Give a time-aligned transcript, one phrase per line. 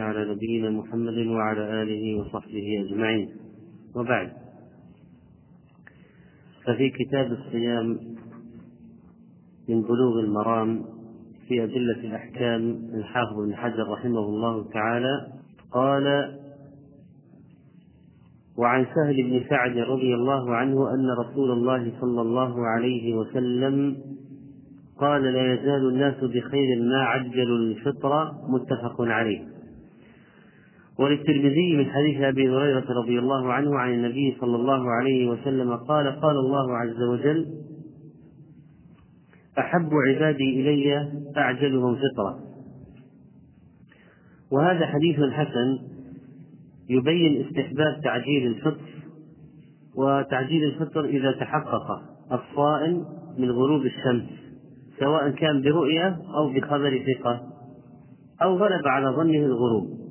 [0.00, 3.28] على نبينا محمد وعلى آله وصحبه أجمعين.
[3.96, 4.32] وبعد.
[6.64, 7.98] ففي كتاب الصيام
[9.68, 10.84] من بلوغ المرام
[11.48, 15.26] في أدلة الأحكام الحافظ بن حجر رحمه الله تعالى
[15.72, 16.38] قال
[18.58, 23.96] وعن سهل بن سعد رضي الله عنه أن رسول الله صلى الله عليه وسلم
[25.00, 29.57] قال لا يزال الناس بخير ما عجلوا الفطر متفق عليه.
[30.98, 36.20] وللترمذي من حديث أبي هريرة رضي الله عنه عن النبي صلى الله عليه وسلم قال
[36.20, 37.46] قال الله عز وجل
[39.58, 42.38] أحب عبادي إلي اعجلهم فطرة.
[44.52, 45.78] وهذا حديث حسن
[46.90, 48.88] يبين استحباب تعجيل الفطر
[49.96, 53.04] وتعجيل الفطر إذا تحقق الصائم
[53.38, 54.28] من غروب الشمس
[54.98, 57.40] سواء كان برؤية أو بخبر ثقة
[58.42, 60.07] أو غلب على ظنه الغروب.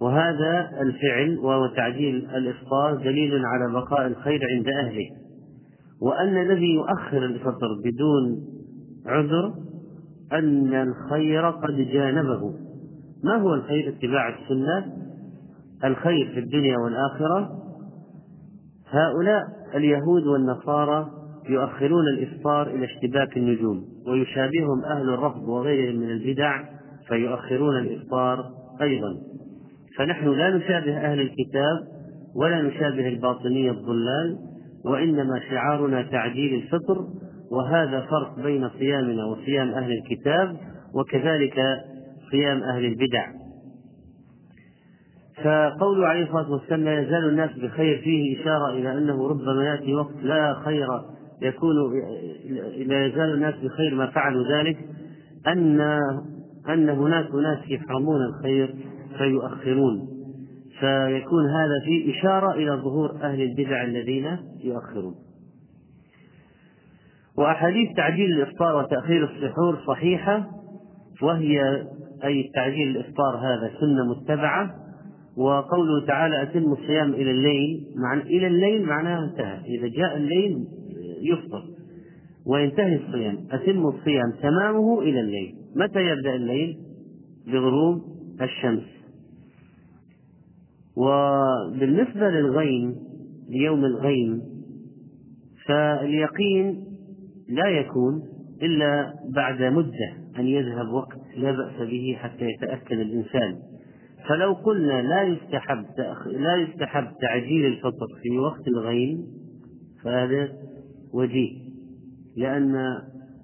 [0.00, 5.06] وهذا الفعل وهو تعجيل الإفطار دليل على بقاء الخير عند أهله.
[6.02, 8.44] وأن الذي يؤخر الفطر بدون
[9.06, 9.54] عذر
[10.32, 12.54] أن الخير قد جانبه.
[13.24, 14.96] ما هو الخير اتباع السنة؟
[15.84, 17.50] الخير في الدنيا والآخرة.
[18.90, 19.42] هؤلاء
[19.74, 21.10] اليهود والنصارى
[21.48, 26.64] يؤخرون الإفطار إلى اشتباك النجوم ويشابههم أهل الرفض وغيرهم من البدع
[27.08, 28.44] فيؤخرون الإفطار
[28.82, 29.16] أيضا.
[29.96, 31.78] فنحن لا نشابه أهل الكتاب
[32.36, 34.38] ولا نشابه الباطنية الضلال
[34.84, 37.06] وإنما شعارنا تعجيل الفطر
[37.50, 40.56] وهذا فرق بين صيامنا وصيام أهل الكتاب
[40.94, 41.60] وكذلك
[42.30, 43.26] صيام أهل البدع.
[45.44, 50.14] فقول عليه الصلاة والسلام لا يزال الناس بخير فيه إشارة إلى أنه ربما يأتي وقت
[50.22, 50.86] لا خير
[51.42, 51.74] يكون
[52.86, 54.78] لا يزال الناس بخير ما فعلوا ذلك
[55.46, 55.80] أن
[56.68, 58.74] أن هناك ناس يفهمون الخير.
[59.18, 60.08] فيؤخرون.
[60.80, 65.14] فيكون هذا في إشارة إلى ظهور أهل البدع الذين يؤخرون.
[67.38, 70.46] وأحاديث تعجيل الإفطار وتأخير السحور صحيحة
[71.22, 71.86] وهي
[72.24, 74.74] أي تعجيل الإفطار هذا سنة متبعة
[75.36, 77.86] وقوله تعالى أتم الصيام إلى الليل.
[77.96, 79.78] مع إلى الليل معناها انتهى.
[79.78, 80.64] إذا جاء الليل
[81.22, 81.62] يفطر.
[82.46, 83.38] وينتهي الصيام.
[83.50, 85.54] أتم الصيام تمامه إلى الليل.
[85.76, 86.76] متى يبدأ الليل؟
[87.46, 88.02] بغروب
[88.42, 88.95] الشمس.
[90.96, 92.96] وبالنسبة للغيم
[93.50, 94.42] ليوم الغيم
[95.66, 96.84] فاليقين
[97.48, 98.22] لا يكون
[98.62, 103.56] إلا بعد مدة أن يذهب وقت لا بأس به حتى يتأكد الإنسان.
[104.28, 105.84] فلو قلنا لا يستحب
[106.26, 109.26] لا يستحب تعجيل الفطر في وقت الغيم
[110.04, 110.48] فهذا
[111.14, 111.50] وجيه
[112.36, 112.76] لأن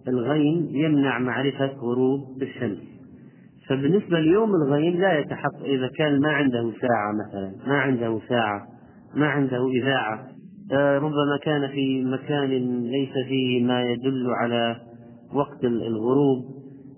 [0.08, 2.91] الغيم يمنع معرفة غروب الشمس.
[3.69, 8.67] فبالنسبة ليوم الغيم لا يتحقق إذا كان ما عنده ساعة مثلا ما عنده ساعة
[9.15, 10.28] ما عنده إذاعة
[10.73, 12.50] آه، ربما كان في مكان
[12.83, 14.77] ليس فيه ما يدل على
[15.34, 16.45] وقت الغروب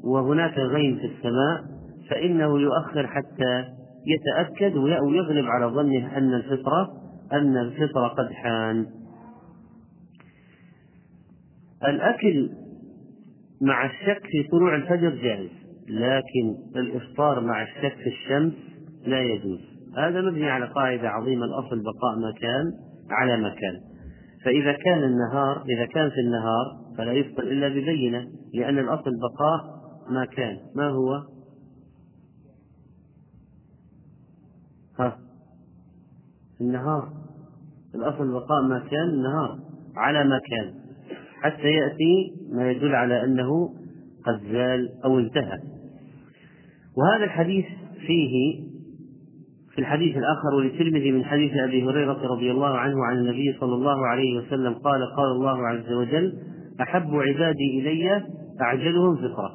[0.04, 1.64] وهناك غيم في السماء
[2.10, 3.64] فإنه يؤخر حتى
[4.06, 6.88] يتأكد ويغلب على ظنه أن الفطرة
[7.32, 8.86] أن الفطرة قد حان.
[11.88, 12.50] الأكل
[13.62, 15.63] مع الشك في طلوع الفجر جائز.
[15.88, 18.52] لكن الإفطار مع الشك في الشمس
[19.06, 19.60] لا يجوز.
[19.98, 22.72] هذا مبني على قاعدة عظيمة الأصل بقاء مكان
[23.10, 23.80] على مكان.
[24.44, 29.74] فإذا كان النهار إذا كان في النهار فلا يفطر إلا ببينة لأن الأصل بقاء
[30.10, 31.22] ما كان ما هو؟
[34.98, 35.18] ها؟
[36.60, 37.08] النهار.
[37.94, 39.58] الأصل بقاء ما كان النهار
[39.96, 40.74] على ما كان
[41.42, 43.74] حتى يأتي ما يدل على أنه
[44.26, 45.73] قد زال أو انتهى.
[46.96, 47.64] وهذا الحديث
[48.06, 48.64] فيه
[49.74, 54.06] في الحديث الآخر وللترمذي من حديث أبي هريرة رضي الله عنه عن النبي صلى الله
[54.06, 56.32] عليه وسلم قال قال الله عز وجل
[56.80, 58.22] أحب عبادي إلي
[58.60, 59.50] أعجلهم فطرة.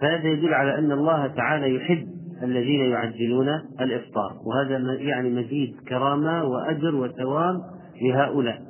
[0.00, 2.06] فهذا يدل على أن الله تعالى يحب
[2.42, 3.48] الذين يعجلون
[3.80, 4.32] الإفطار.
[4.46, 7.60] وهذا يعني مزيد كرامة وأجر وثواب
[8.02, 8.62] لهؤلاء.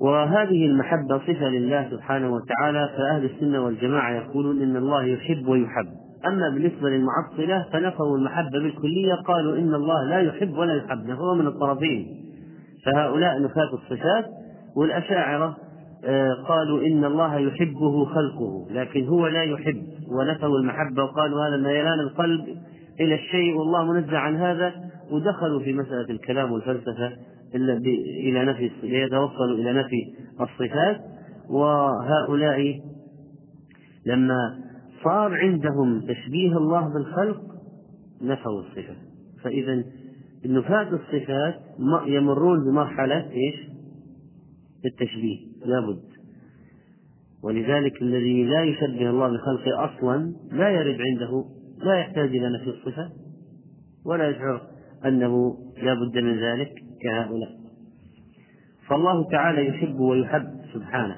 [0.00, 6.01] وهذه المحبة صفة لله سبحانه وتعالى فأهل السنة والجماعة يقولون إن الله يحب ويحب.
[6.26, 11.46] أما بالنسبة للمعطلة فنفوا المحبة بالكلية قالوا إن الله لا يحب ولا يحب نفوا من
[11.46, 12.06] الطرفين.
[12.84, 14.24] فهؤلاء نفاة الصفات
[14.76, 15.56] والأشاعرة
[16.04, 19.82] آه، قالوا إن الله يحبه خلقه لكن هو لا يحب.
[20.08, 22.44] ونفوا المحبة وقالوا هذا ميلان القلب
[23.00, 24.72] إلى الشيء والله منزه عن هذا.
[25.10, 27.12] ودخلوا في مسألة الكلام والفلسفة
[27.54, 31.00] إلى نفي ليتوصلوا إلى نفي الصفات.
[31.50, 32.80] وهؤلاء
[34.06, 34.54] لما
[35.04, 37.40] صار عندهم تشبيه الله بالخلق
[38.22, 38.96] نفوا الصفة
[39.42, 39.84] فإذا
[40.44, 41.60] النفاة الصفات
[42.06, 43.68] يمرون بمرحلة إيش؟
[44.84, 46.02] التشبيه لابد
[47.42, 51.44] ولذلك الذي لا يشبه الله بخلقه أصلا لا يرد عنده
[51.78, 53.10] لا يحتاج إلى نفي الصفة
[54.06, 54.62] ولا يشعر
[55.04, 56.72] أنه لا بد من ذلك
[57.02, 57.50] كهؤلاء.
[58.88, 61.16] فالله تعالى يحب ويحب سبحانه.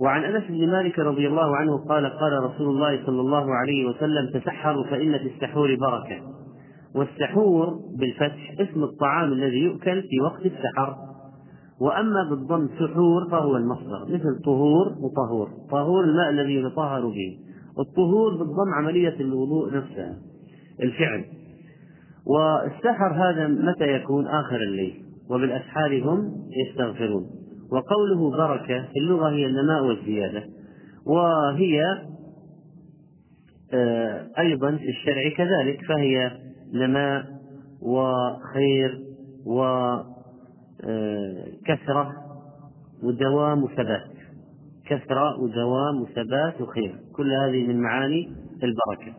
[0.00, 4.40] وعن أنس بن مالك رضي الله عنه قال قال رسول الله صلى الله عليه وسلم
[4.40, 6.22] تسحروا فإن في السحور بركة.
[6.94, 10.96] والسحور بالفتح اسم الطعام الذي يؤكل في وقت السحر.
[11.80, 17.38] وأما بالضم سحور فهو المصدر مثل طهور وطهور طهور الماء الذي يتطهر به.
[17.78, 20.16] الطهور بالضم عملية الوضوء نفسها
[20.82, 21.24] الفعل.
[22.26, 25.02] والسحر هذا متى يكون؟ آخر الليل.
[25.30, 26.32] وبالأسحار هم
[26.66, 27.45] يستغفرون.
[27.70, 30.44] وقوله بركة في اللغة هي النماء والزيادة.
[31.06, 31.82] وهي
[33.72, 36.30] آه، أيضا في الشرع كذلك فهي
[36.72, 37.26] نماء
[37.82, 39.02] وخير
[39.46, 40.06] وكثرة
[42.02, 42.12] آه،
[43.02, 44.10] ودوام وثبات
[44.86, 46.98] كثرة ودوام وثبات وخير.
[47.12, 48.32] كل هذه من معاني
[48.62, 49.14] البركة.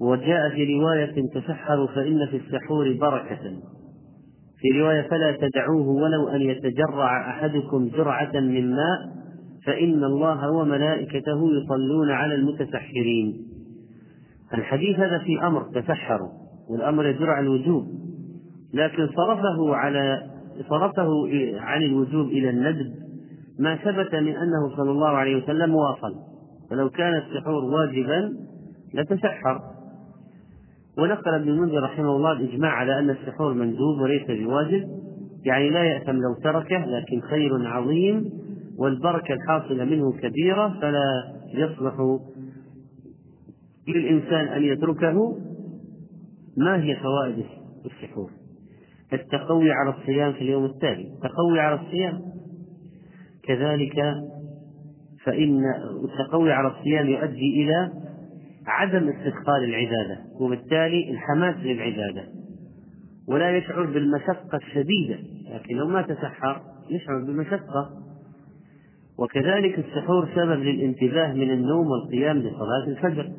[0.00, 3.62] وجاء في رواية تسحروا فإن في السحور بركة.
[4.60, 9.18] في رواية فلا تدعوه ولو أن يتجرع أحدكم جرعة من ماء
[9.66, 13.46] فإن الله وملائكته يصلون على المتسحرين.
[14.54, 16.30] الحديث هذا في أمر تسحروا
[16.70, 17.86] والأمر يدل على الوجوب
[18.74, 20.22] لكن صرفه على
[20.68, 21.10] صرفه
[21.60, 22.94] عن الوجوب إلى الندب
[23.58, 26.14] ما ثبت من أنه صلى الله عليه وسلم واصل.
[26.70, 28.32] فلو كان السحور واجبا
[28.94, 29.60] لتسحر.
[30.98, 34.88] ونقل ابن المنذر رحمه الله الإجماع على أن السحور مندوب وليس بواجب
[35.44, 38.30] يعني لا يأثم لو تركه لكن خير عظيم
[38.78, 42.18] والبركة الحاصلة منه كبيرة فلا يصلح
[43.88, 45.38] للإنسان أن يتركه.
[46.56, 47.44] ما هي فوائد
[47.86, 48.30] السحور؟
[49.12, 52.20] التقوي على الصيام في اليوم التالي التقوي على الصيام.
[53.42, 54.14] كذلك
[55.24, 55.62] فإن
[56.04, 57.92] التقوي على الصيام يؤدي إلى
[58.68, 62.24] عدم استثقال العبادة وبالتالي الحماس للعبادة.
[63.28, 65.18] ولا يشعر بالمشقة الشديدة
[65.54, 66.60] لكن لو ما تسحر
[66.90, 67.90] يشعر بالمشقة.
[69.18, 73.30] وكذلك السحور سبب للانتباه من النوم والقيام لصلاة الفجر.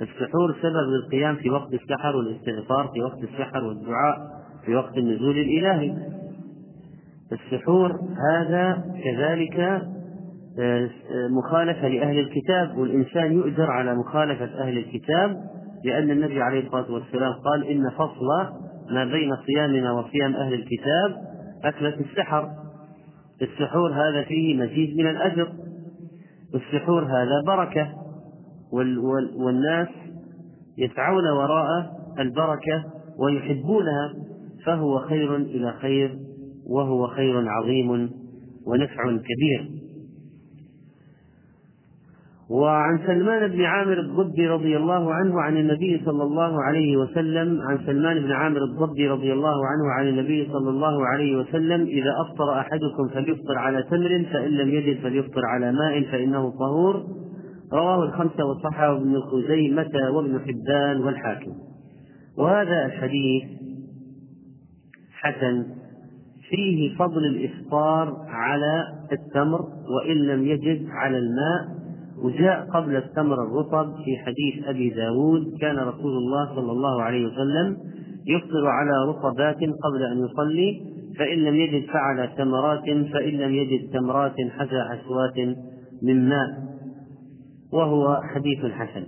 [0.00, 4.18] السحور سبب للقيام في وقت السحر والاستغفار في وقت السحر والدعاء
[4.64, 5.94] في وقت النزول الإلهي.
[7.32, 8.00] السحور
[8.32, 9.82] هذا كذلك
[11.30, 15.36] مخالفة لأهل الكتاب والإنسان يؤجر على مخالفة أهل الكتاب
[15.84, 18.26] لأن النبي عليه الصلاة والسلام قال إن فصل
[18.90, 21.16] ما بين صيامنا وصيام أهل الكتاب
[21.64, 22.48] أكلة السحر.
[23.42, 25.52] السحور هذا فيه مزيد من الأجر.
[26.54, 27.94] السحور هذا بركة
[29.36, 29.88] والناس
[30.78, 32.84] يسعون وراء البركة
[33.18, 34.14] ويحبونها
[34.66, 36.18] فهو خير إلى خير
[36.66, 38.10] وهو خير عظيم
[38.66, 39.77] ونفع كبير.
[42.50, 47.78] وعن سلمان بن عامر الضبي رضي الله عنه عن النبي صلى الله عليه وسلم عن
[47.86, 52.60] سلمان بن عامر الضبي رضي الله عنه عن النبي صلى الله عليه وسلم إذا أفطر
[52.60, 57.04] أحدكم فليفطر على تمر فإن لم يجد فليفطر على ماء فإنه طهور.
[57.72, 61.52] رواه الخمسة وصححه ابن خزيمة وابن حبان والحاكم.
[62.38, 63.42] وهذا الحديث
[65.12, 65.66] حسن
[66.50, 69.60] فيه فضل الإفطار على التمر
[69.96, 71.77] وإن لم يجد على الماء
[72.22, 77.76] وجاء قبل التمر الرطب في حديث أبي داود كان رسول الله صلى الله عليه وسلم
[78.26, 80.80] يفطر على رطبات قبل أن يصلي
[81.18, 85.56] فإن لم يجد فعل تمرات فإن لم يجد تمرات حزى حسوات
[86.02, 86.48] من ماء
[87.72, 89.06] وهو حديث حسن.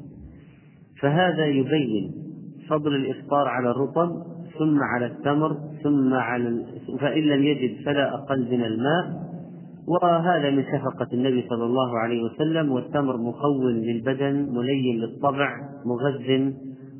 [1.01, 2.13] فهذا يبين
[2.69, 4.11] فضل الإفطار على الرطب
[4.59, 6.65] ثم على التمر ثم على
[7.01, 9.30] فإن لم يجد فلا أقل من الماء
[9.91, 15.57] وهذا من شفقة النبي صلى الله عليه وسلم والتمر مقوٍ للبدن ملين للطبع
[15.87, 16.53] مغذ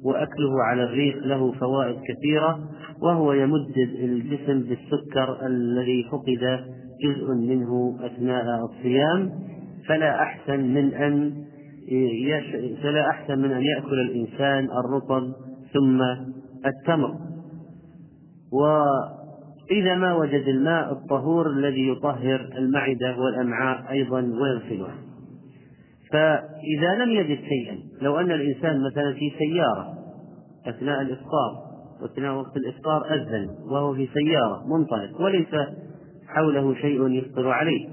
[0.05, 2.59] وأكله على الريق له فوائد كثيرة
[3.03, 6.61] وهو يمد الجسم بالسكر الذي فقد
[7.05, 9.31] جزء منه أثناء الصيام.
[9.89, 11.33] فلا أحسن من أن
[12.83, 15.33] فلا أحسن من أن يأكل الإنسان الرطب
[15.73, 16.03] ثم
[16.67, 17.15] التمر.
[18.53, 18.85] و
[19.71, 24.95] إذا ما وجد الماء الطهور الذي يطهر المعدة والأمعاء أيضا ويغسلها
[26.13, 29.95] فإذا لم يجد شيئا لو أن الإنسان مثلا في سيارة
[30.67, 31.71] أثناء الإفطار
[32.03, 35.55] وأثناء وقت الإفطار أذن وهو في سيارة منطلق وليس
[36.29, 37.89] حوله شيء يفطر عليه.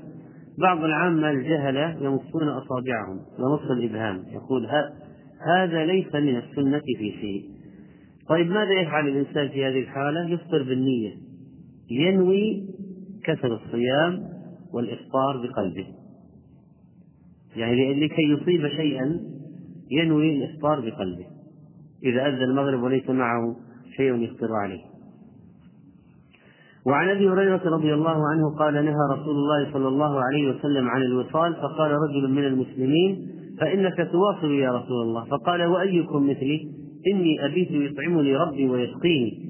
[0.57, 4.67] بعض العامة الجهلة يمصون أصابعهم يمص الإبهام يقول
[5.55, 7.43] هذا ليس من السنة في شيء.
[8.29, 11.26] طيب ماذا يفعل الإنسان في هذه الحالة؟ يفطر بالنية.
[11.91, 12.63] ينوي
[13.23, 14.23] كسر الصيام
[14.73, 15.87] والإفطار بقلبه.
[17.55, 19.19] يعني لكي يصيب شيئا
[19.91, 21.25] ينوي الإفطار بقلبه.
[22.03, 23.55] إذا أذن المغرب وليس معه
[23.97, 24.81] شيء يفطر عليه.
[26.85, 31.01] وعن أبي هريرة رضي الله عنه قال نهى رسول الله صلى الله عليه وسلم عن
[31.01, 33.27] الوصال فقال رجل من المسلمين
[33.59, 35.25] فإنك تواصل يا رسول الله.
[35.25, 36.71] فقال وأيكم مثلي؟
[37.13, 39.46] إني أبيت يطعمني ربي ويسقيني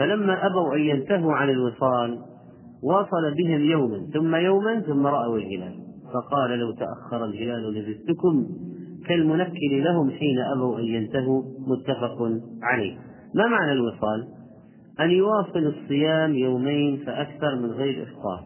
[0.00, 2.18] فلما أبوا أن ينتهوا عن الوصال
[2.82, 5.74] واصل بهم يوما ثم يوما ثم رأوا الهلال.
[6.14, 8.46] فقال لو تأخر الهلال لزدتكم
[9.06, 11.42] كالمنكل لهم حين أبوا أن ينتهوا.
[11.68, 12.18] متفق
[12.62, 12.98] عليه.
[13.34, 14.28] ما معنى الوصال؟
[15.00, 18.44] أن يواصل الصيام يومين فأكثر من غير إفطار.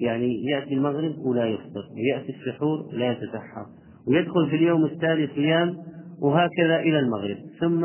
[0.00, 3.66] يعني يأتي المغرب ولا يفطر ويأتي السحور لا يتسحر
[4.08, 5.76] ويدخل في اليوم التالي صيام
[6.22, 7.84] وهكذا إلى المغرب ثم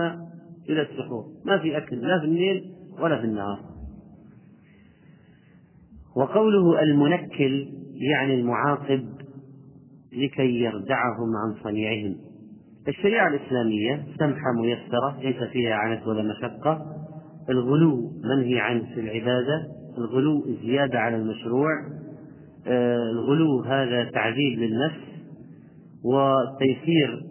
[0.70, 1.24] إلى السحور.
[1.46, 3.60] ما في أكل لا في الليل ولا في النهار.
[6.16, 9.06] وقوله المنكل يعني المعاقب
[10.14, 12.16] لكي يردعهم عن صنيعهم.
[12.88, 16.86] الشريعة الإسلامية سمحة ميسرة ليس فيها عنت ولا مشقة.
[17.50, 21.72] الغلو منهي عنه في العبادة الغلو زيادة على المشروع.
[22.68, 25.06] آه، الغلو هذا تعذيب للنفس
[26.04, 27.22] والتيسير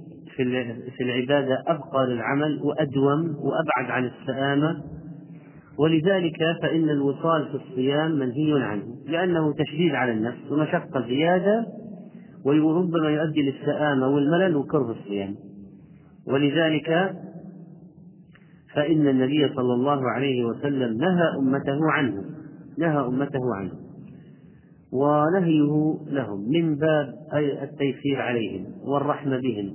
[0.96, 4.82] في العبادة أبقى للعمل وأدوم وأبعد عن السآمة.
[5.78, 11.66] ولذلك فإن الوصال في الصيام منهي عنه لأنه تشديد على النفس ومشقة زيادة
[12.44, 15.34] وربما يؤدي للسآمة والملل وكره الصيام.
[16.26, 17.14] ولذلك
[18.74, 22.24] فإن النبي صلى الله عليه وسلم نهى أمته عنه
[22.78, 23.72] نهى أمته عنه
[24.92, 27.14] ونهيه لهم من باب
[27.62, 29.72] التيسير عليهم والرحمة بهم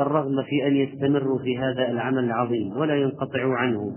[0.00, 3.96] والرغبة في أن يستمروا في هذا العمل العظيم ولا ينقطعوا عنه.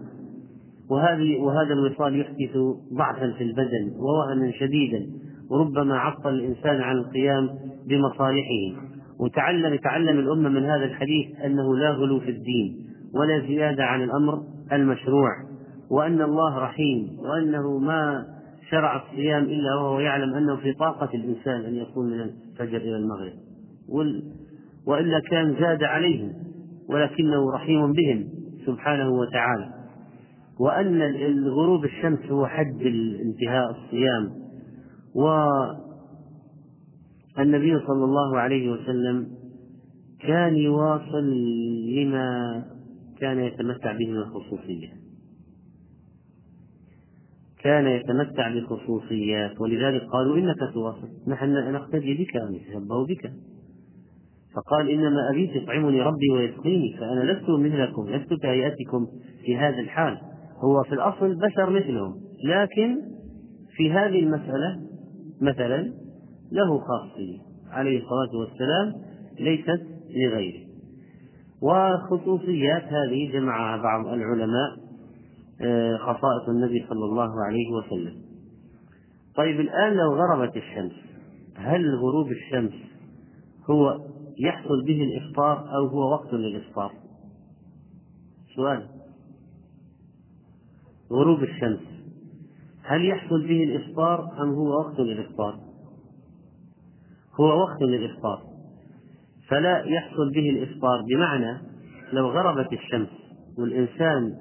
[0.89, 2.57] وهذه وهذا الوصال يحدث
[2.93, 5.05] ضعفا في البدن ووهنا شديدا
[5.49, 7.49] وربما عطل الإنسان عن القيام
[7.87, 8.81] بمصالحه.
[9.19, 14.43] وتعلم تعلم الأمة من هذا الحديث أنه لا غلو في الدين ولا زيادة عن الأمر
[14.71, 15.29] المشروع
[15.91, 18.25] وأن الله رحيم وأنه ما
[18.69, 23.33] شرع الصيام إلا وهو يعلم أنه في طاقة الإنسان أن يكون من الفجر إلى المغرب.
[24.87, 26.33] وإلا كان زاد عليهم
[26.89, 28.29] ولكنه رحيم بهم
[28.65, 29.73] سبحانه وتعالى.
[30.59, 32.81] وأن الغروب الشمس هو حد
[33.25, 34.43] انتهاء الصيام
[37.39, 39.27] النبي صلى الله عليه وسلم
[40.19, 41.29] كان يواصل
[41.95, 42.63] لما
[43.19, 44.93] كان يتمتع به من الخصوصية
[47.59, 53.31] كان يتمتع بخصوصيات ولذلك قالوا إنك تواصل نحن نقتدي بك ونتشبه بك.
[54.55, 59.07] فقال إنما أبيت يطعمني ربي ويسقيني فأنا لست مثلكم لست كهيئتكم
[59.45, 60.17] في هذا الحال.
[60.63, 62.13] هو في الأصل بشر مثلهم
[62.45, 62.97] لكن
[63.75, 64.79] في هذه المسألة
[65.41, 65.93] مثلا
[66.51, 67.37] له خاصية.
[67.71, 68.93] عليه الصلاة والسلام
[69.39, 70.63] ليست لغيره.
[71.61, 74.83] وخصوصيات هذه جمعها بعض العلماء
[75.61, 78.13] آه، خصائص النبي صلى الله عليه وسلم.
[79.35, 80.91] طيب الآن لو غربت الشمس
[81.55, 82.73] هل غروب الشمس
[83.69, 83.99] هو
[84.37, 86.91] يحصل به الإفطار أو هو وقت للإفطار.
[88.55, 88.87] سؤال.
[91.11, 91.79] غروب الشمس.
[92.83, 95.59] هل يحصل به الإفطار أم هو وقت للإفطار؟
[97.39, 98.41] هو وقت للإفطار.
[99.47, 101.01] فلا يحصل به الإفطار.
[101.09, 101.61] بمعنى
[102.13, 103.09] لو غربت الشمس
[103.57, 104.37] والإنسان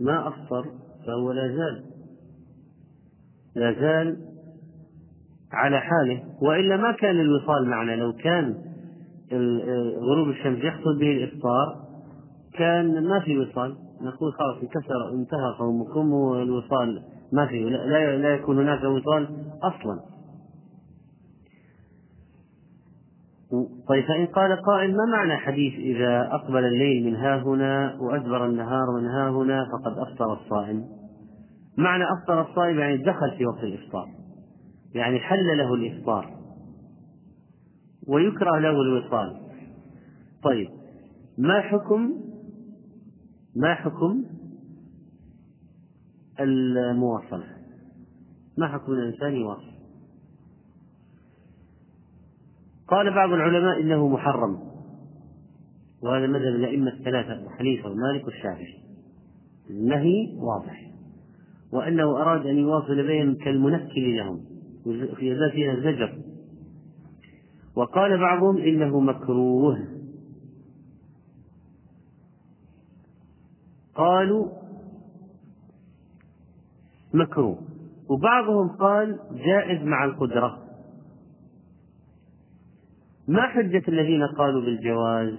[0.00, 0.64] ما أفطر
[1.06, 1.84] فهو لا زال
[3.56, 4.16] لا زال
[5.52, 6.24] على حاله.
[6.42, 7.92] وإلا ما كان الوصال معنا.
[7.96, 8.71] لو كان
[9.98, 11.76] غروب الشمس يحصل به الإفطار
[12.58, 13.76] كان ما في وصال.
[14.02, 19.28] نقول خلاص انكسر انتهى صومكم والوصال ما في لا, لا يكون هناك وصال
[19.62, 20.00] أصلا.
[23.88, 28.84] طيب فإن قال قائل ما معنى حديث إذا أقبل الليل من ها هنا وأدبر النهار
[29.00, 30.84] من ها هنا فقد أفطر الصائم؟
[31.78, 34.06] معنى أفطر الصائم يعني دخل في وقت الإفطار
[34.94, 36.41] يعني حل له الإفطار.
[38.06, 39.40] ويكره له الوصال.
[40.42, 40.68] طيب
[41.38, 42.12] ما حكم
[43.56, 44.24] ما حكم
[46.40, 47.46] المواصلة؟
[48.58, 49.72] ما حكم الإنسان يواصل؟
[52.88, 54.58] قال بعض العلماء إنه محرم
[56.02, 58.82] وهذا مذهب الأئمة الثلاثة أبو حنيفة ومالك والشافعي.
[59.70, 60.92] النهي واضح
[61.72, 64.44] وأنه أراد أن يواصل بهم كالمنكل لهم
[65.16, 66.21] في فيها زجر
[67.76, 69.78] وقال بعضهم إنه مكروه.
[73.94, 74.48] قالوا
[77.14, 77.58] مكروه.
[78.08, 80.58] وبعضهم قال جائز مع القدرة.
[83.28, 85.34] ما حجة الذين قالوا بالجواز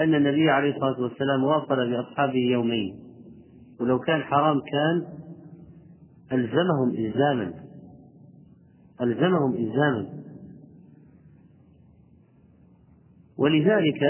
[0.00, 3.00] أن النبي عليه الصلاة والسلام واصل بأصحابه يومين؟
[3.80, 5.06] ولو كان حرام كان
[6.32, 7.54] ألزمهم إلزاما.
[9.00, 10.21] ألزمهم إلزاما.
[13.38, 14.02] ولذلك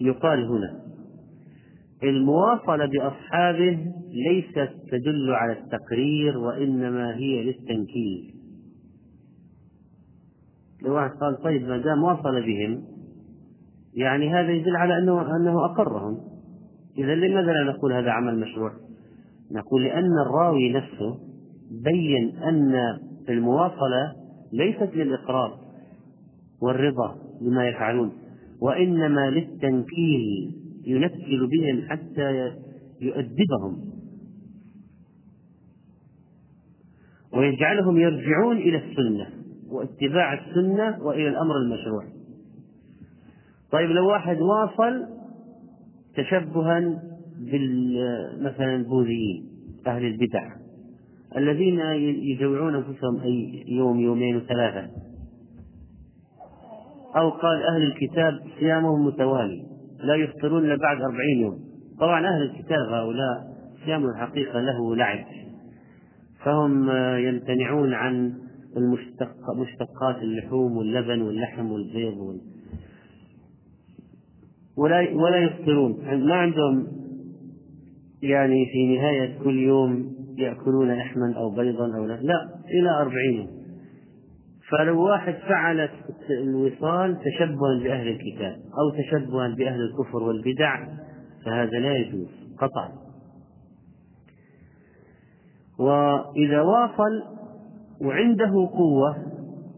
[0.00, 0.82] يقال هنا
[2.02, 8.34] المواصلة بأصحابه ليست تدل على التقرير وإنما هي للتنكيل
[10.82, 12.84] لو واحد قال طيب ما دام واصل بهم
[13.94, 16.18] يعني هذا يدل على أنه أنه أقرهم
[16.98, 18.72] إذا لماذا لا نقول هذا عمل مشروع؟
[19.52, 21.18] نقول لأن الراوي نفسه
[21.70, 22.72] بين أن
[23.28, 24.14] المواصلة
[24.52, 25.58] ليست للإقرار
[26.62, 28.12] والرضا بما يفعلون
[28.60, 30.54] وإنما للتنكيل
[30.86, 32.52] ينكل بهم حتى
[33.00, 33.92] يؤدبهم.
[37.32, 39.30] ويجعلهم يرجعون إلى السنة
[39.70, 42.04] واتباع السنة وإلى الأمر المشروع.
[43.72, 45.06] طيب لو واحد واصل
[46.16, 46.80] تشبها
[48.40, 49.48] مثلا البوذيين
[49.86, 50.61] أهل البدع.
[51.36, 51.80] الذين
[52.22, 54.90] يجوعون أنفسهم أي يوم يومين وثلاثة.
[57.16, 59.62] أو قال أهل الكتاب صيامهم متوالي
[60.04, 61.58] لا يفطرون إلا بعد أربعين يوم.
[62.00, 63.52] طبعا أهل الكتاب هؤلاء
[63.84, 65.24] صيام الحقيقة له لعب.
[66.44, 68.32] فهم يمتنعون عن
[68.76, 72.40] المشتق مشتقات اللحوم واللبن واللحم والبيض وال...
[74.76, 75.98] ولا ولا يفطرون.
[76.26, 76.86] ما عندهم
[78.22, 83.48] يعني في نهاية كل يوم يأكلون لحما أو بيضا أو لا, لا إلى أربعين
[84.70, 85.88] فلو واحد فعل
[86.30, 90.86] الوصال تشبها بأهل الكتاب أو تشبها بأهل الكفر والبدع
[91.44, 92.92] فهذا لا يجوز قطعا
[95.78, 97.22] وإذا واصل
[98.00, 99.16] وعنده قوة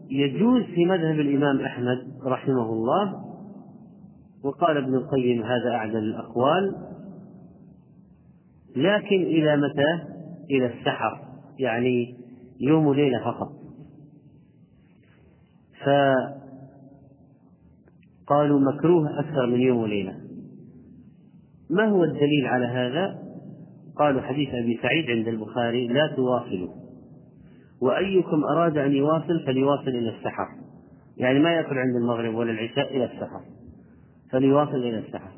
[0.09, 3.25] يجوز في مذهب الإمام أحمد رحمه الله
[4.43, 6.75] وقال ابن القيم هذا أعدل الأقوال
[8.75, 10.14] لكن إلى متى؟
[10.51, 11.21] إلى السحر
[11.59, 12.17] يعني
[12.59, 13.51] يوم وليلة فقط.
[18.25, 20.15] فقالوا مكروه أكثر من يوم وليلة.
[21.69, 23.19] ما هو الدليل على هذا؟
[23.97, 26.73] قالوا حديث أبي سعيد عند البخاري لا تواصلوا.
[27.81, 30.47] وأيكم أراد أن يواصل فليواصل إلى السحر.
[31.17, 33.41] يعني ما يأكل عند المغرب ولا العشاء إلى السحر.
[34.31, 35.31] فليواصل إلى السحر.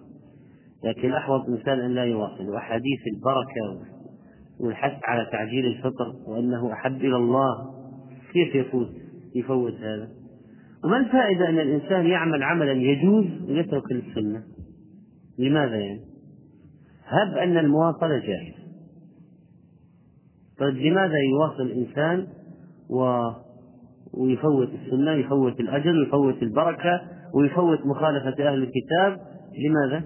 [0.83, 2.49] لكن أحوط مثال أن لا يواصل.
[2.49, 3.96] وأحاديث البركة
[4.59, 7.73] والحث على تعجيل الفطر وأنه أحب إلى الله.
[8.33, 8.89] كيف يفوت
[9.35, 10.09] يفوت هذا.
[10.83, 14.43] وما الفائدة أن الإنسان يعمل عملا يجوز ويترك السنة
[15.39, 16.01] لماذا يعني؟
[17.05, 18.57] هب أن المواصلة جائزة
[20.59, 22.27] طيب لماذا يواصل الإنسان
[22.89, 23.21] و...
[24.13, 27.01] ويفوت السنة يفوت الأجر يفوت البركة
[27.33, 30.03] ويفوت مخالفة أهل الكتاب؟ لماذا؟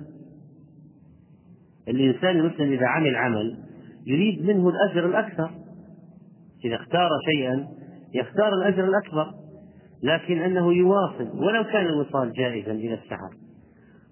[1.87, 3.57] الإنسان المسلم إذا عمل عمل
[4.05, 5.51] يريد منه الأجر الأكثر.
[6.65, 7.67] إذا اختار شيئا
[8.13, 9.33] يختار الأجر الأكبر
[10.03, 13.29] لكن أنه يواصل ولو كان الوصال جائزا إلى السحر.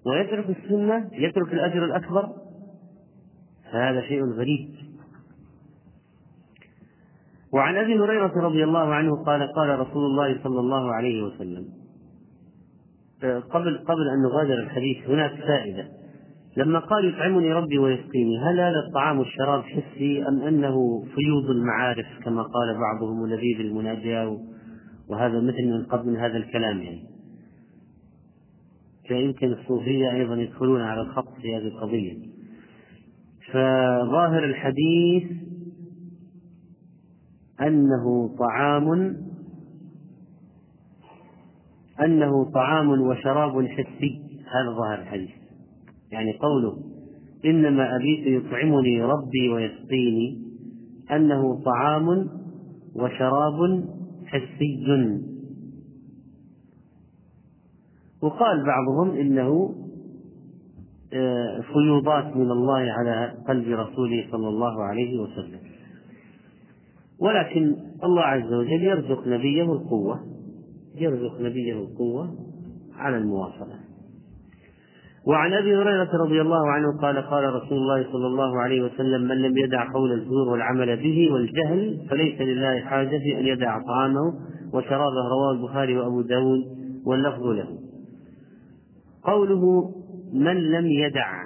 [0.06, 2.28] ويترك السنة يترك الأجر الأكبر.
[3.72, 4.68] فهذا شيء غريب.
[7.52, 11.64] وعن أبي هريرة رضي الله عنه قال قال رسول الله صلى الله عليه وسلم
[13.50, 15.88] قبل قبل أن نغادر الحديث هناك فائدة.
[16.56, 22.42] لما قال يطعمني ربي ويسقيني هل هذا الطعام والشراب حسي أم أنه فيوض المعارف كما
[22.42, 24.38] قال بعضهم لذيذ المناجاة؟
[25.08, 27.02] وهذا مثل من قبل هذا الكلام يعني.
[29.08, 32.16] فيمكن الصوفية أيضا يدخلون على الخط في هذه القضية.
[33.52, 35.30] فظاهر الحديث
[37.60, 39.16] أنه طعام
[42.00, 44.22] أنه طعام وشراب حسي.
[44.46, 45.39] هذا ظاهر الحديث.
[46.12, 46.76] يعني قوله
[47.44, 50.42] إنما أبيت يطعمني ربي ويسقيني
[51.10, 52.28] أنه طعام
[52.94, 53.84] وشراب
[54.26, 55.20] حسي.
[58.22, 59.74] وقال بعضهم إنه
[61.12, 65.60] آه، فيوضات من الله على قلب رسوله صلى الله عليه وسلم.
[67.20, 70.20] ولكن الله عز وجل يرزق نبيه القوة
[70.94, 72.34] يرزق نبيه القوة
[72.94, 73.89] على المواصلة
[75.26, 79.36] وعن أبي هريرة رضي الله عنه قال قال رسول الله صلى الله عليه وسلم من
[79.36, 84.34] لم يدع قول الزور والعمل به والجهل فليس لله حاجة في أن يدع طعامه.
[84.72, 86.60] وشرابه رواه البخاري وأبو داود
[87.06, 87.78] واللفظ له.
[89.24, 89.94] قوله
[90.32, 91.44] من لم يدع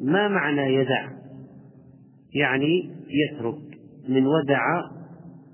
[0.00, 1.08] ما معنى يدع؟
[2.34, 3.58] يعني يترك.
[4.08, 4.60] من ودع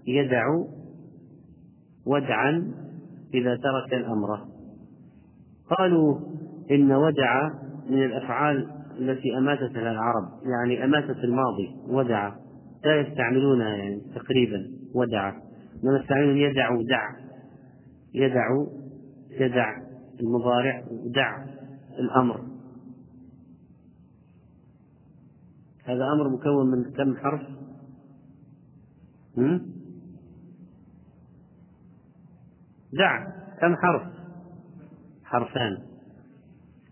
[0.07, 0.45] يدع
[2.07, 2.73] ودعا
[3.35, 4.39] إذا ترك الأمر.
[5.79, 6.28] قالوا
[6.71, 7.51] إن ودع
[7.91, 12.33] من الأفعال التي أماتتها العرب يعني أماتت الماضي ودع.
[12.85, 15.33] لا يستعملونها يعني تقريبا ودع.
[15.85, 17.17] إنما يستعملون يدع دع
[18.15, 18.47] يدع
[19.31, 19.77] يدع
[20.21, 21.45] المضارع دع
[21.99, 22.41] الأمر.
[25.85, 27.43] هذا أمر مكون من كم حرف؟
[32.93, 33.27] دع.
[33.61, 34.03] كم حرف؟
[35.25, 35.88] حرفان.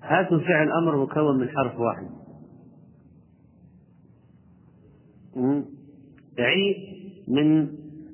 [0.07, 2.11] هاتوا فعل أمر مكون من حرف واحد.
[6.39, 6.75] عي
[7.29, 7.69] من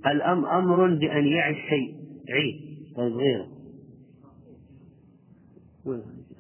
[0.07, 1.97] الأم أمر بأن يعي الشيء.
[2.31, 3.49] عي طيب غيره.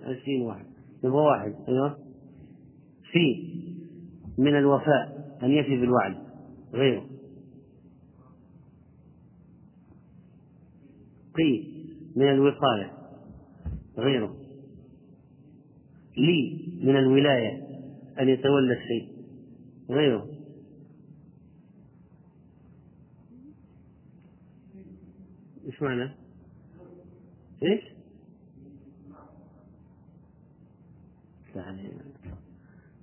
[0.02, 0.66] عشرين واحد.
[1.04, 1.54] يبغى واحد.
[1.68, 1.98] أيوه.
[3.12, 3.52] في
[4.38, 6.16] من الوفاء أن يفي بالوعد.
[6.72, 7.06] غيره.
[11.34, 11.72] قي
[12.16, 12.92] من الوقاية.
[13.98, 14.41] غيره.
[16.16, 17.62] لي من الولاية
[18.20, 19.12] أن يتولى الشيء
[19.90, 20.28] غيره
[25.66, 26.10] إيش معنى؟
[27.62, 27.92] إيش؟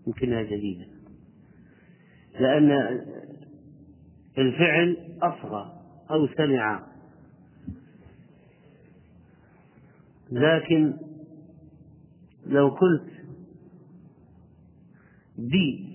[0.08, 0.86] يمكنها جديدة
[2.40, 2.72] لأن
[4.38, 6.88] الفعل أصغى أو سمع
[10.32, 10.94] لكن
[12.50, 13.12] لو قلت
[15.38, 15.90] دي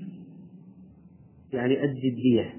[1.52, 2.54] يعني أدي الدية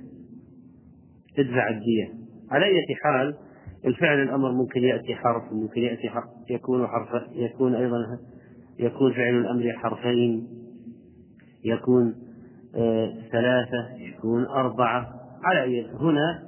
[1.40, 2.14] ادفع الدية.
[2.52, 3.36] على أي حال
[3.86, 8.20] الفعل الأمر ممكن يأتي حرف ممكن يأتي حرف يكون حرف يكون أيضا
[8.80, 10.48] يكون فعل الأمر حرفين
[11.64, 12.16] يكون
[12.76, 15.16] آه ثلاثة يكون أربعة.
[15.44, 16.44] على أي هنا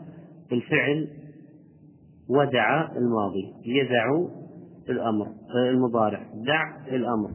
[0.51, 1.07] الفعل
[2.29, 4.36] ودع الماضي يدع
[4.89, 5.27] الأمر
[5.69, 6.19] المضارع.
[6.45, 7.29] دع الأمر.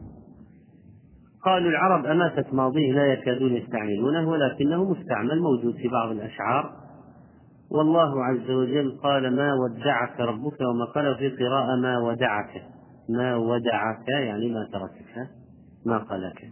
[1.45, 6.71] قالوا العرب أماتت ماضيه لا يكادون يستعملونه ولكنه مستعمل موجود في بعض الأشعار.
[7.71, 12.63] والله عز وجل قال ما ودعك ربك وما قال في قراءة ما ودعك.
[13.09, 15.29] ما ودعك يعني ما تركك
[15.85, 16.51] ما قالك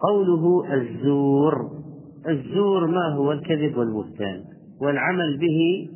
[0.00, 1.70] قوله الزور.
[2.28, 4.44] الزور ما هو؟ الكذب والبهتان.
[4.80, 5.88] والعمل به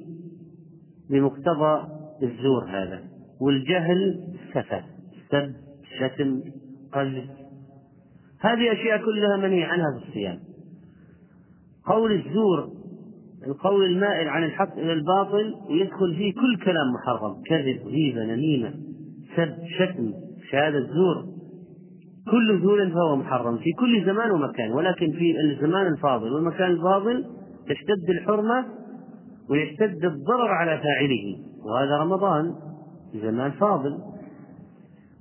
[1.11, 3.01] بمقتضى الزور هذا.
[3.41, 4.83] والجهل سفة
[5.31, 5.53] سب
[5.99, 6.41] شتم
[6.93, 7.25] قذف
[8.41, 10.39] هذه أشياء كلها منهي عنها في الصيام.
[11.87, 12.81] قول الزور
[13.47, 18.75] القول المائل عن الحق إلى الباطل يدخل فيه كل كلام محرم كذب غيبة نميمة
[19.37, 20.13] سب شتم
[20.51, 21.25] شهادة زور.
[22.31, 26.33] كل زور فهو محرم في كل زمان ومكان ولكن في الزمان الفاضل.
[26.33, 27.25] والمكان الفاضل
[27.69, 28.67] تشتد الحرمة
[29.51, 31.50] ويشتد الضرر على فاعله.
[31.65, 32.55] وهذا رمضان
[33.15, 33.99] زمان فاضل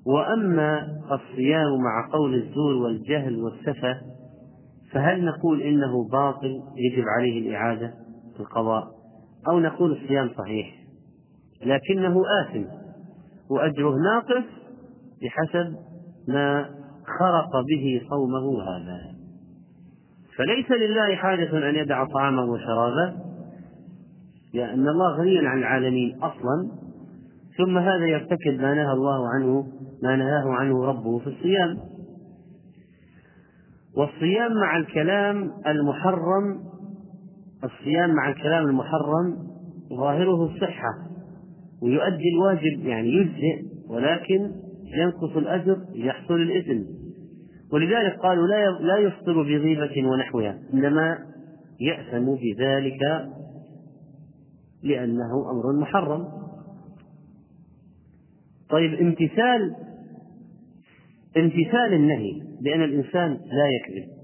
[0.05, 4.01] وأما الصيام مع قول الزور والجهل والسفة
[4.91, 7.93] فهل نقول إنه باطل يجب عليه الإعادة
[8.33, 8.87] في القضاء؟
[9.47, 10.75] أو نقول الصيام صحيح؟
[11.65, 12.63] لكنه آثم
[13.49, 14.45] وأجره ناقص
[15.21, 15.75] بحسب
[16.27, 16.69] ما
[17.19, 18.99] خرق به صومه هذا.
[20.37, 23.28] فليس لله حاجة أن يدع طعامه وشرابه
[24.53, 26.71] لأن الله غني عن العالمين أصلا
[27.57, 29.67] ثم هذا يرتكب ما نهى الله عنه
[30.03, 31.77] ما نهاه عنه ربه في الصيام.
[33.97, 36.59] والصيام مع الكلام المحرم
[37.63, 39.37] الصيام مع الكلام المحرم
[39.89, 40.89] ظاهره الصحة
[41.81, 44.51] ويؤدي الواجب يعني يجزئ ولكن
[44.97, 46.83] ينقص الأجر يحصل الإثم.
[47.73, 51.17] ولذلك قالوا لا لا يفطر بغيبة ونحوها إنما
[51.79, 53.29] يأثم بذلك
[54.83, 56.27] لأنه أمر محرم.
[58.69, 59.75] طيب امتثال
[61.37, 64.19] امتثال النهي بأن الإنسان لا يكذب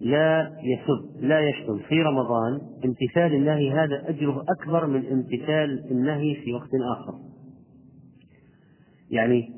[0.00, 6.52] لا يسب لا يشتم في رمضان امتثال النهي هذا أجره أكبر من امتثال النهي في
[6.52, 7.14] وقت آخر.
[9.10, 9.52] يعني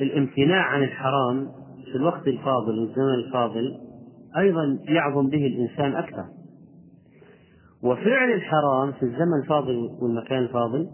[0.00, 1.48] الامتناع عن الحرام
[1.84, 3.80] في الوقت الفاضل والزمن الفاضل
[4.38, 6.24] أيضا يعظم به الإنسان أكثر.
[7.82, 10.88] وفعل الحرام في الزمن الفاضل والمكان الفاضل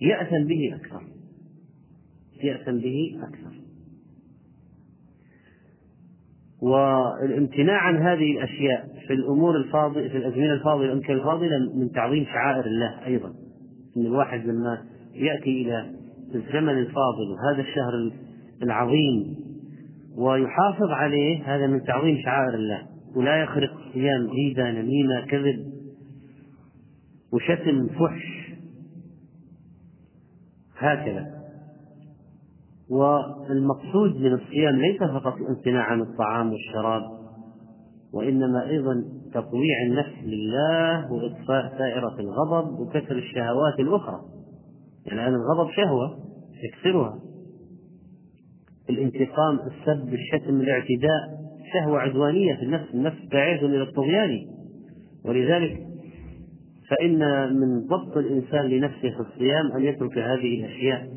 [0.00, 1.02] يأثم به أكثر.
[2.42, 3.58] يأثم به أكثر.
[6.62, 12.66] والامتناع عن هذه الأشياء في الأمور الفاضلة في الأزمنة الفاضلة والأمكنة الفاضلة من تعظيم شعائر
[12.66, 13.28] الله أيضا.
[13.96, 15.90] أن الواحد لما يأتي إلى
[16.34, 18.12] الزمن الفاضل وهذا الشهر
[18.62, 19.36] العظيم
[20.16, 25.72] ويحافظ عليه هذا من تعظيم شعائر الله ولا يخرق صيام غيبة نميمة كذب
[27.32, 28.52] وشتم فحش.
[30.78, 31.38] هكذا.
[32.90, 37.02] والمقصود من الصيام ليس فقط الامتناع عن الطعام والشراب
[38.12, 44.20] وإنما أيضا تطويع النفس لله وإطفاء سائرة الغضب وكسر الشهوات الأخرى.
[45.06, 46.18] يعني الآن الغضب شهوة
[46.64, 47.18] يكسرها.
[48.90, 54.46] الانتقام السب الشتم الاعتداء شهوة عدوانية في النفس النفس داعية إلى الطغيان.
[55.24, 55.88] ولذلك
[56.88, 57.18] فإن
[57.60, 61.08] من ضبط الإنسان لنفسه في الصيام أن يترك هذه الأشياء.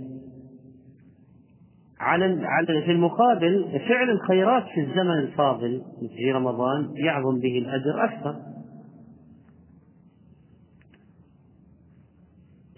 [2.00, 5.82] على على في المقابل فعل الخيرات في الزمن الفاضل
[6.18, 8.36] في رمضان يعظم به الأجر أكثر.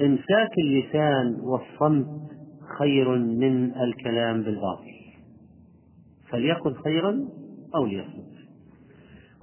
[0.01, 2.07] إمساك اللسان والصمت
[2.79, 4.93] خير من الكلام بالباطل.
[6.29, 7.27] فليقل خيرا
[7.75, 8.33] أو ليصمت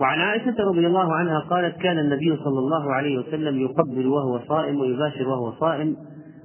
[0.01, 4.81] وعن عائشة رضي الله عنها قالت كان النبي صلى الله عليه وسلم يقبل وهو صائم
[4.81, 5.97] ويباشر وهو صائم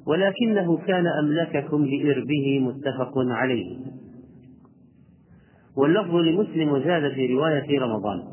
[0.07, 3.77] ولكنه كان أملككم لإربه متفق عليه
[5.77, 8.23] واللفظ لمسلم وزاد في رواية في رمضان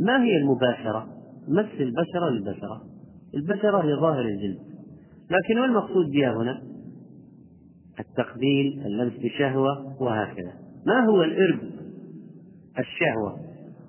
[0.00, 1.06] ما هي المباشرة؟
[1.48, 2.82] مس البشرة للبشرة
[3.34, 4.58] البشرة هي ظاهر الجلد
[5.30, 6.62] لكن ما المقصود بها هنا؟
[8.00, 10.52] التقبيل اللمس بشهوة وهكذا
[10.86, 11.58] ما هو الإرب؟
[12.78, 13.40] الشهوة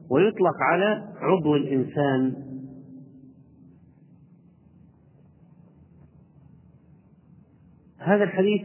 [0.10, 2.36] ويطلق على عضو الإنسان.
[7.98, 8.62] هذا الحديث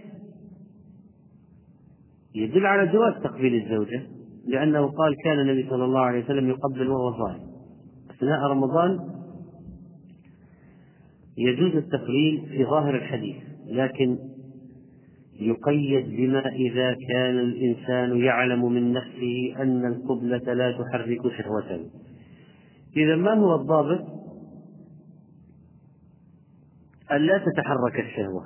[2.35, 4.03] يدل على جواز تقبيل الزوجة
[4.47, 7.49] لأنه قال كان النبي صلى الله عليه وسلم يقبل وهو صائم.
[8.11, 9.19] أثناء رمضان
[11.39, 14.19] يجوز التقبيل في ظاهر الحديث لكن
[15.41, 21.91] يقيد بما إذا كان الإنسان يعلم من نفسه أن القبلة لا تحرك شهوته
[22.97, 24.01] إذا ما هو الضابط؟
[27.13, 28.45] أن لا تتحرك الشهوة.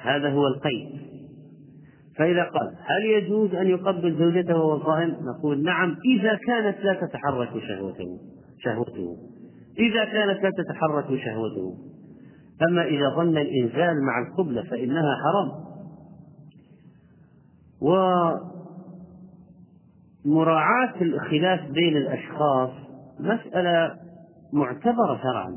[0.00, 0.88] هذا هو القيد.
[2.18, 7.62] فإذا قال هل يجوز أن يقبل زوجته وهو صائم؟ نقول نعم إذا كانت لا تتحرك
[7.68, 8.20] شهوته.
[8.58, 9.16] شهوته.
[9.78, 11.95] إذا كانت لا تتحرك شهوته.
[12.62, 15.66] أما إذا ظن الإنزال مع القبلة فإنها حرام.
[20.24, 22.70] ومراعاة الخلاف بين الأشخاص
[23.20, 23.96] مسألة
[24.52, 25.56] معتبرة شرعا.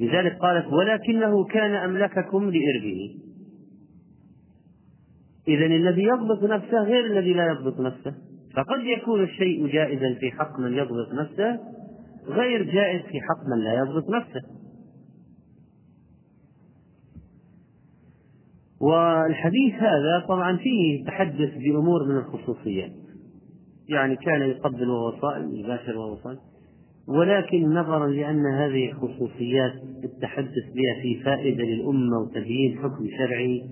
[0.00, 3.16] لذلك قالت ولكنه كان أملككم لإربه.
[5.48, 8.14] إذا الذي يضبط نفسه غير الذي لا يضبط نفسه.
[8.56, 11.60] فقد يكون الشيء جائزا في حق من يضبط نفسه
[12.26, 14.40] غير جائز في حق من لا يضبط نفسه.
[18.80, 22.92] والحديث هذا طبعا فيه تحدث بأمور من الخصوصيات.
[23.88, 26.38] يعني كان يقبل وهو صائم يباشر وهو صائم
[27.08, 29.72] ولكن نظرا لأن هذه خصوصيات
[30.04, 33.62] التحدث بها في فائدة للأمة وتبيين حكم شرعي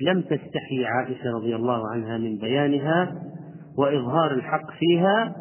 [0.00, 3.22] لم تستحي عائشة رضي الله عنها من بيانها
[3.78, 5.36] وإظهار الحق فيها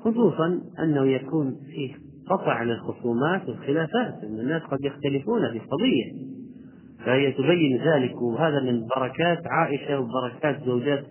[0.00, 1.94] خصوصا أنه يكون فيه
[2.30, 6.37] قطع للخصومات والخلافات أن الناس قد يختلفون في قضية
[7.04, 11.04] فهي تبين ذلك وهذا من بركات عائشة وبركات زوجات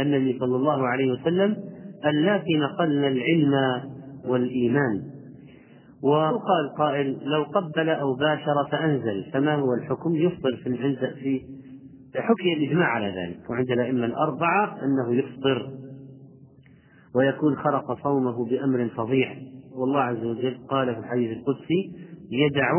[0.00, 1.56] النبي صلى الله عليه وسلم
[2.04, 3.82] اللاتي نقلن العلم
[4.26, 5.02] والإيمان.
[6.02, 11.40] وقال قائل لو قبل أو باشر فأنزل فما هو الحكم؟ يفطر في
[12.12, 15.70] في حكي الإجماع على ذلك وعند الأئمة الأربعة أنه يفطر
[17.14, 19.36] ويكون خرق صومه بأمر فظيع.
[19.74, 21.92] والله عز وجل قال في الحديث القدسي
[22.30, 22.70] يدع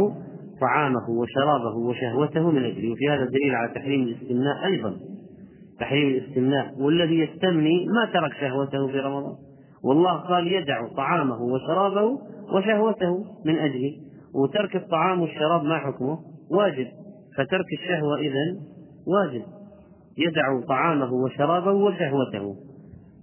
[0.62, 2.92] طعامه وشرابه وشهوته من أجله.
[2.92, 4.94] وفي هذا دليل على تحريم الاستمناء أيضا.
[5.80, 6.74] تحريم الاستمناء.
[6.80, 9.36] والذي يستمني ما ترك شهوته في رمضان.
[9.84, 12.20] والله قال يدع طعامه وشرابه
[12.54, 13.92] وشهوته من أجله.
[14.36, 16.20] وترك الطعام والشراب ما حكمه؟
[16.52, 16.88] واجب.
[17.38, 18.60] فترك الشهوة إذن
[19.08, 19.44] واجب.
[20.18, 22.56] يدع طعامه وشرابه وشهوته.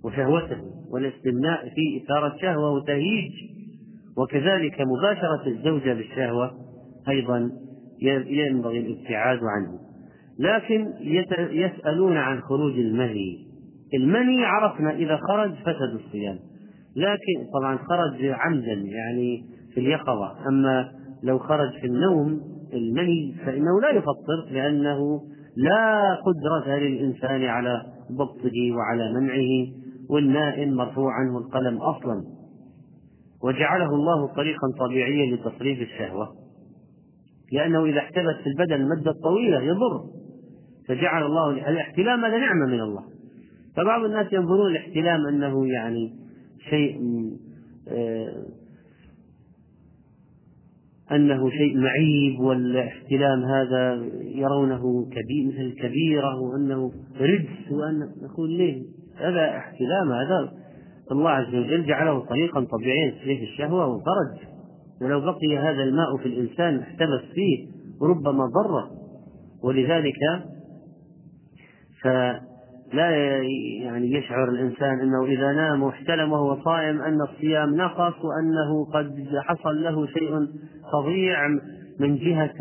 [0.04, 0.56] وشهوته.
[0.92, 3.32] والاستمناء في إثارة شهوة وتهييج
[4.18, 6.61] وكذلك مباشرة الزوجة بالشهوة.
[7.08, 7.50] أيضا
[8.28, 9.78] ينبغي الابتعاد عنه.
[10.38, 10.92] لكن
[11.50, 13.52] يسألون عن خروج المني
[13.94, 16.38] المني عرفنا إذا خرج فسد الصيام.
[16.96, 20.48] لكن طبعا خرج عمدا يعني في اليقظة.
[20.48, 22.40] أما لو خرج في النوم
[22.72, 25.20] المني فإنه لا يفطر لأنه
[25.56, 29.72] لا قدرة للإنسان على ضبطه وعلى منعه
[30.10, 32.24] والنائم مرفوع عنه القلم أصلا.
[33.44, 36.41] وجعله الله طريقا طبيعيا لتصريف الشهوة.
[37.52, 40.04] لأنه إذا احتبس في البدن المدة طويلة يضر.
[40.88, 43.02] فجعل الله الاحتلام هذا نعمة من الله.
[43.76, 46.12] فبعض الناس ينظرون الاحتلام أنه يعني
[46.70, 47.00] شيء
[47.88, 48.46] آه،
[51.12, 58.82] أنه شيء معيب والاحتلام هذا يرونه كبير مثل الكبيرة وأنه رجس وأن نقول ليه؟
[59.16, 60.52] هذا احتلام هذا
[61.12, 64.51] الله عز وجل جعله طريقا طبيعيا لتصريف الشهوة وفرج
[65.02, 67.66] ولو بقي هذا الماء في الإنسان احتبس فيه
[68.02, 68.90] ربما ضره
[69.62, 70.18] ولذلك
[72.02, 73.10] فلا
[73.82, 79.82] يعني يشعر الإنسان أنه إذا نام واحتلم وهو صائم أن الصيام نقص وأنه قد حصل
[79.82, 80.48] له شيء
[80.92, 81.48] فظيع
[82.00, 82.54] من جهة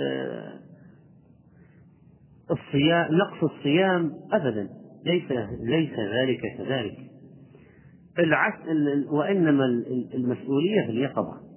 [0.00, 0.52] آه،
[2.50, 4.68] الصيام نقص الصيام أبدا.
[5.06, 6.98] ليس ليس ذلك كذلك.
[8.18, 8.58] العكس
[9.10, 9.64] وإنما
[10.14, 11.49] المسؤولية في اليقظة.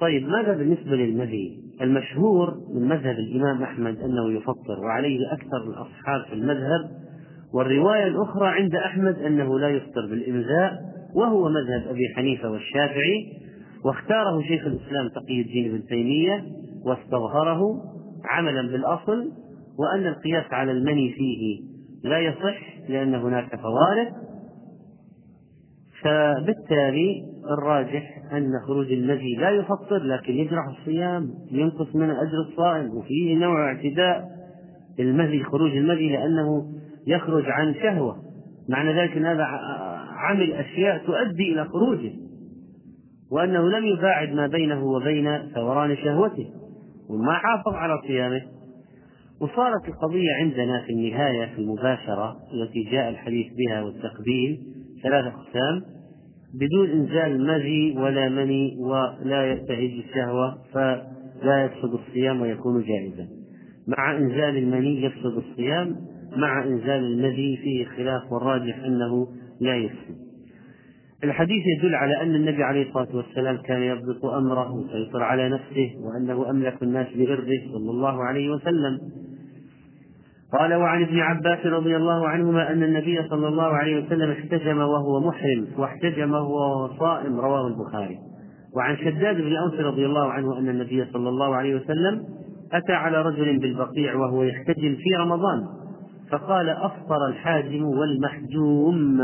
[0.00, 6.32] طيب ماذا بالنسبة للمذي المشهور من مذهب الإمام أحمد أنه يفطر وعليه أكثر الأصحاب في
[6.32, 6.90] المذهب
[7.54, 10.72] والرواية الأخرى عند أحمد أنه لا يفطر بالإمزاء
[11.14, 13.32] وهو مذهب أبي حنيفة والشافعي
[13.84, 16.44] واختاره شيخ الإسلام تقي الدين ابن تيمية
[16.86, 17.82] واستظهره
[18.24, 19.32] عملا بالأصل
[19.78, 21.60] وأن القياس على المني فيه
[22.04, 24.12] لا يصح لأن هناك فوارق
[26.02, 27.22] فبالتالي
[27.58, 33.66] الراجح أن خروج المذي لا يفطر لكن يجرح الصيام ينقص من أجر الصائم وفيه نوع
[33.66, 34.24] اعتداء
[35.00, 36.66] المذي خروج المذي لأنه
[37.06, 38.16] يخرج عن شهوة.
[38.68, 39.44] معنى ذلك أن هذا
[40.16, 42.12] عمل أشياء تؤدي إلى خروجه
[43.32, 46.46] وأنه لم يباعد ما بينه وبين ثوران شهوته
[47.10, 48.40] وما حافظ على صيامه.
[49.40, 54.60] وصارت القضية عندنا في النهاية في المباشرة التي جاء الحديث بها والتقبيل
[55.02, 55.82] ثلاثة أقسام.
[56.54, 63.28] بدون إنزال مذي ولا مني ولا ينتهج الشهوة فلا يفسد الصيام ويكون جائزا.
[63.88, 65.96] مع إنزال المني يفسد الصيام
[66.36, 69.28] مع إنزال المذي فيه خلاف والراجح أنه
[69.60, 70.16] لا يفسد
[71.24, 76.50] الحديث يدل على أن النبي عليه الصلاة والسلام كان يضبط أمره ويسيطر على نفسه وأنه
[76.50, 79.00] أملك الناس بإرضه صلى الله عليه وسلم.
[80.52, 85.20] قال وعن ابن عباس رضي الله عنهما أن النبي صلى الله عليه وسلم احتجم وهو
[85.20, 88.18] محرم واحتجم وهو صائم رواه البخاري.
[88.76, 92.24] وعن شداد بن أوس رضي الله عنه أن النبي صلى الله عليه وسلم
[92.72, 95.66] أتى على رجل بالبقيع وهو يحتجم في رمضان
[96.30, 99.20] فقال أفطر الحاجم والمحجوم.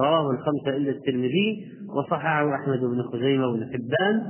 [0.00, 4.22] رواه الخمسة إلا الترمذي وصححه أحمد بن خزيمة بن حبان.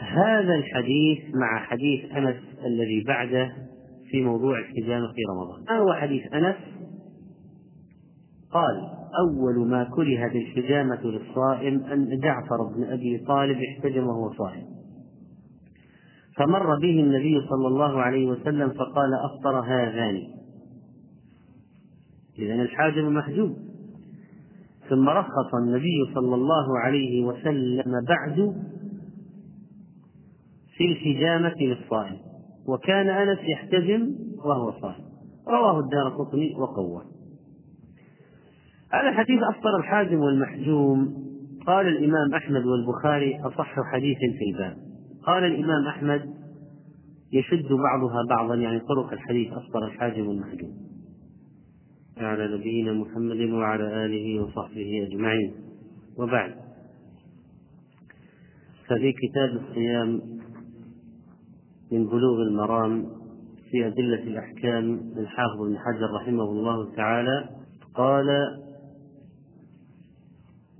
[0.00, 3.52] هذا الحديث مع حديث أنس الذي بعده
[4.14, 5.64] في موضوع الحجامة في رمضان.
[5.68, 6.56] ما هو حديث أنس؟
[8.50, 14.64] قال أول ما كرهت الحجامة للصائم أن جعفر بن أبي طالب احتجم وهو صائم.
[16.36, 20.22] فمر به النبي صلى الله عليه وسلم فقال أفطر هذان.
[22.38, 23.56] إذا الحاجم محجوب.
[24.88, 28.62] ثم رخص النبي صلى الله عليه وسلم بعد
[30.76, 32.23] في الحجامة للصائم.
[32.68, 35.04] وكان أنس يحتجم وهو صائم.
[35.48, 37.02] رواه الدار قطني وقوه
[38.92, 41.24] هذا الحديث أفطر الحاجم والمحجوم.
[41.66, 44.76] قال الإمام أحمد والبخاري أصح حديث في الباب.
[45.22, 46.34] قال الإمام أحمد
[47.32, 50.74] يشد بعضها بعضا يعني طرق الحديث أفطر الحاجم والمحجوم.
[52.16, 55.54] على نبينا محمد وعلى آله وصحبه أجمعين.
[56.18, 56.54] وبعد
[58.88, 60.20] ففي كتاب الصيام
[61.92, 63.06] من بلوغ المرام
[63.70, 67.48] في أدلة الأحكام للحافظ بن حجر رحمه الله تعالى
[67.94, 68.26] قال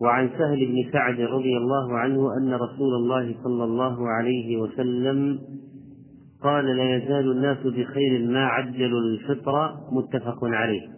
[0.00, 5.38] وعن سهل بن سعد رضي الله عنه أن رسول الله صلى الله عليه وسلم
[6.42, 10.88] قال لا يزال الناس بخير ما عجلوا الفطر متفق عليه.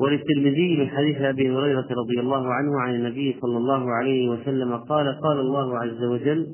[0.00, 5.20] وللترمذي من حديث أبي هريرة رضي الله عنه عن النبي صلى الله عليه وسلم قال
[5.20, 6.46] قال الله عز وجل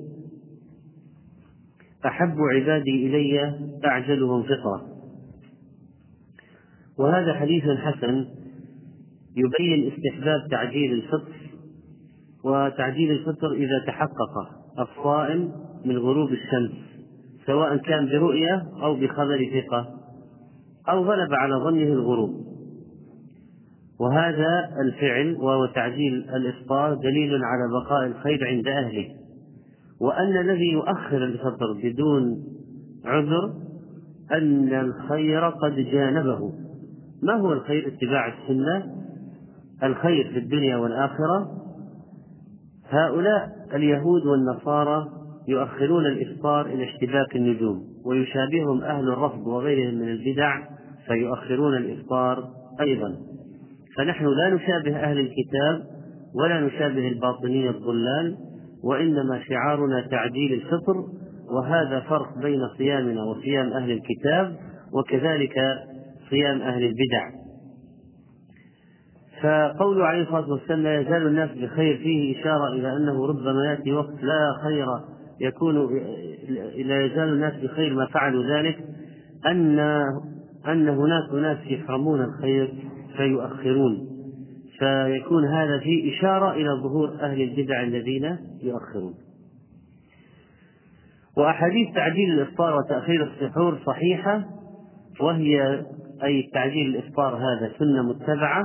[2.06, 4.86] أحب عبادي إلي اعجلهم فطره
[6.98, 8.26] وهذا حديث حسن
[9.36, 11.32] يبين استحباب تعجيل الفطر
[12.44, 14.32] وتعجيل الفطر إذا تحقق
[14.78, 15.52] الصائم
[15.84, 16.88] من غروب الشمس
[17.46, 19.88] سواء كان برؤية أو بخبر ثقة
[20.88, 22.48] أو غلب على ظنه الغروب.
[24.00, 29.17] وهذا الفعل وهو تعجيل الإفطار دليل على بقاء الخير عند أهله.
[30.00, 32.44] وأن الذي يؤخر الفطر بدون
[33.04, 33.52] عذر
[34.32, 36.52] أن الخير قد جانبه.
[37.22, 38.94] ما هو الخير اتباع السنة؟
[39.82, 41.48] الخير في الدنيا والآخرة.
[42.88, 45.08] هؤلاء اليهود والنصارى
[45.48, 50.68] يؤخرون الإفطار إلى اشتباك النجوم ويشابههم أهل الرفض وغيرهم من البدع
[51.06, 52.48] فيؤخرون الإفطار
[52.80, 53.16] أيضا.
[53.96, 55.82] فنحن لا نشابه أهل الكتاب
[56.34, 58.36] ولا نشابه الباطنية الضلال
[58.84, 61.04] وإنما شعارنا تعديل الفطر
[61.50, 64.56] وهذا فرق بين صيامنا وصيام أهل الكتاب
[64.92, 65.54] وكذلك
[66.30, 67.38] صيام أهل البدع.
[69.42, 74.22] فقوله عليه الصلاة والسلام لا يزال الناس بخير فيه إشارة إلى أنه ربما يأتي وقت
[74.22, 74.86] لا خير
[75.40, 75.76] يكون
[76.84, 78.78] لا يزال الناس بخير ما فعلوا ذلك
[79.46, 79.78] أن
[80.68, 82.74] أن هناك ناس يحرمون الخير
[83.16, 84.17] فيؤخرون.
[84.78, 89.14] فيكون هذا فيه إشارة إلى ظهور أهل البدع الذين يؤخرون.
[91.36, 94.44] وأحاديث تعجيل الإفطار وتأخير السحور صحيحة
[95.20, 95.84] وهي
[96.24, 98.62] أي تعجيل الإفطار هذا سنة متبعة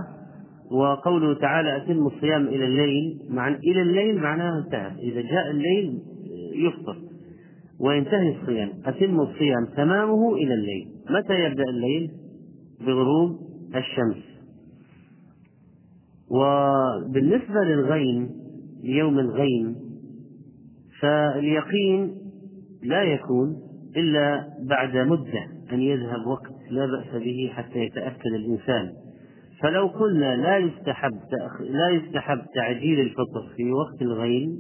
[0.72, 3.20] وقوله تعالى أتم الصيام إلى الليل.
[3.30, 4.92] مع إلى الليل معناه انتهى.
[5.00, 6.00] إذا جاء الليل
[6.56, 6.98] يفطر.
[7.80, 8.70] وينتهي الصيام.
[8.86, 10.88] أتم الصيام تمامه إلى الليل.
[11.10, 12.12] متى يبدأ الليل؟
[12.86, 13.40] بغروب
[13.76, 14.33] الشمس.
[16.34, 18.30] وبالنسبة للغيم
[18.84, 19.76] ليوم الغيم
[21.02, 22.16] فاليقين
[22.84, 23.56] لا يكون
[23.98, 28.92] إلا بعد مدة أن يذهب وقت لا بأس به حتى يتأكد الإنسان.
[29.62, 31.12] فلو قلنا لا يستحب
[31.60, 34.60] لا يستحب تعجيل الفطر في وقت الغيم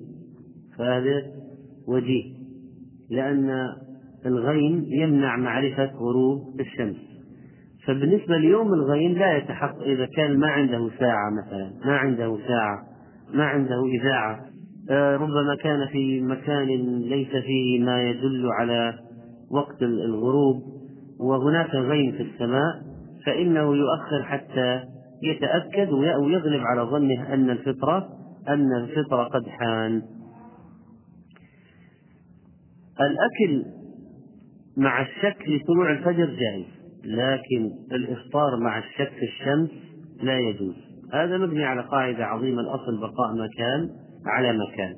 [0.77, 1.21] فهذا
[1.87, 2.23] وجيه
[3.09, 3.69] لأن
[4.25, 7.12] الغيم يمنع معرفة غروب الشمس.
[7.87, 12.93] فبالنسبة ليوم الغيم لا يتحقق إذا كان ما عنده ساعة مثلا ما عنده ساعة
[13.33, 14.39] ما عنده إذاعة.
[14.89, 16.67] آه، ربما كان في مكان
[16.99, 18.93] ليس فيه ما يدل على
[19.51, 20.63] وقت الغروب
[21.19, 22.81] وهناك غيم في السماء
[23.25, 24.83] فإنه يؤخر حتى
[25.23, 28.09] يتأكد ويغلب على ظنه أن الفطرة
[28.47, 30.01] أن الفطرة قد حان.
[33.01, 33.65] الأكل
[34.77, 36.82] مع الشك لطلوع الفجر جائز.
[37.03, 39.69] لكن الإفطار مع الشك الشمس
[40.23, 40.75] لا يجوز.
[41.13, 43.89] هذا مبني على قاعدة عظيمة الأصل بقاء مكان
[44.25, 44.93] على مكان.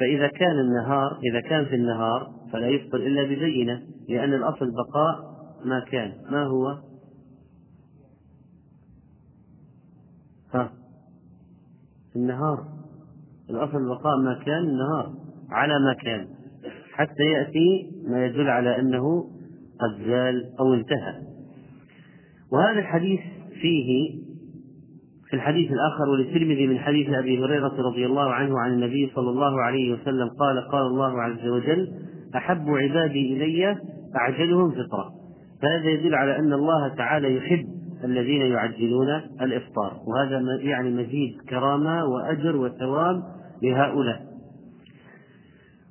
[0.00, 5.32] فإذا كان النهار إذا كان في النهار فلا يفطر إلا ببينة لأن الأصل بقاء
[5.64, 6.66] ما كان ما هو؟
[10.54, 10.72] ها
[12.12, 12.64] في النهار.
[13.50, 15.12] الأصل بقاء ما كان النهار
[15.50, 16.28] على ما كان
[16.92, 19.30] حتى يأتي ما يدل على أنه
[19.80, 21.31] قد زال أو انتهى.
[22.52, 23.20] وهذا الحديث
[23.60, 24.22] فيه
[25.32, 29.62] في الحديث الآخر وللترمذي من حديث أبي هريرة رضي الله عنه عن النبي صلى الله
[29.62, 31.88] عليه وسلم قال قال الله عز وجل
[32.36, 33.76] أحب عبادي إلي
[34.16, 35.12] أعجلهم فطرة.
[35.62, 37.64] فهذا يدل على أن الله تعالى يحب
[38.04, 39.08] الذين يعجلون
[39.40, 43.22] الإفطار وهذا يعني مزيد كرامة وأجر وثواب
[43.62, 44.22] لهؤلاء.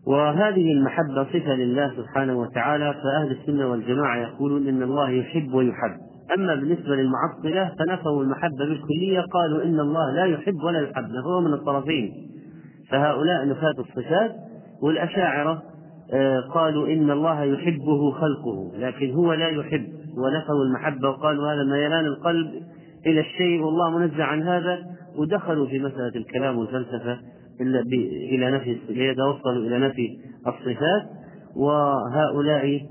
[0.07, 6.10] وهذه المحبة صفة لله سبحانه وتعالى فأهل السنة والجماعة يقولون إن الله يحب ويحب.
[6.37, 11.53] أما بالنسبة للمعطلة فنفوا المحبة بالكلية قالوا إن الله لا يحب ولا يحب فهو من
[11.53, 12.11] الطرفين.
[12.89, 14.35] فهؤلاء نفاة الصفات
[14.83, 15.63] والأشاعرة
[16.13, 19.87] آه، قالوا إن الله يحبه خلقه لكن هو لا يحب.
[20.17, 22.47] ونفوا المحبة وقالوا هذا ميلان القلب
[23.05, 24.79] إلى الشيء والله منزع عن هذا.
[25.17, 27.19] ودخلوا في مسألة الكلام والفلسفة
[27.61, 27.79] إلا
[28.31, 30.07] إلى نفي ليتوصلوا إلى نفي
[30.47, 31.03] الصفات.
[31.55, 32.81] وهؤلاء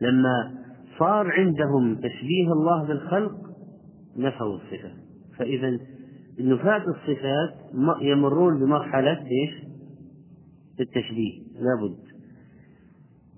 [0.00, 0.59] لما
[1.00, 3.32] صار عندهم تشبيه الله بالخلق
[4.16, 4.92] نفوا الصفة
[5.38, 5.78] فإذا
[6.40, 7.54] نفاة الصفات
[8.02, 9.70] يمرون بمرحلة إيش؟
[10.80, 11.98] التشبيه لابد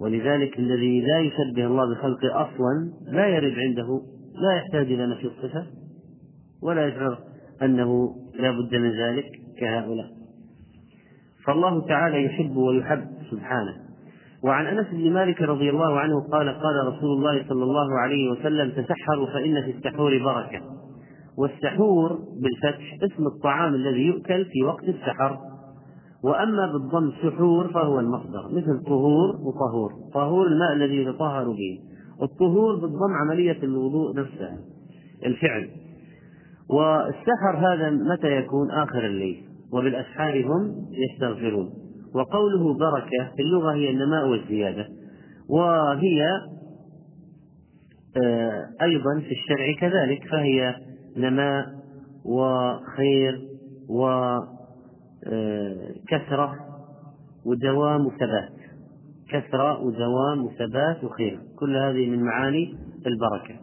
[0.01, 4.03] ولذلك الذي لا يشبه الله بخلقه أصلا لا يرد عنده
[4.35, 5.67] لا يحتاج إلى نفي الصفة
[6.63, 7.19] ولا يشعر
[7.63, 10.11] أنه لا بد من ذلك كهؤلاء.
[11.47, 13.92] فالله تعالى يحب ويحب سبحانه.
[14.45, 18.71] وعن أنس بن مالك رضي الله عنه قال قال رسول الله صلى الله عليه وسلم
[18.71, 20.61] تسحروا فإن في السحور بركة.
[21.39, 25.39] والسحور بالفتح اسم الطعام الذي يؤكل في وقت السحر.
[26.25, 31.79] وأما بالضم سحور فهو المصدر مثل طهور وطهور طهور الماء الذي يتطهر به.
[32.23, 34.59] الطهور بالضم عملية الوضوء نفسها
[35.27, 35.69] الفعل.
[36.71, 39.45] والسحر هذا متى يكون؟ آخر الليل.
[39.73, 41.71] وبالأسحار هم يستغفرون.
[42.15, 44.89] وقوله بركة في اللغة هي النماء والزيادة.
[45.49, 46.27] وهي
[48.17, 50.75] آه، أيضا في الشرع كذلك فهي
[51.17, 51.67] نماء
[52.25, 53.41] وخير
[53.89, 54.53] وكثرة
[56.47, 56.57] آه،
[57.47, 58.53] ودوام وثبات.
[59.29, 61.41] كثرة ودوام وثبات وخير.
[61.59, 63.61] كل هذه من معاني البركة.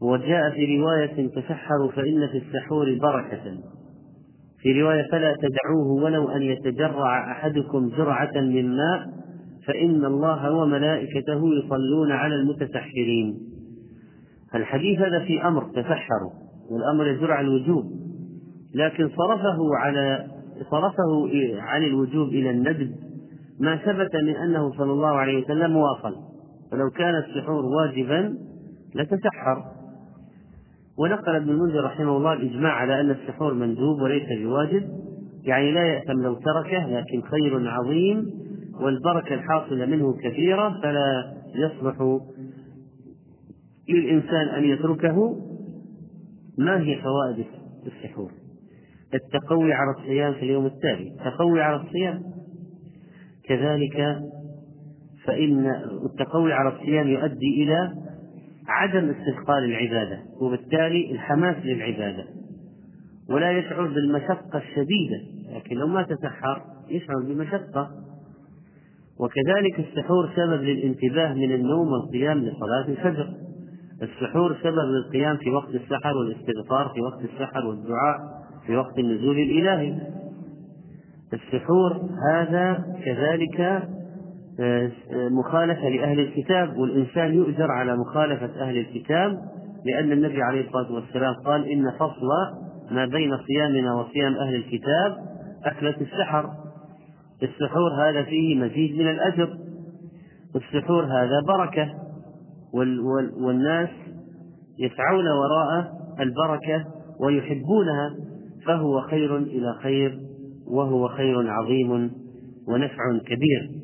[0.00, 3.71] وجاء في رواية تسحروا فإن في السحور بركة.
[4.62, 9.06] في رواية فلا تدعوه ولو أن يتجرع أحدكم جرعة من ماء
[9.66, 13.38] فإن الله وملائكته يصلون على المتسحرين.
[14.54, 16.32] الحديث هذا في أمر تسحروا
[16.70, 17.84] والأمر على الوجوب.
[18.74, 20.26] لكن صرفه على
[20.70, 22.90] صرفه عن الوجوب إلى الندب
[23.60, 26.14] ما ثبت من أنه صلى الله عليه وسلم واصل.
[26.70, 28.34] فلو كان السحور واجبا
[28.94, 29.81] لتسحر.
[30.98, 34.88] ونقل ابن المنذر رحمه الله الإجماع على أن السحور مندوب وليس بواجب.
[35.44, 38.30] يعني لا يأثم لو تركه لكن خير عظيم
[38.80, 42.20] والبركة الحاصلة منه كثيرة فلا يصلح
[43.88, 45.36] للإنسان أن يتركه.
[46.58, 47.46] ما هي فوائد
[47.86, 48.30] السحور؟
[49.14, 51.08] التقوي على الصيام في اليوم التالي.
[51.08, 52.22] التقوي على الصيام.
[53.48, 54.18] كذلك
[55.24, 55.66] فإن
[56.04, 57.92] التقوي على الصيام يؤدي إلى
[58.68, 62.24] عدم استثقال العبادة وبالتالي الحماس للعبادة.
[63.30, 65.20] ولا يشعر بالمشقة الشديدة
[65.54, 67.90] لكن لو ما تسحر يشعر بمشقة.
[69.20, 73.34] وكذلك السحور سبب للانتباه من النوم والقيام لصلاة الفجر.
[74.02, 78.18] السحور سبب للقيام في وقت السحر والاستغفار في وقت السحر والدعاء
[78.66, 79.98] في وقت النزول الإلهي.
[81.32, 82.00] السحور
[82.32, 83.82] هذا كذلك
[85.30, 89.38] مخالفة لأهل الكتاب والإنسان يؤجر على مخالفة أهل الكتاب
[89.84, 92.28] لأن النبي عليه الصلاة والسلام قال إن فصل
[92.90, 95.16] ما بين صيامنا وصيام أهل الكتاب
[95.64, 96.50] أكلة السحر.
[97.42, 99.58] السحور هذا فيه مزيد من الأجر
[100.56, 101.94] السحور هذا بركة
[103.40, 103.88] والناس
[104.78, 106.84] يسعون وراء البركة
[107.20, 108.14] ويحبونها
[108.66, 110.18] فهو خير إلى خير
[110.66, 112.10] وهو خير عظيم
[112.68, 113.81] ونفع كبير.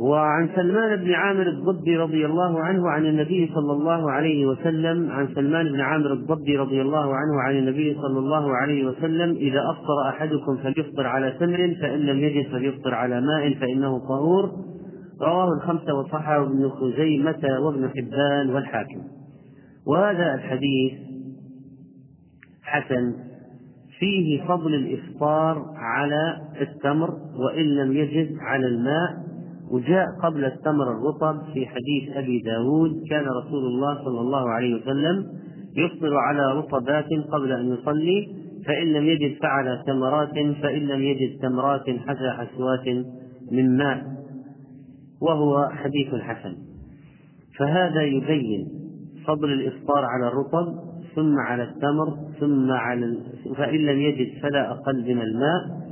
[0.00, 5.28] وعن سلمان بن عامر الضبي رضي الله عنه عن النبي صلى الله عليه وسلم عن
[5.34, 10.08] سلمان بن عامر الضبي رضي الله عنه عن النبي صلى الله عليه وسلم إذا أفطر
[10.08, 14.50] أحدكم فليفطر على تمر فإن لم يجد فليفطر على ماء فإنه طهور.
[15.22, 19.02] رواه الخمسة وصححه ابن خزيمة وابن حبان والحاكم.
[19.86, 20.92] وهذا الحديث
[22.62, 23.14] حسن
[23.98, 29.29] فيه فضل الإفطار على التمر وإن لم يجد على الماء
[29.70, 35.26] وجاء قبل التمر الرطب في حديث أبي داود كان رسول الله صلى الله عليه وسلم
[35.76, 38.28] يفطر على رطبات قبل أن يصلي
[38.66, 42.88] فإن لم يجد فعل تمرات فإن لم يجد تمرات حتى حسوات
[43.52, 44.04] من ماء
[45.22, 46.56] وهو حديث حسن.
[47.58, 48.68] فهذا يبين
[49.26, 53.16] فضل الإفطار على الرطب ثم على التمر ثم على
[53.56, 55.89] فإن لم يجد فلا أقل من الماء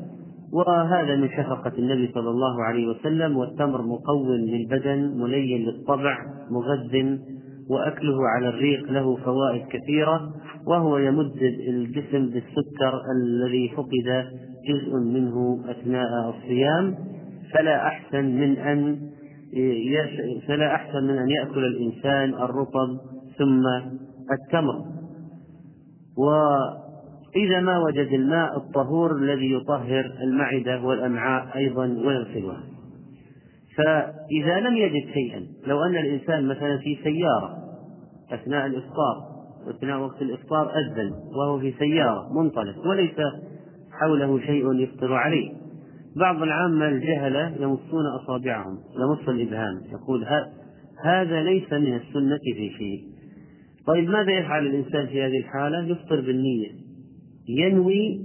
[0.53, 6.19] وهذا من شفقة النبي صلى الله عليه وسلم والتمر مقوم للبدن ملين للطبع
[6.51, 7.19] مغذ
[7.71, 10.33] وأكله على الريق له فوائد كثيرة
[10.67, 11.37] وهو يمد
[11.69, 14.27] الجسم بالسكر الذي فقد
[14.69, 16.95] جزء منه أثناء الصيام.
[17.55, 18.99] فلا أحسن من أن
[20.49, 22.99] فلا أحسن من أن يأكل الإنسان الرطب
[23.39, 23.67] ثم
[24.33, 24.85] التمر.
[26.19, 26.31] و
[27.45, 32.63] إذا ما وجد الماء الطهور الذي يطهر المعدة والأمعاء أيضا ويغسلها
[33.77, 37.59] فإذا لم يجد شيئا لو أن الإنسان مثلا في سيارة
[38.33, 39.29] أثناء الإفطار
[39.71, 43.17] أثناء وقت الإفطار أذن وهو في سيارة منطلق وليس
[44.01, 45.53] حوله شيء يفطر عليه.
[46.17, 50.27] بعض العامة الجهلة يمصون أصابعهم يمص الإبهام يقول
[51.05, 53.03] هذا ليس من السنة في شيء.
[53.87, 56.88] طيب ماذا يفعل الإنسان في هذه الحالة؟ يفطر بالنية.
[57.49, 58.21] ينوي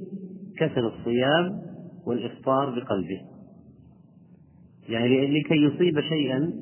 [0.57, 1.61] كسر الصيام
[2.05, 3.21] والإفطار بقلبه.
[4.89, 6.53] يعني لكي يصيب شيئا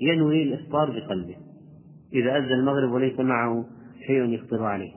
[0.00, 1.36] ينوي الإفطار بقلبه.
[2.12, 3.64] إذا أذن المغرب وليس معه
[4.06, 4.92] شيء يفطر عليه.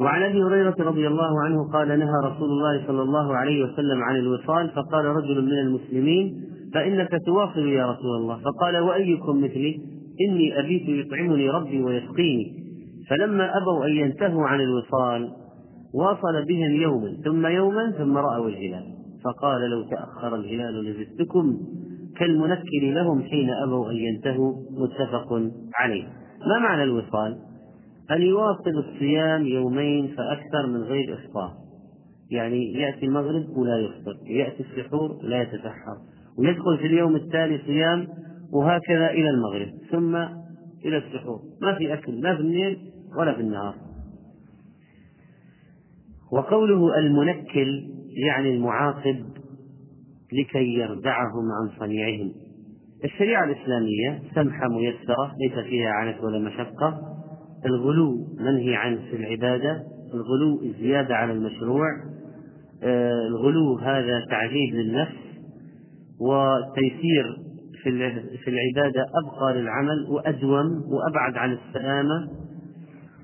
[0.00, 4.16] وعن أبي هريرة رضي الله عنه قال نهى رسول الله صلى الله عليه وسلم عن
[4.16, 6.44] الوصال فقال رجل من المسلمين
[6.74, 8.40] فإنك تواصل يا رسول الله.
[8.40, 9.80] فقال وأيكم مثلي؟
[10.28, 12.63] إني أبيت يطعمني ربي ويسقيني.
[13.10, 15.30] فلما أبوا أن ينتهوا عن الوصال
[15.94, 18.94] واصل بهم يوما ثم يوما ثم رأوا الهلال.
[19.24, 21.58] فقال لو تأخر الهلال لزدتكم
[22.16, 25.32] كالمنكر لهم حين أبوا أن ينتهوا متفق
[25.74, 26.04] عليه.
[26.46, 27.38] ما معنى الوصال؟
[28.10, 31.50] أن يواصل الصيام يومين فأكثر من غير إفطار.
[32.30, 35.96] يعني يأتي المغرب ولا يفطر يأتي السحور لا يتسحر
[36.38, 38.06] ويدخل في اليوم التالي صيام
[38.52, 40.16] وهكذا إلى المغرب ثم
[40.84, 41.40] إلى السحور.
[41.62, 43.74] ما في أكل لا في الليل ولا في النهار.
[46.32, 47.82] وقوله المنكل
[48.26, 49.24] يعني المعاقب
[50.32, 52.32] لكي يردعهم عن صنيعهم.
[53.04, 57.00] الشريعة الإسلامية سمحة ميسرة ليس فيها عنت ولا مشقة.
[57.66, 59.82] الغلو منهي عنه في العبادة
[60.14, 61.88] الغلو الزيادة على المشروع.
[62.82, 65.24] آه، الغلو هذا تعذيب للنفس
[66.20, 67.36] والتيسير
[68.44, 72.28] في العبادة أبقى للعمل وأدوم وأبعد عن السآمة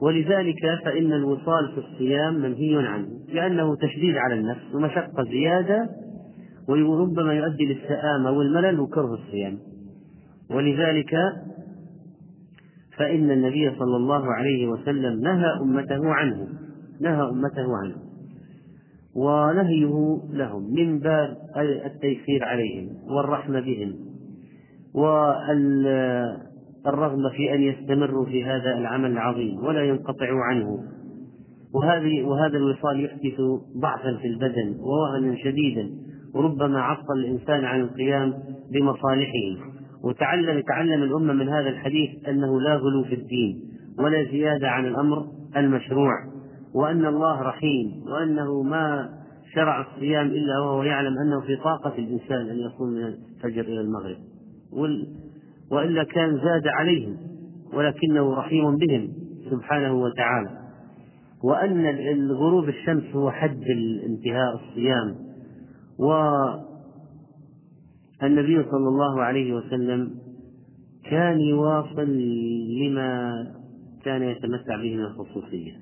[0.03, 5.89] ولذلك فإن الوصال في الصيام منهي عنه لأنه تشديد على النفس ومشقة زيادة
[6.69, 9.59] وربما يؤدي للسآمة والملل وكره الصيام.
[10.51, 11.15] ولذلك
[12.97, 16.49] فإن النبي صلى الله عليه وسلم نهى أمته عنه
[17.01, 17.97] نهى أمته عنه
[19.15, 21.37] ونهيه لهم من باب
[21.87, 23.95] التيسير عليهم والرحمة بهم
[26.87, 30.79] والرغبة في أن يستمروا في هذا العمل العظيم ولا ينقطعوا عنه.
[31.75, 33.41] وهذه وهذا الوصال يحدث
[33.81, 35.91] ضعفا في البدن ووهنا شديدا
[36.35, 38.35] وربما عطل الإنسان عن القيام
[38.73, 39.71] بمصالحه.
[40.05, 43.61] وتعلم تعلم الأمة من هذا الحديث أنه لا غلو في الدين
[43.99, 45.27] ولا زيادة عن الأمر
[45.57, 46.13] المشروع
[46.75, 49.09] وأن الله رحيم وأنه ما
[49.55, 54.17] شرع الصيام إلا وهو يعلم أنه في طاقة الإنسان أن يصوم من الفجر إلى المغرب.
[55.71, 57.17] وإلا كان زاد عليهم
[57.75, 59.13] ولكنه رحيم بهم
[59.51, 60.61] سبحانه وتعالى.
[61.43, 63.63] وأن الغروب الشمس هو حد
[64.07, 65.15] انتهاء الصيام
[65.99, 66.63] والنبي
[68.63, 70.11] صلى الله عليه وسلم
[71.11, 72.09] كان يواصل
[72.81, 73.45] لما
[74.05, 75.73] كان يتمتع به من الخصوصية.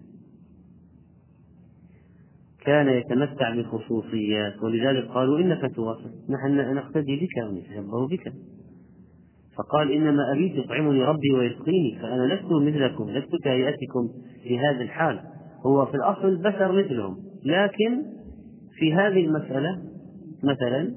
[2.61, 8.32] كان يتمتع بخصوصيات ولذلك قالوا إنك تواصل نحن نقتدي بك ونتشبه بك.
[9.59, 14.09] فقال إنما أبيت يطعمني ربي ويسقيني فأنا لست مثلكم لست كهيئتكم
[14.42, 15.20] في هذا الحال.
[15.66, 18.02] هو في الأصل بشر مثلهم لكن
[18.78, 19.78] في هذه المسألة
[20.44, 20.94] مثلا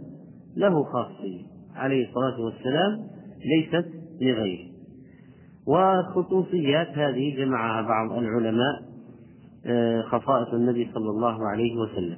[0.57, 1.41] له خاصية.
[1.75, 2.99] عليه الصلاة والسلام
[3.45, 3.87] ليست
[4.21, 4.71] لغيره.
[5.67, 8.91] وخصوصيات هذه جمعها بعض العلماء
[9.65, 12.17] آه، خصائص النبي صلى الله عليه وسلم.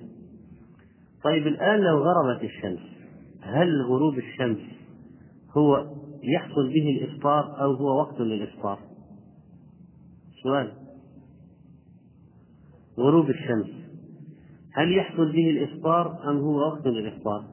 [1.23, 2.79] طيب الآن لو غربت الشمس
[3.41, 4.57] هل غروب الشمس
[5.57, 5.85] هو
[6.23, 8.79] يحصل به الإفطار أو هو وقت للإفطار.
[10.43, 10.71] سؤال.
[12.97, 13.69] غروب الشمس.
[14.73, 17.45] هل يحصل به الإفطار أم هو وقت للإفطار؟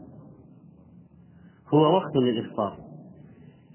[1.75, 2.79] هو وقت للإفطار.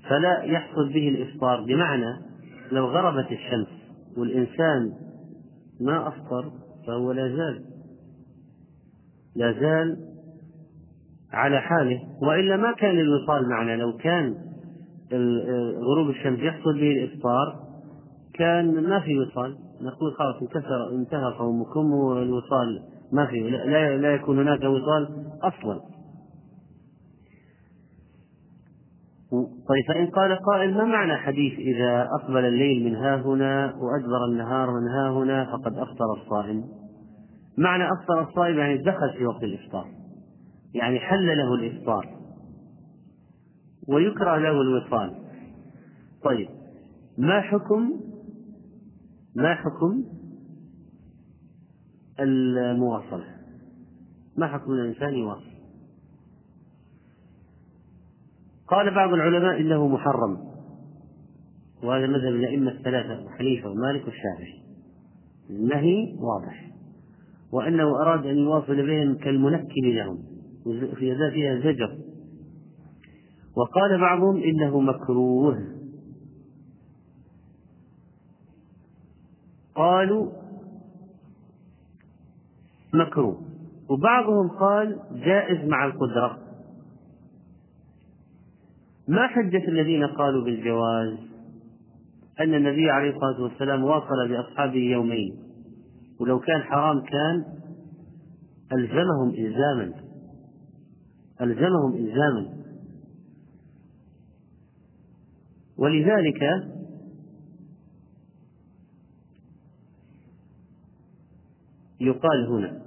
[0.09, 1.61] فلا يحصل به الإفطار.
[1.61, 2.21] بمعنى
[2.71, 3.67] لو غربت الشمس
[4.17, 4.93] والإنسان
[5.81, 6.51] ما أفطر
[6.87, 7.65] فهو لا زال
[9.35, 9.97] لا زال
[11.31, 12.01] على حاله.
[12.21, 13.75] وإلا ما كان الوصال معنا.
[13.75, 14.54] لو كان
[15.79, 17.55] غروب الشمس يحصل به الإفطار.
[18.33, 19.57] كان ما في وصال.
[19.81, 22.81] نقول خلاص انكسر انتهى قومكم والوصال
[23.11, 23.49] ما في.
[23.49, 25.07] لا, لا يكون هناك وصال
[25.43, 25.95] أصلا.
[29.69, 34.67] طيب فإن قال قائل ما معنى حديث إذا أقبل الليل من ها هنا وأدبر النهار
[34.71, 36.63] من ها هنا فقد أفطر الصائم؟
[37.57, 39.85] معنى أفطر الصائم يعني دخل في وقت الإفطار.
[40.73, 42.14] يعني حل له الإفطار.
[43.87, 45.15] ويكره له الوصال.
[46.23, 46.49] طيب
[47.17, 48.01] ما حكم
[49.35, 50.03] ما حكم
[52.19, 53.25] المواصلة؟
[54.37, 55.55] ما حكم الإنسان يواصل؟
[58.67, 60.37] قال بعض العلماء إنه محرم
[61.83, 64.61] وهذا مذهب الأئمة الثلاثة أبو حنيفة ومالك والشافعي.
[65.49, 66.71] النهي واضح
[67.51, 70.17] وأنه أراد أن يواصل بهم كالمنكل لهم
[70.95, 72.04] في فيها زجر.
[73.55, 75.75] وقال بعضهم إنه مكروه.
[79.75, 80.31] قالوا
[82.93, 83.41] مكروه.
[83.89, 86.39] وبعضهم قال جائز مع القدرة.
[89.07, 91.17] ما حجة الذين قالوا بالجواز
[92.39, 95.37] أن النبي عليه الصلاة والسلام واصل بأصحابه يومين؟
[96.19, 97.45] ولو كان حرام كان
[98.73, 99.93] ألزمهم إلزاما.
[101.41, 102.64] ألزمهم إلزاما.
[105.77, 106.41] ولذلك
[111.99, 112.81] يقال هنا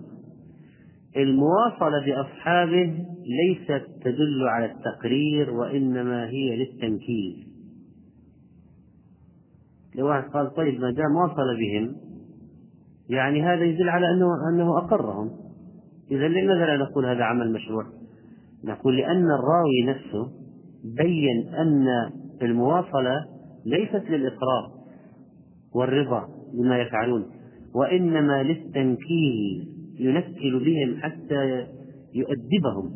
[1.16, 7.48] المواصلة بأصحابه ليست تدل على التقرير وإنما هي للتنكيل
[9.94, 11.96] لو واحد قال طيب ما دام واصل بهم
[13.08, 15.30] يعني هذا يدل على أنه أنه أقرهم
[16.10, 17.86] إذا لماذا لا نقول هذا عمل مشروع؟
[18.64, 20.30] نقول لأن الراوي نفسه
[20.84, 21.86] بين أن
[22.42, 23.26] المواصلة
[23.66, 24.70] ليست للإقرار
[25.74, 27.26] والرضا بما يفعلون
[27.74, 29.68] وإنما للتنكيل
[29.98, 31.66] ينكل بهم حتى
[32.14, 32.92] يؤدبهم.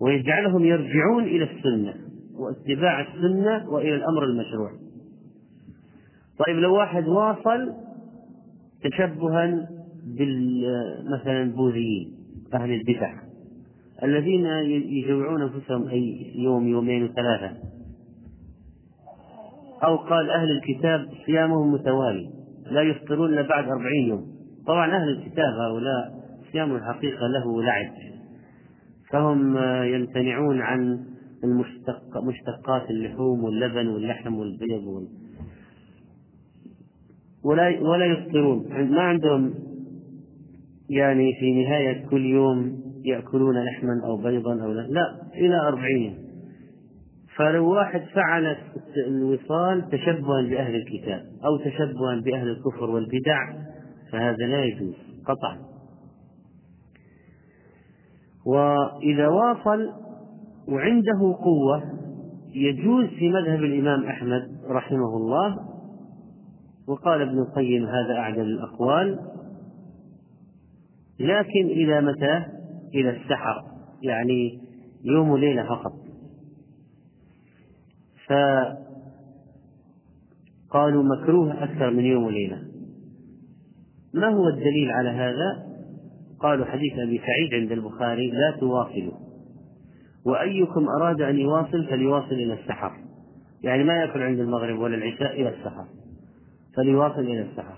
[0.00, 1.94] ويجعلهم يرجعون إلى السنة
[2.34, 4.70] واتباع السنة وإلى الأمر المشروع.
[6.46, 7.72] طيب لو واحد واصل
[8.82, 9.68] تشبها
[10.06, 10.64] بال
[11.12, 12.12] مثلا البوذيين
[12.54, 13.31] أهل البدع.
[14.02, 17.56] الذين يجوعون أنفسهم أي يوم يومين وثلاثة
[19.84, 22.30] أو قال أهل الكتاب صيامهم متوالي
[22.70, 24.26] لا يفطرون إلا بعد أربعين يوم.
[24.66, 26.22] طبعا أهل الكتاب هؤلاء
[26.52, 27.92] صيام الحقيقة له لعب.
[29.10, 29.56] فهم
[29.94, 31.00] يمتنعون عن
[31.44, 35.08] المشتق مشتقات اللحوم واللبن واللحم والبيض وال...
[37.44, 38.66] ولا ولا يفطرون.
[38.90, 39.54] ما عندهم
[40.90, 46.18] يعني في نهاية كل يوم يأكلون لحما أو بيضا أو لا, لا إلى أربعين
[47.36, 48.56] فلو واحد فعل
[49.06, 53.52] الوصال تشبها بأهل الكتاب أو تشبها بأهل الكفر والبدع
[54.12, 54.94] فهذا لا يجوز
[55.26, 55.58] قطعا
[58.46, 59.90] وإذا واصل
[60.68, 61.82] وعنده قوة
[62.54, 65.56] يجوز في مذهب الإمام أحمد رحمه الله
[66.88, 69.18] وقال ابن القيم هذا أعدل الأقوال
[71.20, 72.61] لكن إلى متى؟
[72.94, 73.64] إلى السحر
[74.02, 74.60] يعني
[75.04, 75.92] يوم وليلة فقط.
[80.68, 82.62] فقالوا مكروه أكثر من يوم وليلة.
[84.14, 85.72] ما هو الدليل على هذا؟
[86.40, 89.12] قالوا حديث أبي سعيد عند البخاري لا تواصلوا.
[90.26, 92.92] وأيكم أراد أن يواصل فليواصل إلى السحر.
[93.62, 95.86] يعني ما يأكل عند المغرب ولا العشاء إلى السحر.
[96.76, 97.76] فليواصل إلى السحر.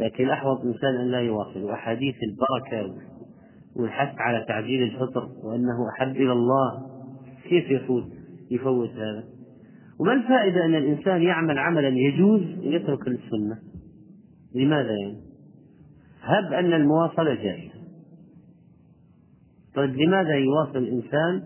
[0.00, 1.62] لكن الأحوط إنسان أن لا يواصل.
[1.62, 2.80] وأحاديث البركة
[3.78, 6.86] والحث على تعجيل الفطر وأنه أحب إلى الله.
[7.48, 8.04] كيف يفوت
[8.50, 9.24] يفوت هذا.
[10.00, 13.58] وما الفائدة أن الإنسان يعمل عملا يجوز ويترك السنة
[14.54, 15.20] لماذا يعني؟
[16.22, 17.74] هب أن المواصلة جائزة.
[19.74, 21.42] طيب لماذا يواصل الإنسان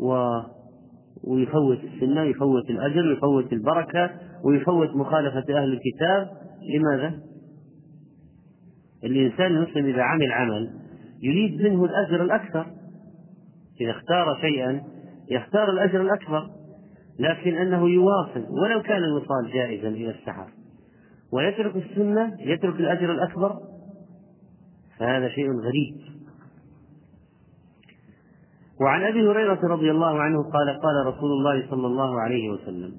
[0.00, 0.40] و
[1.24, 4.10] ويفوت السنة؟ ويفوت الأجر ويفوت البركة
[4.44, 6.30] ويفوت مخالفة أهل الكتاب؟
[6.74, 7.20] لماذا؟
[9.04, 10.70] الإنسان المسلم إذا عمل عمل
[11.22, 12.66] يريد منه الأجر الأكثر.
[13.80, 14.82] إذا اختار شيئا
[15.30, 16.50] يختار الأجر الأكبر
[17.18, 20.48] لكن أنه يواصل ولو كان الوصال جائزا إلى السحر.
[21.32, 23.58] ويترك السنة يترك الأجر الأكبر.
[24.98, 26.10] فهذا شيء غريب.
[28.80, 32.92] وعن أبي هريرة رضي الله عنه قال قال رسول الله صلى الله عليه وسلم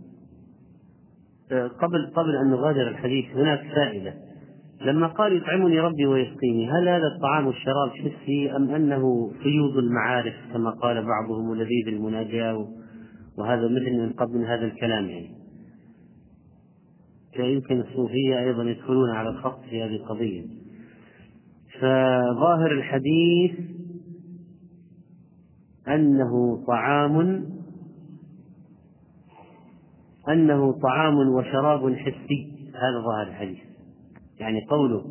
[1.52, 4.14] آه، قبل قبل أن نغادر الحديث هناك فائدة.
[4.86, 10.70] لما قال يطعمني ربي ويسقيني هل هذا الطعام والشراب حسي أم أنه فيوض المعارف كما
[10.70, 12.68] قال بعضهم ولذيذ المناجاة؟
[13.38, 15.42] وهذا مثل من قبل هذا الكلام يعني.
[17.40, 20.46] يمكن الصوفية أيضا يدخلون على الخط في هذه القضية.
[21.80, 23.52] فظاهر الحديث
[25.88, 27.46] أنه طعام
[30.30, 32.72] أنه طعام وشراب حسي.
[32.74, 33.71] هذا ظاهر الحديث.
[34.42, 35.06] يعني قوله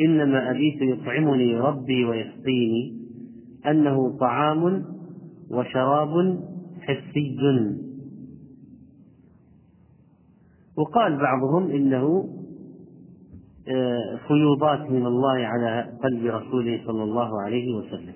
[0.00, 2.98] إنما أبيت يطعمني ربي ويسقيني
[3.66, 4.84] أنه طعام
[5.50, 6.40] وشراب
[6.80, 7.36] حسي.
[10.76, 12.34] وقال بعضهم إنه
[13.68, 18.14] آه، فيوضات من الله على قلب رسوله صلى الله عليه وسلم.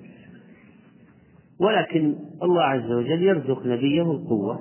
[1.61, 4.61] ولكن الله عز وجل يرزق نبيه القوة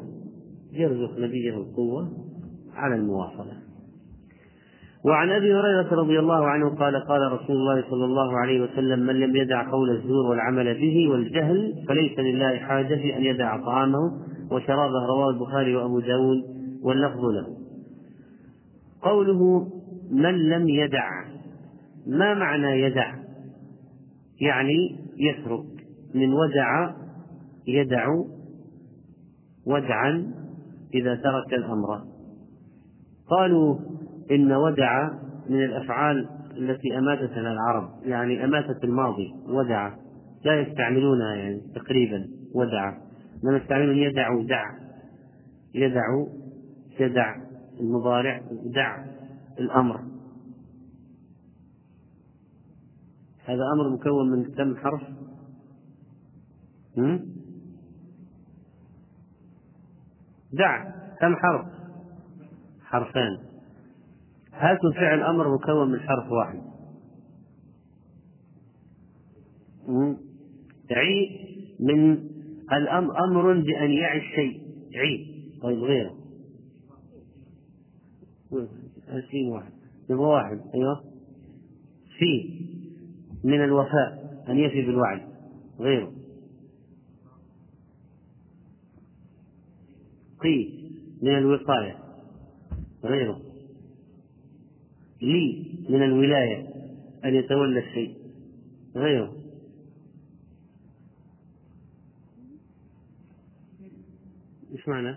[0.73, 2.11] يرزق نبيه القوة
[2.73, 3.60] على المواصلة.
[5.05, 9.19] وعن أبي هريرة رضي الله عنه قال قال رسول الله صلى الله عليه وسلم من
[9.19, 14.11] لم يدع قول الزور والعمل به والجهل فليس لله حاجة في أن يدع طعامه.
[14.51, 16.37] وشرابه رواه البخاري وأبو داود
[16.83, 17.47] واللفظ له.
[19.01, 19.67] قوله
[20.11, 21.09] من لم يدع
[22.07, 23.15] ما معنى يدع؟
[24.41, 25.65] يعني يترك.
[26.15, 26.91] من ودع
[27.67, 28.07] يدع
[29.67, 30.33] ودعا
[30.93, 32.01] إذا ترك الأمر.
[33.29, 33.75] قالوا
[34.31, 35.09] إن ودع
[35.49, 39.91] من الأفعال التي أماتتها العرب يعني أماتت الماضي ودع
[40.45, 42.93] لا يستعملونها يعني تقريبا ودع
[43.43, 44.71] من يستعملون يدع دع.
[45.73, 46.25] يدع
[46.99, 47.35] يدع
[47.79, 48.41] المضارع
[48.75, 49.05] دع
[49.59, 49.99] الأمر.
[53.45, 55.01] هذا أمر مكون من كم حرف؟
[60.53, 60.83] دع
[61.21, 61.65] كم حرف؟
[62.81, 63.50] حرفان.
[64.53, 66.61] هاتوا فعل أمر مكون من حرف واحد؟
[70.91, 71.39] عي
[71.79, 72.11] من
[72.73, 74.61] الأمر أمر بأن يعي الشيء.
[74.95, 75.41] عي.
[75.61, 76.15] طيب غيره.
[79.07, 79.71] عشرين واحد.
[80.09, 80.61] نبغى واحد.
[80.73, 81.03] أيوه.
[82.17, 82.61] فيه
[83.43, 85.21] من الوفاء أن يفي بالوعد
[85.79, 86.11] غيره.
[90.39, 90.91] قيل
[91.21, 91.97] من الوقاية.
[93.03, 93.50] غيره.
[95.21, 96.67] لي من الولاية
[97.25, 98.17] أن يتولى الشيء
[98.95, 99.37] غيره
[104.71, 105.15] إيش معنى؟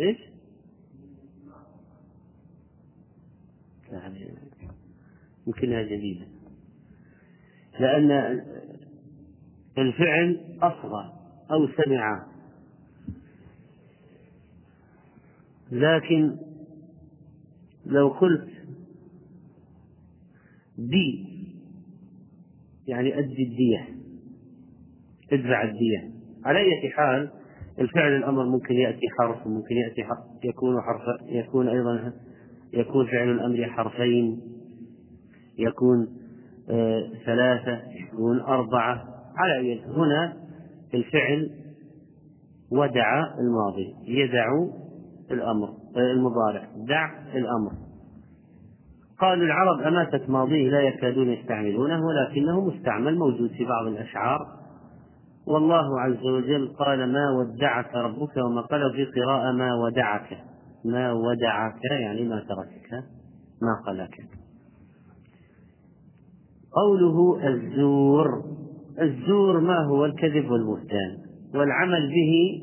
[0.00, 0.18] إيش؟
[3.92, 4.34] يعني
[5.46, 6.26] يمكنها جديدة
[7.80, 8.10] لأن
[9.78, 11.12] الفعل أصغى
[11.50, 12.26] أو سمع
[15.72, 16.36] لكن
[17.86, 18.48] لو قلت
[20.78, 21.32] دي
[22.86, 23.88] يعني أدي الدية
[25.32, 26.10] ادفع الدية.
[26.44, 27.30] على أي حال
[27.78, 32.12] الفعل الأمر ممكن يأتي حرف وممكن يأتي حرف يكون حرف يكون أيضا
[32.72, 34.40] يكون فعل الأمر حرفين
[35.58, 36.08] يكون
[36.70, 39.04] آه ثلاثة يكون أربعة.
[39.36, 40.36] على أي هنا
[40.94, 41.50] الفعل
[42.70, 44.46] ودع الماضي يدع
[45.30, 45.81] الأمر.
[45.96, 46.68] المضارع.
[46.88, 47.72] دع الأمر.
[49.20, 54.46] قالوا العرب أماتت ماضيه لا يكادون يستعملونه ولكنه مستعمل موجود في بعض الأشعار.
[55.46, 60.38] والله عز وجل قال ما ودعك ربك وما قال في قراءة ما ودعك.
[60.84, 63.04] ما ودعك يعني ما تركك.
[63.62, 64.14] ما قلك.
[66.72, 68.44] قوله الزور.
[69.00, 71.16] الزور ما هو؟ الكذب والبهتان.
[71.54, 72.62] والعمل به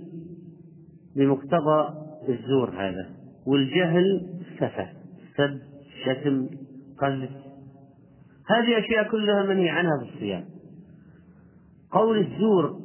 [1.15, 1.89] بمقتضى
[2.29, 3.18] الزور هذا.
[3.49, 4.27] والجهل
[4.59, 4.87] سفه
[5.37, 5.59] سب
[6.05, 6.47] شتم
[7.01, 7.29] قذف.
[8.47, 10.45] هذه أشياء كلها منهي عنها في الصيام.
[11.91, 12.79] قول الزور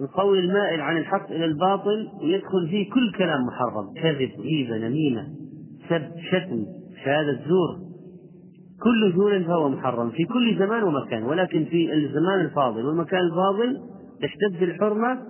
[0.00, 5.28] القول المائل عن الحق إلى الباطل يدخل فيه كل كلام محرم كذب غيبة نميمة
[5.88, 6.66] سب شتم
[7.04, 7.86] شهادة زور.
[8.82, 13.80] كل زور فهو محرم في كل زمان ومكان ولكن في الزمان الفاضل والمكان الفاضل
[14.22, 15.22] تشتد الحرمة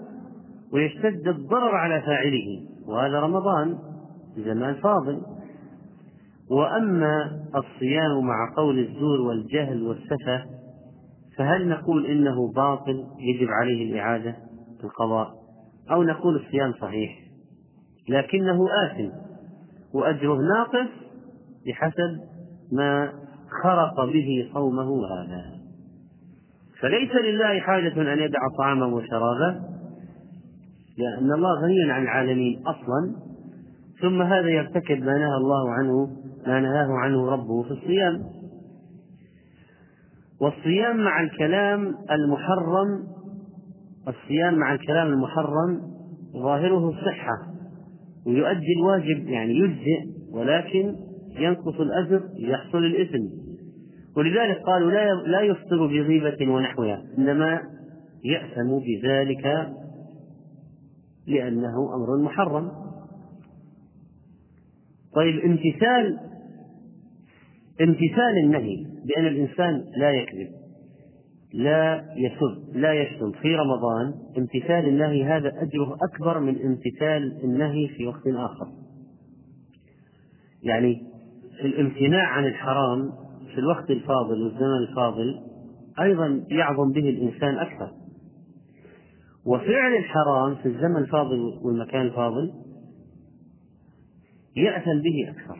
[0.72, 3.78] ويشتد الضرر على فاعله وهذا رمضان.
[4.36, 5.22] زمان فاضل
[6.50, 10.44] وأما الصيام مع قول الزور والجهل والسفة
[11.36, 14.36] فهل نقول إنه باطل يجب عليه الإعادة
[14.84, 15.34] القضاء؟
[15.90, 17.18] أو نقول الصيام صحيح؟
[18.08, 19.10] لكنه آثم
[19.94, 20.90] وأجره ناقص
[21.66, 22.20] بحسب
[22.72, 23.12] ما
[23.62, 25.56] خرق به صومه هذا.
[26.80, 29.60] فليس لله حاجة أن يدع طعامه وشرابه
[30.98, 33.16] لأن الله غني عن العالمين أصلا.
[34.00, 36.08] ثم هذا يرتكب ما نهى الله عنه
[36.46, 38.22] ما نهاه عنه ربه في الصيام.
[40.40, 43.06] والصيام مع الكلام المحرم
[44.08, 45.80] الصيام مع الكلام المحرم
[46.42, 47.32] ظاهره الصحة
[48.26, 50.94] ويؤدي الواجب يعني يجزئ ولكن
[51.38, 53.24] ينقص الأجر يحصل الإثم.
[54.16, 57.60] ولذلك قالوا لا لا يفطر بغيبة ونحوها إنما
[58.24, 59.72] يأثم بذلك
[61.26, 62.85] لأنه أمر محرم.
[65.16, 66.18] طيب امتثال
[67.80, 70.48] امتثال النهي بأن الإنسان لا يكذب
[71.52, 78.06] لا يسب لا يشتم في رمضان امتثال النهي هذا أجره أكبر من امتثال النهي في
[78.06, 78.66] وقت آخر.
[80.62, 81.02] يعني
[81.64, 83.12] الامتناع عن الحرام
[83.54, 85.40] في الوقت الفاضل والزمن الفاضل
[86.00, 87.90] أيضا يعظم به الإنسان أكثر.
[89.46, 92.65] وفعل الحرام في الزمن الفاضل والمكان الفاضل
[94.56, 95.58] يأثم به أكثر.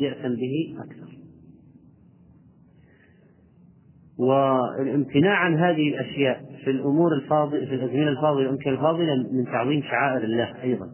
[0.00, 1.18] يأثم به أكثر.
[4.18, 10.24] والامتناع عن هذه الأشياء في الأمور الفاضلة في الأزمنة الفاضلة والأمكنة الفاضلة من تعظيم شعائر
[10.24, 10.86] الله أيضا.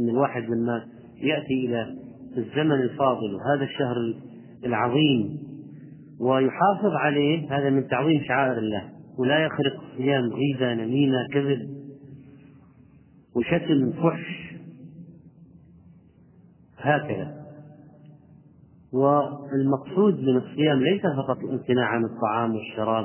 [0.00, 0.84] أن الواحد لما
[1.16, 1.96] يأتي إلى
[2.36, 3.96] الزمن الفاضل وهذا الشهر
[4.64, 5.38] العظيم
[6.20, 8.94] ويحافظ عليه هذا من تعظيم شعائر الله.
[9.18, 11.68] ولا يخرق صيام غيبة نميمة كذب
[13.36, 14.43] وشتم فحش
[16.84, 17.44] هكذا.
[18.92, 23.04] والمقصود من الصيام ليس فقط الامتناع عن الطعام والشراب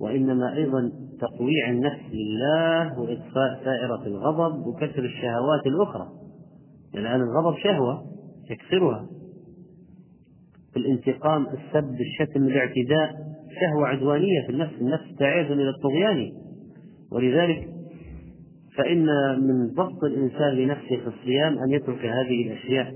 [0.00, 6.08] وإنما أيضا تطويع النفس لله وإطفاء سائرة الغضب وكسر الشهوات الأخرى.
[6.94, 8.04] لأن الغضب شهوة
[8.50, 9.06] يكسرها.
[10.76, 13.14] الانتقام السب الشتم الاعتداء
[13.60, 16.32] شهوة عدوانية في النفس النفس داعية إلى الطغيان.
[17.12, 17.77] ولذلك
[18.78, 19.06] فإن
[19.40, 22.94] من ضبط الإنسان لنفسه في الصيام أن يترك هذه الأشياء.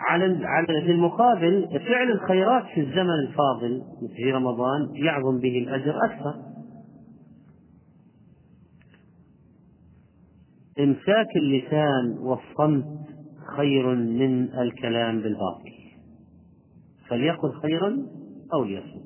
[0.00, 3.82] على على في المقابل فعل الخيرات في الزمن الفاضل
[4.16, 6.34] في رمضان يعظم به الأجر أكثر.
[10.80, 12.84] إمساك اللسان والصمت
[13.56, 15.74] خير من الكلام بالباطل.
[17.08, 18.06] فليقل خيرا
[18.54, 19.03] أو ليصمت.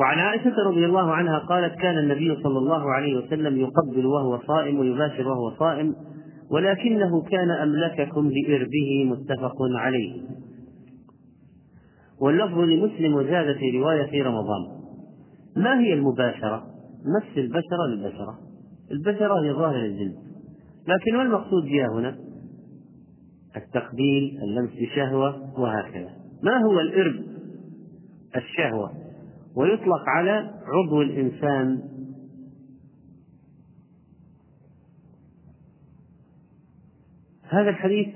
[0.00, 4.78] وعن عائشة رضي الله عنها قالت كان النبي صلى الله عليه وسلم يقبل وهو صائم
[4.78, 5.94] ويباشر وهو صائم
[6.50, 10.22] ولكنه كان أملككم بإربه متفق عليه
[12.20, 14.82] واللفظ لمسلم وزاد في رواية في رمضان
[15.56, 16.66] ما هي المباشرة؟
[17.16, 18.38] مس البشرة للبشرة
[18.90, 20.14] البشرة هي ظاهر الجلد
[20.88, 22.16] لكن ما المقصود بها هنا؟
[23.56, 26.10] التقبيل اللمس بشهوة وهكذا
[26.42, 27.14] ما هو الإرب؟
[28.36, 28.90] الشهوة
[29.56, 31.82] ويطلق على عضو الإنسان.
[37.42, 38.08] هذا الحديث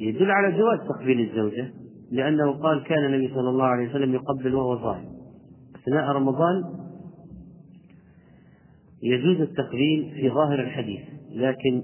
[0.00, 1.72] يدل على جواز تقبيل الزوجة
[2.10, 5.08] لأنه قال كان النبي صلى الله عليه وسلم يقبل وهو صائم.
[5.76, 6.64] أثناء رمضان
[9.02, 11.00] يجوز التقبيل في ظاهر الحديث
[11.30, 11.82] لكن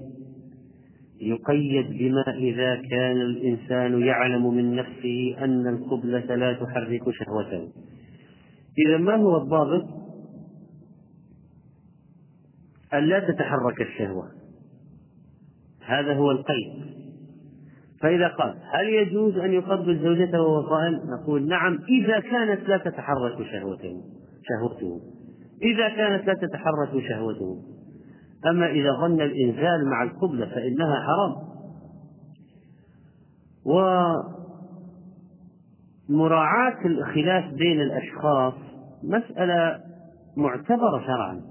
[1.27, 7.71] يقيد بما إذا كان الإنسان يعلم من نفسه أن القبلة لا تحرك شهوته.
[8.87, 9.85] إذا ما هو الضابط؟
[12.93, 14.31] أن لا تتحرك الشهوة.
[15.85, 16.93] هذا هو القيد.
[18.01, 23.47] فإذا قال هل يجوز أن يقبل زوجته وهو صائم؟ نقول نعم إذا كانت لا تتحرك
[23.51, 24.01] شهوته.
[24.49, 25.01] شهوته.
[25.61, 27.72] إذا كانت لا تتحرك شهوته.
[28.49, 31.53] أما إذا ظن الإنزال مع القبلة فإنها حرام.
[36.09, 38.53] ومراعاة الخلاف بين الأشخاص
[39.03, 39.79] مسألة
[40.37, 41.41] معتبرة شرعا.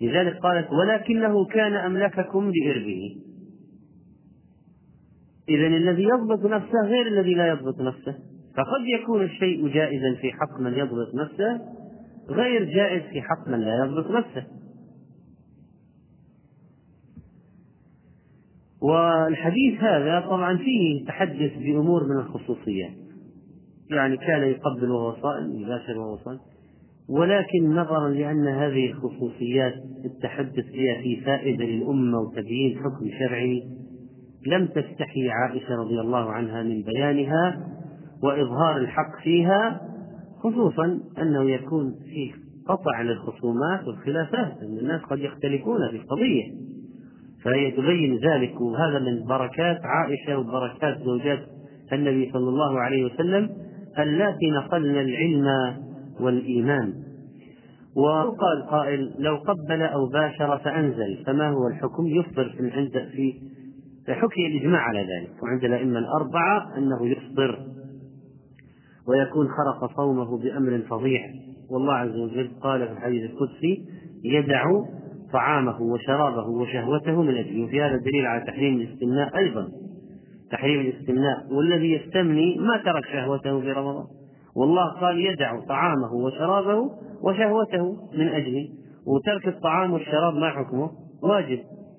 [0.00, 3.16] لذلك قالت ولكنه كان أملككم بإربه.
[5.48, 8.14] إذا الذي يضبط نفسه غير الذي لا يضبط نفسه.
[8.56, 11.60] فقد يكون الشيء جائزا في حق من يضبط نفسه
[12.28, 14.59] غير جائز في حق من لا يضبط نفسه.
[18.82, 22.92] والحديث هذا طبعا فيه تحدث بأمور من الخصوصيات.
[23.90, 26.38] يعني كان يقبل وهو صائم يباشر وهو صائم
[27.08, 29.74] ولكن نظرا لأن هذه الخصوصيات
[30.04, 33.62] التحدث فيها في فائدة للأمة وتبيين حكم شرعي
[34.46, 37.66] لم تستحي عائشة رضي الله عنها من بيانها
[38.22, 39.80] وإظهار الحق فيها
[40.42, 42.32] خصوصا أنه يكون فيه
[42.68, 46.69] قطع للخصومات والخلافات أن الناس قد يختلفون في القضية.
[47.44, 51.38] فهي تبين ذلك وهذا من بركات عائشة وبركات زوجات
[51.92, 53.50] النبي صلى الله عليه وسلم
[53.98, 55.76] اللاتي نقلن العلم
[56.20, 56.92] والإيمان.
[57.96, 63.34] وقال قائل لو قبل أو باشر فأنزل فما هو الحكم؟ يفطر في عند في
[64.06, 65.42] فحكي الإجماع على ذلك.
[65.42, 67.58] وعند الأئمة الأربعة أنه يفطر
[69.08, 71.20] ويكون خرق صومه بأمر فظيع.
[71.70, 73.84] والله عز وجل قال في الحديث القدسي
[74.24, 74.64] يدع
[75.32, 79.68] طعامه وشرابه وشهوته من أجله وفي هذا دليل على تحريم الاستمناء أيضا.
[80.50, 81.52] تحريم الاستمناء.
[81.52, 84.04] والذي يستمني ما ترك شهوته في رمضان.
[84.56, 86.90] والله قال يدع طعامه وشرابه
[87.22, 88.68] وشهوته من أجله
[89.06, 90.90] وترك الطعام والشراب ما حكمه؟
[91.22, 91.58] واجب.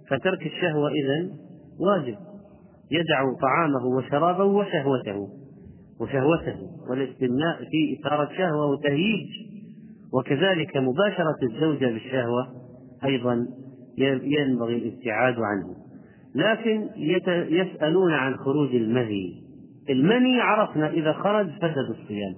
[0.09, 1.31] فترك الشهوة إذن
[1.79, 2.17] واجب.
[2.91, 5.27] يدع طعامه وشرابه وشهوته.
[6.01, 6.57] وشهوته.
[6.89, 9.27] والاستمناء في إثارة شهوة وتهييج.
[10.13, 12.47] وكذلك مباشرة الزوجة بالشهوة.
[13.05, 13.47] أيضا
[14.23, 15.75] ينبغي الابتعاد عنه.
[16.35, 16.89] لكن
[17.49, 19.41] يسألون عن خروج المني
[19.89, 22.35] المني عرفنا إذا خرج فسد الصيام.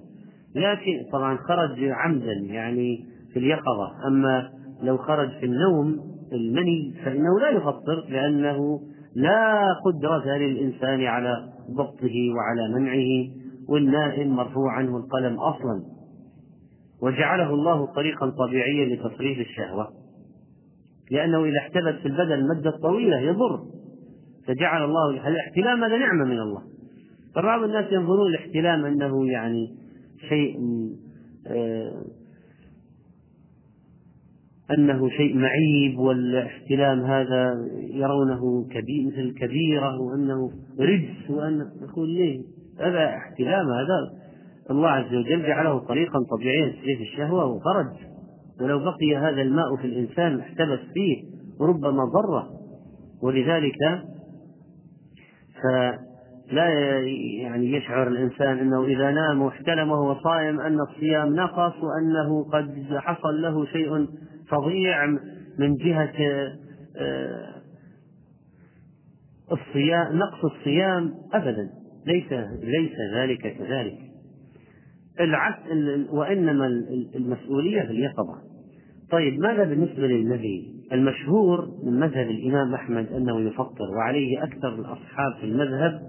[0.54, 4.06] لكن طبعا خرج عمدا يعني في اليقظة.
[4.08, 4.50] أما
[4.82, 6.00] لو خرج في النوم
[6.32, 8.80] المني فإنه لا يفطر لأنه
[9.14, 13.34] لا قدرة للإنسان على ضبطه وعلى منعه
[13.68, 15.82] والنائم مرفوع عنه القلم أصلا.
[17.02, 20.03] وجعله الله طريقا طبيعيا لتصريف الشهوة.
[21.10, 23.60] لأنه إذا احتبس في البدن المدة الطويلة يضر.
[24.46, 26.62] فجعل الله الاحتلام هذا نعمة من الله.
[27.34, 29.74] فبعض الناس ينظرون الاحتلام أنه يعني
[30.28, 30.56] شيء
[31.46, 32.04] آه،
[34.70, 40.50] أنه شيء معيب والاحتلام هذا يرونه كبير مثل كبيرة وأنه
[40.80, 42.40] رجس وأن يقول ليه؟
[42.80, 44.24] هذا احتلام هذا
[44.70, 48.13] الله عز وجل جعله طريقا طبيعيا لتسليف الشهوة وخرج.
[48.60, 51.24] ولو بقي هذا الماء في الإنسان احتبس فيه
[51.60, 52.48] ربما ضره.
[53.22, 53.76] ولذلك
[55.62, 56.68] فلا
[57.40, 63.42] يعني يشعر الإنسان أنه إذا نام واحتلم وهو صائم أن الصيام نقص وأنه قد حصل
[63.42, 64.08] له شيء
[64.48, 65.06] فظيع
[65.58, 66.12] من جهة
[66.96, 67.54] آه،
[69.52, 71.70] الصيام نقص الصيام أبدا.
[72.06, 72.32] ليس
[72.62, 73.98] ليس ذلك كذلك.
[75.20, 75.60] العكس
[76.10, 76.66] وإنما
[77.16, 78.34] المسؤولية في اليقظة.
[79.10, 85.46] طيب ماذا بالنسبة للنبي المشهور من مذهب الإمام أحمد أنه يفطر وعليه أكثر الأصحاب في
[85.46, 86.00] المذهب؟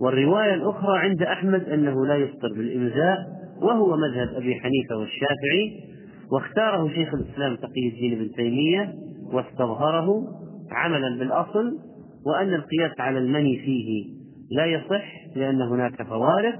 [0.00, 3.18] والرواية الأخرى عند أحمد أنه لا يفطر بالإمزاء
[3.62, 5.90] وهو مذهب أبي حنيفة والشافعي
[6.32, 8.94] واختاره شيخ الإسلام تقي الدين ابن تيمية
[9.32, 10.24] واستظهره
[10.70, 11.78] عملا بالأصل
[12.26, 14.04] وأن القياس على المني فيه
[14.50, 16.54] لا يصح لأن هناك فوارق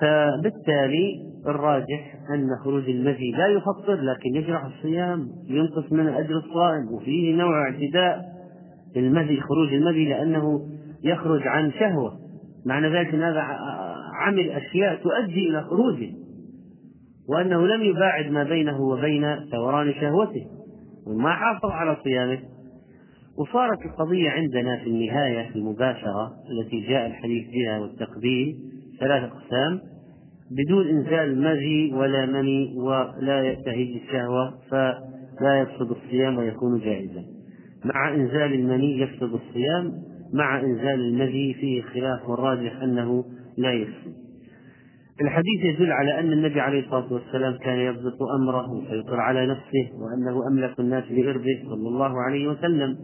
[0.00, 7.36] فبالتالي الراجح أن خروج المذي لا يفطر لكن يجرح الصيام ينقص من أجر الصائم وفيه
[7.36, 8.24] نوع اعتداء
[8.96, 10.60] المذي خروج المذي لأنه
[11.04, 12.12] يخرج عن شهوة.
[12.66, 13.40] معنى ذلك أن هذا
[14.14, 16.10] عمل أشياء تؤدي إلى خروجه
[17.28, 20.46] وأنه لم يباعد ما بينه وبين ثوران شهوته
[21.06, 22.38] وما حافظ على صيامه.
[23.38, 28.69] وصارت القضية عندنا في النهاية في المباشرة التي جاء الحديث بها والتقبيل
[29.00, 29.80] ثلاث أقسام.
[30.50, 37.24] بدون إنزال مذي ولا مني ولا ينتهي الشهوة فلا يفسد الصيام ويكون جائزا.
[37.84, 39.92] مع إنزال المني يفسد الصيام
[40.34, 43.24] مع إنزال المذي فيه خلاف والراجح أنه
[43.58, 44.14] لا يفسد.
[45.20, 50.48] الحديث يدل على أن النبي عليه الصلاة والسلام كان يضبط أمره ويسيطر على نفسه وأنه
[50.48, 52.96] أملك الناس لإربه صلى الله عليه وسلم.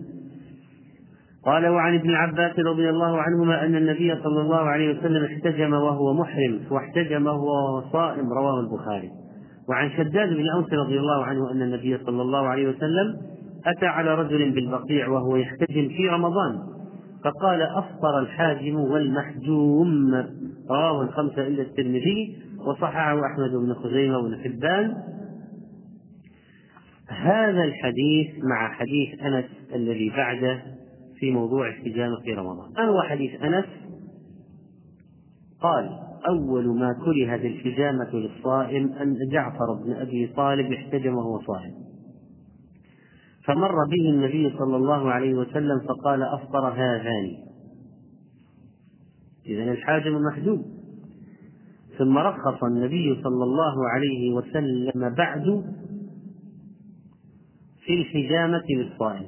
[1.47, 6.15] قال وعن ابن عباس رضي الله عنهما أن النبي صلى الله عليه وسلم احتجم وهو
[6.15, 9.11] محرم واحتجم وهو صائم رواه البخاري.
[9.69, 13.17] وعن شداد بن أوس رضي الله عنه أن النبي صلى الله عليه وسلم
[13.67, 16.59] أتى على رجل بالبقيع وهو يحتجم في رمضان
[17.25, 20.15] فقال أفطر الحاجم والمحجوم.
[20.71, 22.37] رواه الخمسة إلا الترمذي
[22.67, 24.95] وصححه أحمد بن خزيمة بن حبان.
[27.09, 29.45] هذا الحديث مع حديث أنس
[29.75, 30.63] الذي بعده
[31.19, 32.89] في موضوع الحجامة في رمضان.
[32.89, 33.64] هو حديث أنس
[35.61, 35.99] قال
[36.29, 41.75] أول ما كرهت الحجامة للصائم أن جعفر بن أبي طالب احتجم وهو صائم.
[43.45, 47.37] فمر به النبي صلى الله عليه وسلم فقال أفطر هذان.
[49.47, 50.61] إذا الحاجم محجوب.
[51.99, 55.64] ثم رخص النبي صلى الله عليه وسلم بعد
[57.85, 59.27] في الحجامة للصائم.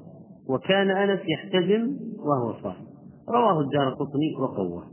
[0.48, 2.86] وكان أنس يحتجم وهو صائم.
[3.28, 4.84] رواه الدار قطني وقوه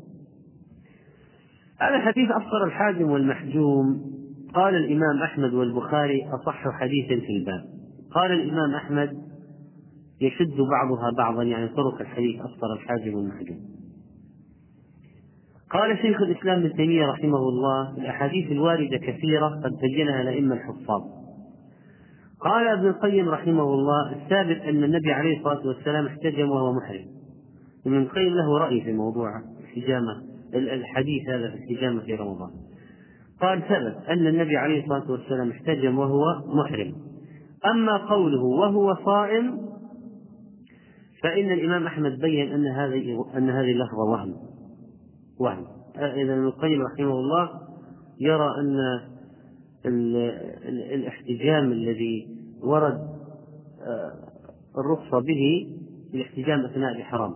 [1.82, 4.16] هذا حديث أفطر الحاجم والمحجوم.
[4.54, 7.64] قال الإمام أحمد والبخاري أصح حديث في الباب.
[8.12, 9.10] قال الإمام أحمد
[10.22, 13.60] يشد بعضها بعضا يعني طرق الحديث أفطر الحاجم والمحجوم.
[15.72, 21.15] قال شيخ الإسلام ابن تيمية رحمه الله الأحاديث الواردة كثيرة قد بينها الأئمة الحفاظ.
[22.46, 27.06] قال ابن القيم رحمه الله الثابت أن النبي عليه الصلاة والسلام احتجم وهو محرم.
[27.86, 30.12] ابن القيم له رأي في موضوع الحجامة
[30.54, 32.50] الحديث هذا في الحجامة في رمضان.
[33.42, 36.96] قال ثبت أن النبي عليه الصلاة والسلام احتجم وهو محرم.
[37.66, 39.60] أما قوله وهو صائم
[41.24, 44.36] فإن الإمام أحمد بين أن هذه أن هذه اللفظة وهم.
[45.40, 45.66] وهم.
[45.98, 47.50] إذا ابن القيم رحمه الله
[48.20, 48.78] يرى أن
[50.94, 53.16] الاحتجام الذي ورد
[53.82, 54.12] آه،
[54.78, 55.68] الرخصة به
[56.14, 57.34] الاحتجام أثناء الإحرام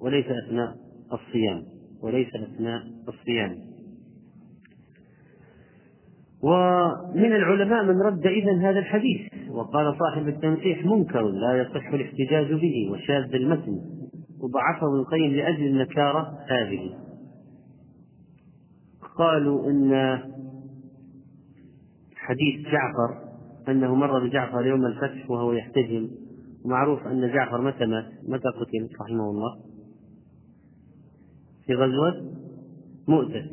[0.00, 0.76] وليس أثناء
[1.12, 1.62] الصيام
[2.02, 3.68] وليس أثناء الصيام.
[6.42, 12.90] ومن العلماء من رد إذا هذا الحديث وقال صاحب التنقيح منكر لا يصح الاحتجاج به
[12.92, 13.80] وشاذ المتن
[14.40, 16.94] وضعفه ابن القيم لأجل النكارة هذه.
[19.18, 20.18] قالوا إن
[22.16, 23.27] حديث جعفر
[23.68, 26.10] أنه مر بجعفر يوم الفتح وهو يحتجم.
[26.64, 29.60] ومعروف أن جعفر متى مات؟ متى قتل رحمه الله؟
[31.66, 32.34] في غزوة
[33.08, 33.50] مؤتة.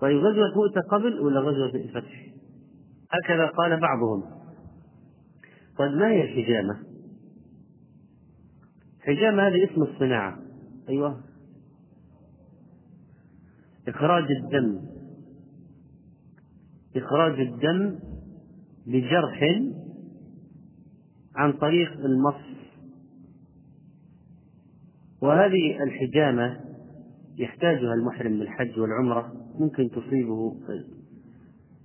[0.00, 2.26] طيب غزوة مؤتة قبل ولا غزوة الفتح؟
[3.10, 4.22] هكذا قال بعضهم.
[5.78, 6.78] طيب ما هي الحجامة؟
[9.00, 10.38] حجامة هذه اسم الصناعة.
[10.88, 11.20] أيوة.
[13.88, 14.80] إخراج الدم.
[16.96, 17.98] إخراج الدم
[18.86, 19.40] بجرح
[21.36, 22.54] عن طريق المص.
[25.22, 26.60] وهذه الحجامة
[27.38, 29.32] يحتاجها المحرم للحج والعمرة.
[29.58, 30.56] ممكن تصيبه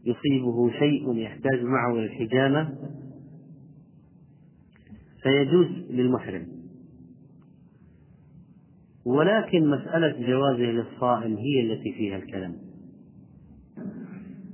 [0.06, 2.78] يصيبه شيء يحتاج معه الحجامة
[5.24, 6.48] فيجوز للمحرم.
[9.06, 12.69] ولكن مسألة جوازه للصائم هي التي فيها الكلام.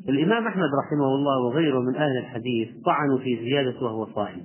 [0.09, 4.41] الإمام أحمد رحمه الله وغيره من أهل الحديث طعنوا في زيادة وهو صائم.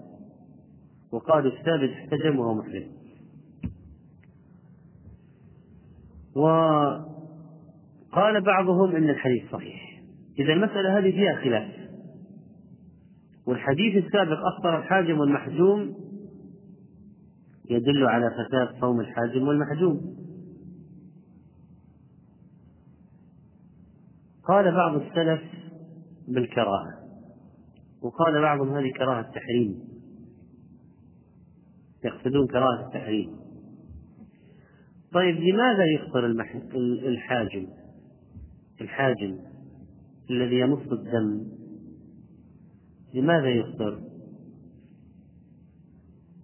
[1.12, 2.86] وقالوا الثابت احتجم وهو محرم.
[6.36, 7.04] وقال
[8.40, 10.02] بعضهم أن الحديث صحيح.
[10.38, 11.68] إذا المسألة هذه فيها خلاف.
[13.46, 15.94] والحديث السابق أخطر الحاجم والمحجوم
[17.70, 20.00] يدل على فساد صوم الحاجم والمحجوم.
[24.44, 25.42] قال بعض السلف
[26.28, 27.00] بالكراهة
[28.02, 29.80] وقال بعضهم هذه كراهة تحريم.
[32.04, 33.36] يقصدون كراهة التحريم.
[35.12, 36.26] طيب لماذا يفطر
[37.08, 37.66] الحاجم؟
[38.80, 39.38] الحاجم
[40.30, 41.46] الذي يمص الدم
[43.14, 44.00] لماذا يفطر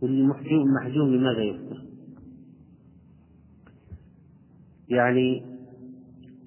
[0.03, 1.83] والمحجوم المحجوم لماذا يفطر
[4.89, 5.47] يعني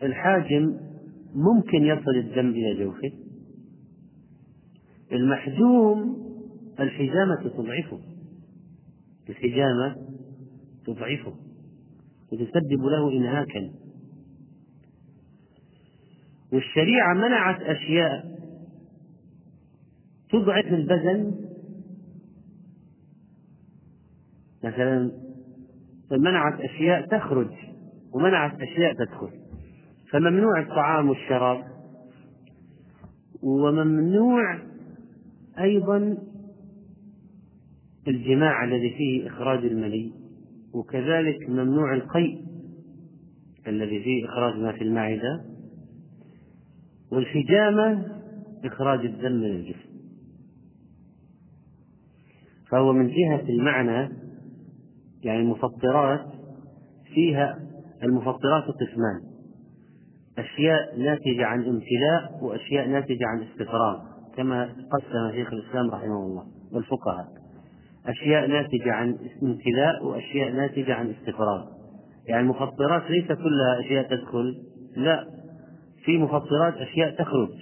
[0.04, 0.89] الحاجم
[1.36, 3.12] ممكن يصل الدم إلى جوفه.
[5.12, 6.30] المحجوم
[6.80, 8.00] الحجامة تضعفه.
[9.30, 9.96] الحجامة
[10.86, 11.34] تضعفه.
[12.32, 13.72] وتسبب له إنهاكا.
[16.54, 18.40] والشريعة منعت أشياء
[20.30, 21.36] تضعف البدن.
[24.64, 25.12] مثلا
[26.12, 27.52] منعت أشياء تخرج
[28.14, 29.39] ومنعت أشياء تدخل.
[30.12, 31.64] فممنوع الطعام والشراب.
[33.44, 34.60] وممنوع
[35.60, 36.18] أيضا
[38.08, 40.14] الجماع الذي فيه إخراج المني
[40.74, 42.46] وكذلك ممنوع القيء
[43.68, 45.46] الذي فيه إخراج ما في المعدة
[47.12, 48.06] والحجامة
[48.66, 49.90] إخراج الدم من الجسم.
[52.70, 54.10] فهو من جهة المعنى
[55.24, 56.26] يعني المفطرات
[57.14, 57.60] فيها
[58.04, 59.39] المفطرات قسمان.
[60.38, 64.00] أشياء ناتجة عن امتلاء وأشياء ناتجة عن استفراغ
[64.38, 67.28] كما قسم شيخ الإسلام رحمه الله والفقهاء.
[68.06, 71.66] أشياء ناتجة عن امتلاء وأشياء ناتجة عن استفراغ
[72.28, 74.64] يعني المفطرات ليس كلها أشياء تدخل
[74.96, 75.28] لا.
[76.06, 77.54] في مفطرات أشياء تخرج.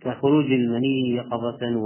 [0.00, 1.76] كخروج المني يقظة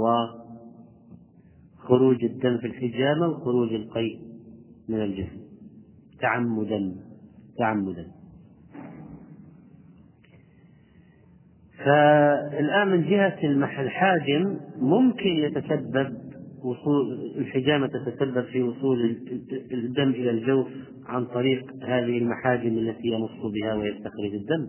[1.83, 4.19] وخروج الدم في الحجامة وخروج القيء
[4.89, 5.41] من الجسم.
[6.19, 6.95] تعمدا
[7.57, 8.14] تعمدا.
[11.85, 13.37] فالآن من جهة
[13.81, 16.17] الحاجم ممكن يتسبب
[16.63, 19.17] وصول الحجامة تتسبب في وصول
[19.71, 20.67] الدم إلى الجوف
[21.05, 24.67] عن طريق هذه المحاجم التي يمص بها ويستخرج الدم.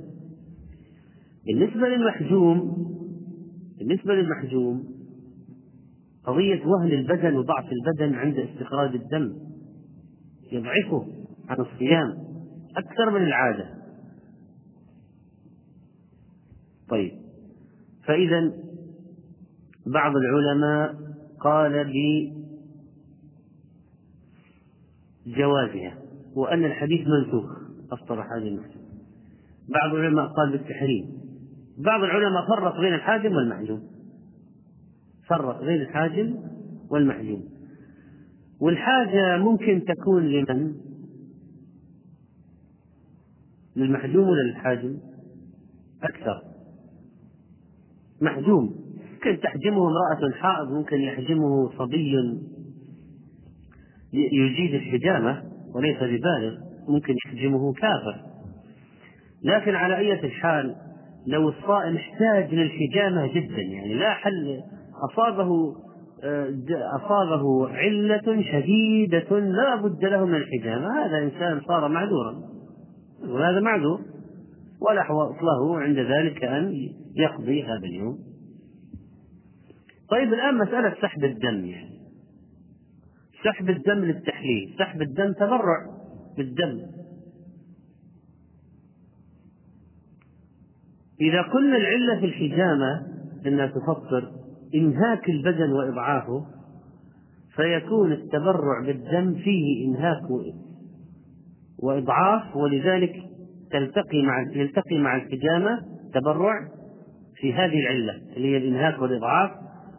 [1.47, 2.86] بالنسبة للمحجوم
[3.78, 4.84] بالنسبة للمحجوم
[6.24, 9.32] قضية وهن البدن وضعف البدن عند استخراج الدم
[10.52, 11.06] يضعفه
[11.48, 12.14] عن الصيام
[12.76, 13.76] أكثر من العادة
[16.89, 17.13] طيب.
[18.05, 18.53] فإذا
[19.87, 20.95] بعض العلماء
[21.41, 21.93] قال
[25.27, 25.99] بجوازها
[26.35, 27.59] وأن الحديث منسوخ
[27.93, 28.87] أفطر هذه المحجوم
[29.69, 31.17] بعض العلماء قال بالتحريم.
[31.79, 33.83] بعض العلماء فرق بين الحاجم والمحجوم
[35.29, 36.35] فرق بين الحاجم
[36.91, 37.45] والمحجوم
[38.61, 40.75] والحاجة ممكن تكون لمن؟
[43.77, 44.99] للمحجوم ولا للحاجم؟
[46.03, 46.43] أكثر.
[48.22, 52.14] محجوم ممكن تحجمه امرأة حائض ممكن يحجمه صبي.
[54.12, 55.43] يجيد الحجامة
[55.74, 56.55] وليس ببالغ
[56.88, 58.20] ممكن يحجمه كافر.
[59.44, 60.74] لكن على أية حال
[61.26, 64.60] لو الصائم احتاج للحجامة جدا يعني لا حل
[65.10, 65.76] أصابه
[66.97, 72.34] أصابه علة شديدة لا بد له من الحجامة هذا إنسان صار معذورا.
[73.28, 74.01] وهذا معذور.
[74.88, 75.01] ولا
[75.43, 76.72] له عند ذلك أن
[77.16, 78.18] يقضي هذا اليوم؟
[80.10, 81.97] طيب الآن مسألة سحب الدم يعني.
[83.44, 84.74] سحب الدم للتحليل.
[84.78, 85.86] سحب الدم تبرع
[86.36, 86.86] بالدم.
[91.20, 93.06] إذا قلنا العلة في الحجامة
[93.47, 94.32] أنها تفطر
[94.74, 96.47] إنهاك البدن وإضعافه
[97.56, 100.22] فيكون التبرع بالدم فيه إنهاك
[101.78, 103.22] وإضعاف ولذلك
[103.70, 105.80] تلتقي مع يلتقي مع الحجامة
[106.14, 106.76] تبرع
[107.41, 109.51] في هذه العلة اللي هي الإنهاك والإضعاف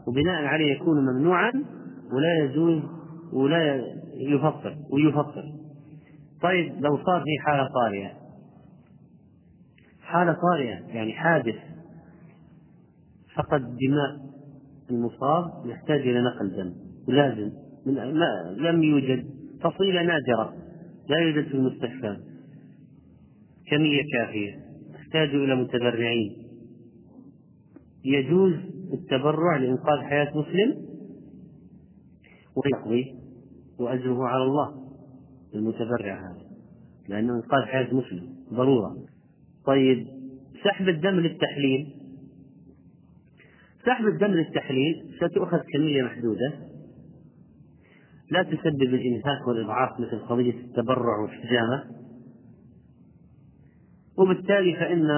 [0.08, 1.52] وبناء عليه يكون ممنوعا
[2.14, 2.82] ولا يجوز
[3.34, 3.84] ولا
[4.14, 5.44] يفطر ويفطر.
[6.42, 8.12] طيب لو صار في حالة طارئة.
[10.02, 11.56] حالة طارئة يعني حادث
[13.36, 14.28] فقد دماء
[14.92, 16.74] المصاب يحتاج إلى نقل دم
[17.08, 17.52] ولازم
[17.86, 19.26] من ما لم يوجد
[19.62, 20.54] فصيلة نادرة
[21.10, 22.18] لا يوجد في المستشفى.
[23.68, 24.52] كمية كافية
[24.94, 26.47] تحتاج إلى متبرعين.
[28.08, 28.54] يجوز
[28.94, 30.88] التبرع لإنقاذ حياة مسلم
[32.56, 33.16] ويقضي
[33.80, 34.88] وأجره على الله
[35.56, 36.48] المتبرع هذا
[37.10, 38.96] لأنه إنقاذ حياة مسلم ضرورة.
[39.66, 40.08] طيب
[40.64, 41.94] سحب الدم للتحليل.
[43.86, 46.54] سحب الدم للتحليل ستؤخذ كمية محدودة.
[48.32, 51.84] لا تسبب الإنهاك والإضعاف مثل قضية التبرع والحجامة.
[54.18, 55.10] وبالتالي فإن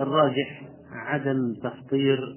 [0.00, 0.67] الراجح
[1.08, 2.36] عدم تفطير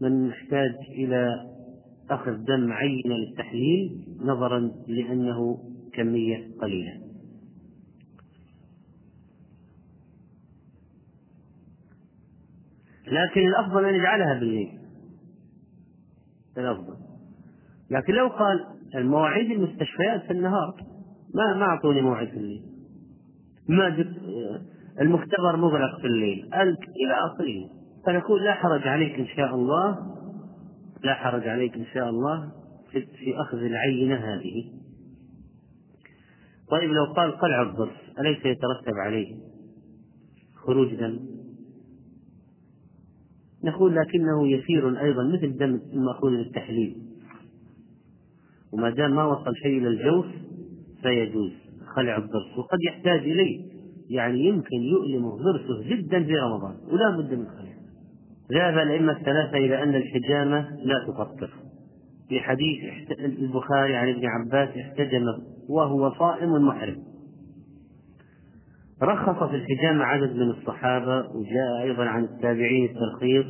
[0.00, 1.50] من يحتاج إلى
[2.10, 5.58] أخذ دم عينة للتحليل نظرا لأنه
[5.92, 7.00] كمية قليلة.
[13.06, 14.78] لكن الأفضل أن يجعلها بالليل.
[16.58, 16.96] الأفضل.
[17.90, 18.64] لكن لو قال
[18.94, 20.84] المواعيد المستشفيات في النهار
[21.34, 22.62] ما ما أعطوني موعد في الليل.
[23.68, 24.16] ما جبت
[25.00, 26.44] المختبر مغلق في الليل.
[26.54, 27.70] إلى آخره
[28.06, 29.98] فنقول لا حرج عليك إن شاء الله.
[31.04, 32.52] لا حرج عليك إن شاء الله
[32.90, 34.72] في أخذ العينة هذه.
[36.70, 39.36] طيب لو قال قلع الضرس أليس يترتب عليه
[40.54, 41.18] خروج دم؟
[43.64, 46.96] نقول لكنه يسير أيضا مثل دم المأخوذ للتحليل
[48.72, 50.26] وما دام ما وصل شيء إلى الجوف
[51.02, 51.52] فيجوز
[51.96, 52.58] خلع الضرس.
[52.58, 53.73] وقد يحتاج إليه.
[54.10, 57.74] يعني يمكن يؤلمه ضرسه جدا في رمضان ولا بد من خلعه
[58.52, 61.50] ذهب الأئمة الثلاثة إلى أن الحجامة لا تفطر
[62.28, 62.78] في حديث
[63.20, 65.24] البخاري عن ابن عباس احتجم
[65.68, 67.02] وهو صائم محرم.
[69.02, 73.46] رخص في الحجامة عدد من الصحابة وجاء أيضا عن التابعين الترخيص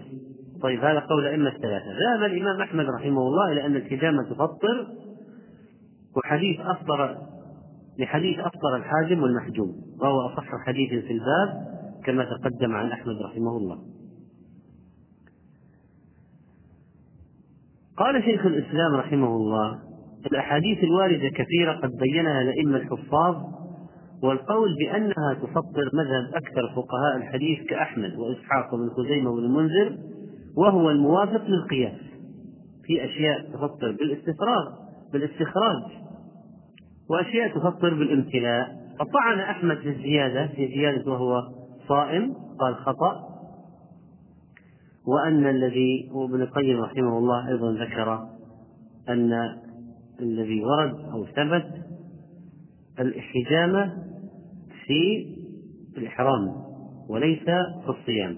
[0.62, 1.86] طيب هذا قول الأئمة الثلاثة.
[1.86, 4.86] ذهب الإمام أحمد رحمه الله إلى أن الحجامة تفطر
[6.16, 7.16] وحديث أفطر
[7.98, 13.78] لحديث أفطر الحاجم والمحجوم وهو أصح حديث في الباب كما تقدم عن أحمد رحمه الله.
[17.96, 19.78] قال شيخ الإسلام رحمه الله
[20.32, 23.36] الأحاديث الواردة كثيرة قد بينها الأئمة الحفاظ
[24.22, 29.96] والقول بأنها تفطر مذهب أكثر فقهاء الحديث كأحمد وإسحاق وابن خزيمة وابن المنذر
[30.56, 32.00] وهو الموافق للقياس
[32.84, 34.64] في أشياء تفطر بالاستفراغ
[35.12, 36.03] بالاستخراج.
[37.10, 41.42] وأشياء تفطر بالامتلاء فطعن أحمد في الزيادة في زيادة وهو
[41.88, 43.34] صائم قال خطأ.
[45.06, 48.28] وأن الذي وابن القيم رحمه الله أيضا ذكر
[49.08, 49.32] أن
[50.20, 51.66] الذي ورد أو ثبت
[52.98, 53.92] الحجامة
[54.86, 55.26] في
[55.96, 56.48] الإحرام
[57.08, 57.44] وليس
[57.84, 58.36] في الصيام.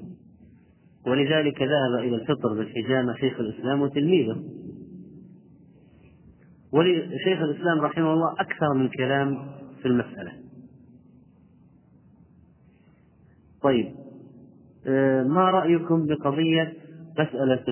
[1.06, 4.55] ولذلك ذهب إلى الفطر بالحجامة شيخ الإسلام وتلميذه.
[6.76, 9.48] ولشيخ الإسلام رحمه الله أكثر من كلام
[9.82, 10.32] في المسألة.
[13.62, 13.94] طيب
[14.86, 16.74] آه، ما رأيكم بقضية
[17.18, 17.64] مسألة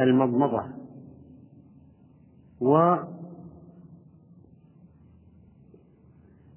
[0.00, 0.64] المضمضة؟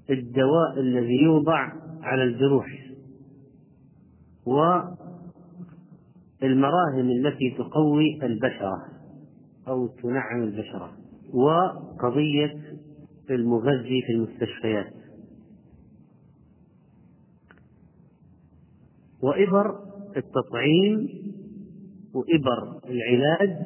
[0.10, 1.72] والدواء الذي يوضع
[2.02, 2.80] على الجروح؟
[6.42, 8.86] والمراهم التي تقوي البشرة
[9.68, 10.92] أو تنعم البشرة
[11.34, 12.56] وقضية
[13.30, 14.94] المغذي في المستشفيات.
[19.22, 19.80] وإبر
[20.18, 21.10] التطعيم
[22.14, 23.66] وإبر العلاج.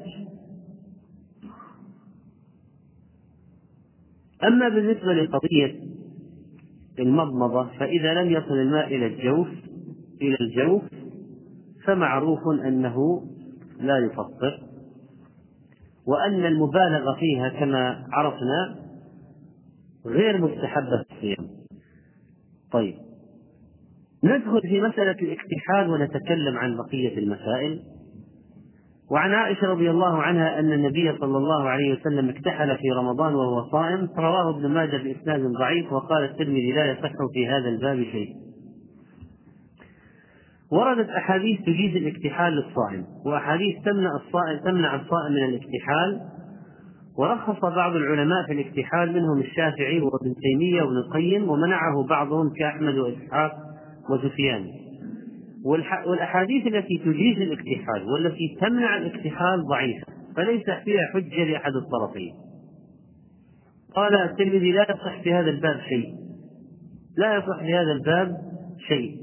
[4.44, 5.80] أما بالنسبة لقضية
[7.00, 9.48] المضمضة فإذا لم يصل الماء إلى الجوف
[10.22, 10.84] إلى الجوف
[11.86, 13.24] فمعروف أنه
[13.80, 14.60] لا يفطر
[16.08, 18.76] وأن المبالغة فيها كما عرفنا
[20.06, 21.48] غير مستحبة في الصيام.
[22.72, 22.96] طيب
[24.24, 27.80] ندخل في مسألة الاكتحال ونتكلم عن بقية المسائل.
[29.12, 33.72] وعن عائشة رضي الله عنها أن النبي صلى الله عليه وسلم اكتحل في رمضان وهو
[33.72, 34.10] صائم.
[34.18, 38.43] رواه ابن ماجه بإسناد ضعيف وقال الترمذي لا يصح في هذا الباب شيء.
[40.74, 46.22] وردت أحاديث تجيز الاكتحال للصائم وأحاديث تمنع الصائم تمنع الصائم من الاكتحال.
[47.18, 53.52] ورخص بعض العلماء في الاكتحال منهم الشافعي وابن تيمية وابن القيم ومنعه بعضهم كأحمد وإسحاق
[54.10, 54.66] وسفيان.
[56.06, 60.06] والأحاديث التي تجيز الاكتحال والتي تمنع الاكتحال ضعيفة
[60.36, 62.34] فليس فيها حجة لأحد الطرفين.
[63.96, 66.06] قال الترمذي لا يصح في هذا الباب شيء.
[67.18, 68.38] لا يصح في هذا الباب
[68.88, 69.23] شيء.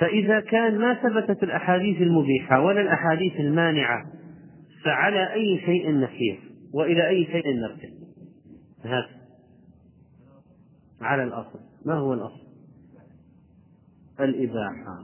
[0.00, 4.06] فإذا كان ما ثبتت الأحاديث المبيحة ولا الأحاديث المانعة
[4.84, 6.40] فعلى أي شيء نسير
[6.74, 7.88] وإلى أي شيء نرجع
[8.84, 9.08] هذا.
[11.00, 11.58] على الأصل.
[11.86, 12.46] ما هو الأصل؟
[14.20, 14.98] الإباحة.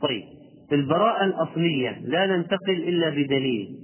[0.00, 0.24] طيب.
[0.72, 3.83] البراءة الأصلية لا ننتقل إلا بدليل.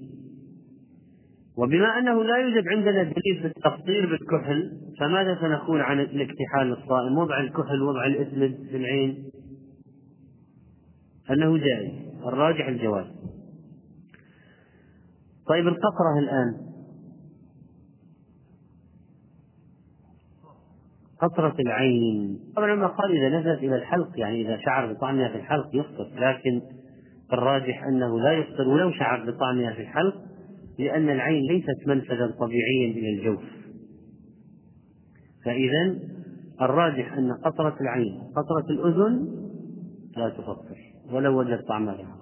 [1.57, 7.41] وبما أنه لا يوجد عندنا دليل في التفطير بالكحل فماذا سنقول عن الاكتحال الصائم؟ وضع
[7.41, 9.31] الكحل وضع الإسمد في العين.
[11.31, 11.91] أنه جائز.
[12.27, 13.07] الراجح الجواز
[15.49, 16.55] طيب القطرة الآن.
[21.23, 22.39] قطرة العين.
[22.57, 26.61] طبعا لما قال إذا نزلت إلى الحلق يعني إذا شعر بطعمها في الحلق يفطر لكن
[27.33, 30.30] الراجح أنه لا يفطر ولو شعر بطعمها في الحلق
[30.81, 33.43] لأن العين ليست منفذا طبيعيا إلى الجوف.
[35.45, 35.99] فإذا
[36.63, 39.29] الراجح أن قطرة العين قطرة الأذن
[40.17, 40.77] لا تفطر
[41.13, 42.17] ولو وجد طعمها.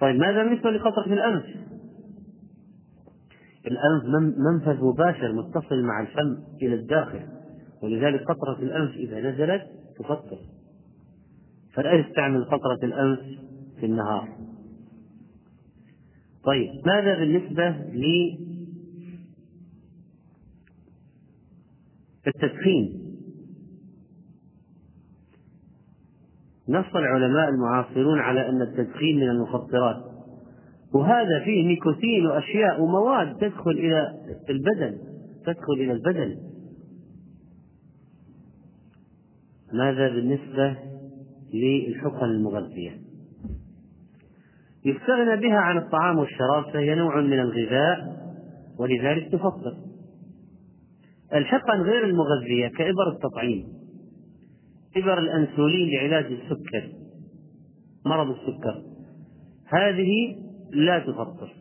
[0.00, 1.44] طيب ماذا بالنسبة لقطرة الأنف؟
[3.66, 4.04] الأنف
[4.38, 7.20] منفذ مباشر متصل مع الفم إلى الداخل
[7.82, 9.62] ولذلك قطرة الأنف إذا نزلت
[9.98, 10.38] تفطر.
[11.74, 13.20] فلا يستعمل قطرة الأنف
[13.80, 14.28] في النهار.
[16.46, 17.68] طيب ماذا بالنسبة
[22.26, 23.04] للتدخين؟
[26.68, 30.04] نص العلماء المعاصرون على أن التدخين من المفطرات
[30.94, 34.14] وهذا فيه نيكوتين وأشياء ومواد تدخل إلى
[34.50, 34.98] البدن
[35.46, 36.36] تدخل إلى البدن.
[39.72, 40.76] ماذا بالنسبة
[41.54, 43.03] للحقن المغذية؟
[44.84, 48.24] يستغنى بها عن الطعام والشراب فهي نوع من الغذاء
[48.78, 49.76] ولذلك تفطر
[51.34, 53.66] الحقن غير المغذية كإبر التطعيم.
[54.96, 56.88] إبر الأنسولين لعلاج السكر
[58.06, 58.82] مرض السكر.
[59.66, 60.36] هذه
[60.72, 61.52] لا تفطر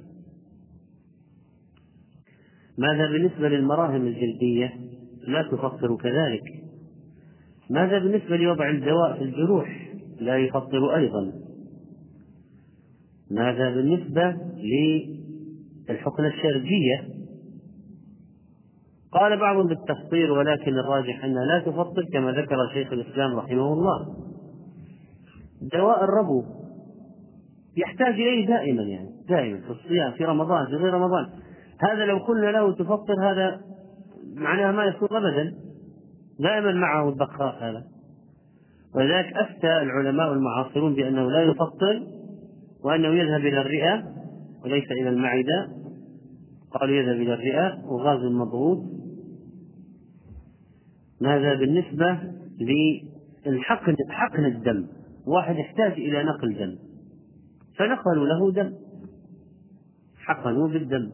[2.78, 4.74] ماذا بالنسبة للمراهم الجلدية؟
[5.28, 6.44] لا تفطر كذلك.
[7.70, 9.90] ماذا بالنسبة لوضع الدواء في الجروح؟
[10.20, 11.43] لا يفطر أيضا.
[13.34, 14.38] ماذا بالنسبة
[15.90, 17.14] للحقنة الشرجية
[19.12, 24.16] قال بعضهم بالتفطير ولكن الراجح أنها لا تفطر كما ذكر شيخ الإسلام رحمه الله.
[25.74, 26.44] دواء الربو
[27.78, 31.30] يحتاج إليه دائما يعني دائما في الصيام في رمضان في غير رمضان.
[31.80, 33.62] هذا لو قلنا له تفطر هذا
[34.36, 35.54] معناها ما يصير أبدا.
[36.40, 37.84] دائما معه البخاخ هذا.
[38.96, 42.13] ولذلك أفتى العلماء المعاصرون بأنه لا يفطر
[42.84, 44.04] وأنه يذهب إلى الرئة
[44.64, 45.70] وليس إلى المعدة.
[46.72, 48.84] قالوا يذهب إلى الرئة وغاز مضغوط.
[51.22, 52.20] ماذا بالنسبة
[53.46, 54.88] للحقن حقن الدم.
[55.28, 56.76] واحد يحتاج إلى نقل دم.
[57.78, 58.74] فنقلوا له دم.
[60.18, 61.12] حقنوا بالدم.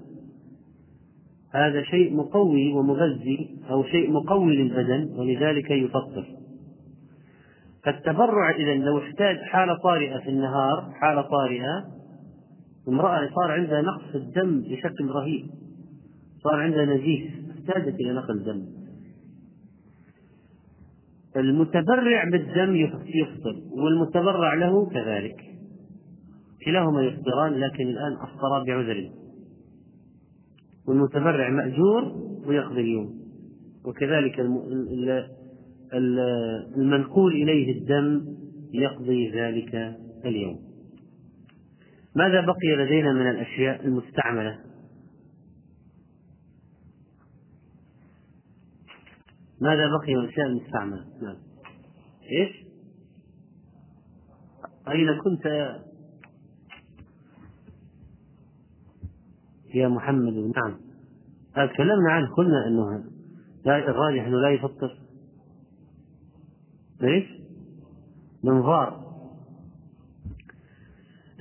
[1.54, 6.39] هذا شيء مقوي ومغذي أو شيء مقوي للبدن ولذلك يفطر.
[7.85, 11.85] فالتبرع إذا لو احتاج حالة طارئة في النهار حالة طارئة
[12.88, 15.45] امرأة صار عندها نقص في الدم بشكل رهيب
[16.43, 18.65] صار عندها نزيف احتاجت إلى نقل دم.
[21.38, 25.41] المتبرع بالدم يفطر والمتبرع له كذلك.
[26.65, 29.10] كلاهما يفطران لكن الآن أفطرا بعذر.
[30.88, 32.03] والمتبرع مأجور
[32.45, 33.19] ويقضي اليوم.
[33.85, 34.39] وكذلك
[35.94, 38.36] المنقول إليه الدم
[38.74, 40.70] يقضي ذلك اليوم.
[42.16, 44.60] ماذا بقي لدينا من الأشياء المستعملة؟
[49.61, 51.36] ماذا بقي من الأشياء المستعملة؟ نعم.
[52.32, 52.66] إيش؟
[54.88, 55.45] أين كنت
[59.74, 60.78] يا محمد؟ نعم.
[61.68, 63.03] تكلمنا عنه قلنا أنه
[63.66, 64.99] الراجح أنه لا يفطر.
[67.04, 67.26] إيش؟
[68.44, 69.10] منظار.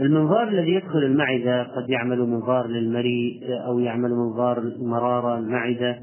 [0.01, 6.03] المنظار الذي يدخل المعدة قد يعمل منظار للمريء أو يعمل منظار مرارة المعدة.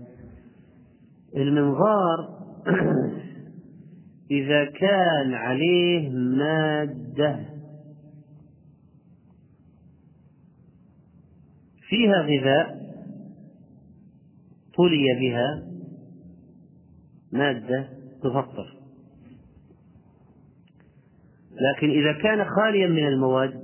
[1.35, 2.45] المنظار
[4.31, 7.39] إذا كان عليه مادة.
[11.89, 12.85] فيها غذاء
[14.77, 15.63] طلي بها
[17.31, 17.89] مادة
[18.23, 18.84] تفطر.
[21.55, 23.61] لكن إذا كان خاليا من المواد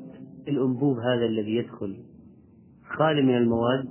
[0.47, 1.97] الأنبوب هذا الذي يدخل
[2.97, 3.85] خالي من المواد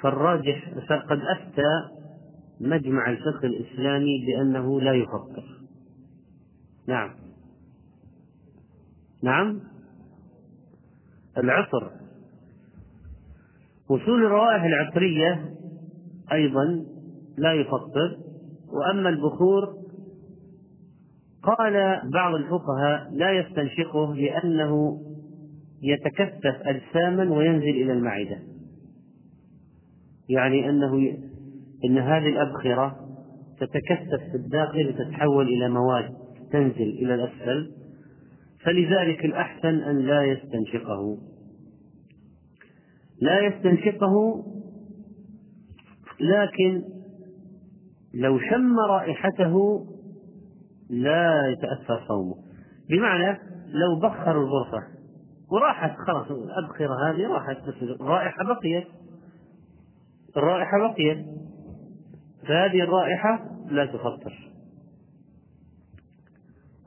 [0.00, 0.68] فالراجح
[1.10, 1.88] قد أفتى
[2.60, 5.44] مجمع الفقه الإسلامي بأنه لا يفطر
[6.88, 7.10] نعم.
[9.22, 9.60] نعم.
[11.38, 11.90] العطر
[13.88, 15.54] وصول الروائح العطرية
[16.32, 16.84] أيضا
[17.38, 18.18] لا يفطر
[18.68, 19.83] وأما البخور
[21.46, 25.00] قال بعض الفقهاء لا يستنشقه لأنه
[25.82, 28.38] يتكثف أجساما وينزل إلى المعدة.
[30.28, 31.16] يعني أنه
[31.84, 32.96] أن هذه الأبخرة
[33.60, 36.14] تتكثف في الداخل وتتحول إلى مواد
[36.52, 37.70] تنزل إلى الأسفل
[38.64, 41.18] فلذلك الأحسن أن لا يستنشقه.
[43.20, 44.44] لا يستنشقه
[46.20, 46.82] لكن
[48.14, 49.86] لو شم رائحته
[51.02, 52.34] لا يتأثر صومه.
[52.88, 53.38] بمعنى
[53.68, 54.82] لو بخر الغرفة
[55.50, 58.86] وراحت خلاص الأبخرة هذه راحت بس الرائحة بقيت.
[60.36, 61.26] الرائحة بقيت.
[62.48, 64.50] فهذه الرائحة لا تفطر.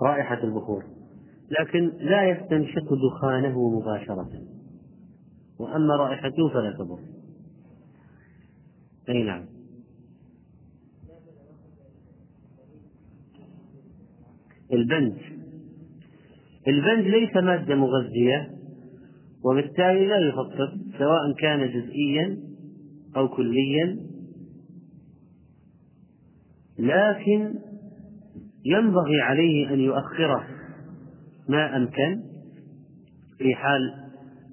[0.02, 0.84] رائحة البخور.
[1.60, 4.30] لكن لا يستنشق دخانه مباشرة.
[5.60, 7.00] وأما رائحته فلا تضر.
[9.10, 9.57] أي نعم.
[14.74, 15.14] البنج.
[16.68, 18.50] البنج ليس مادة مغذية
[19.46, 22.38] وبالتالي لا يفطر سواء كان جزئيا
[23.16, 23.98] أو كليا.
[26.80, 27.54] لكن
[28.66, 30.48] ينبغي عليه أن يؤخره
[31.50, 32.22] ما أمكن
[33.38, 33.94] في حال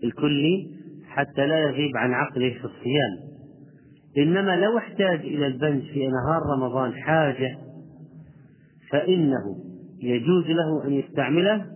[0.05, 0.71] الكلي
[1.07, 3.35] حتى لا يغيب عن عقله في الصيام.
[4.19, 7.59] إنما لو احتاج إلى البنج في نهار رمضان حاجة
[8.91, 9.74] فإنه
[10.05, 11.67] يجوز له أن يستعمله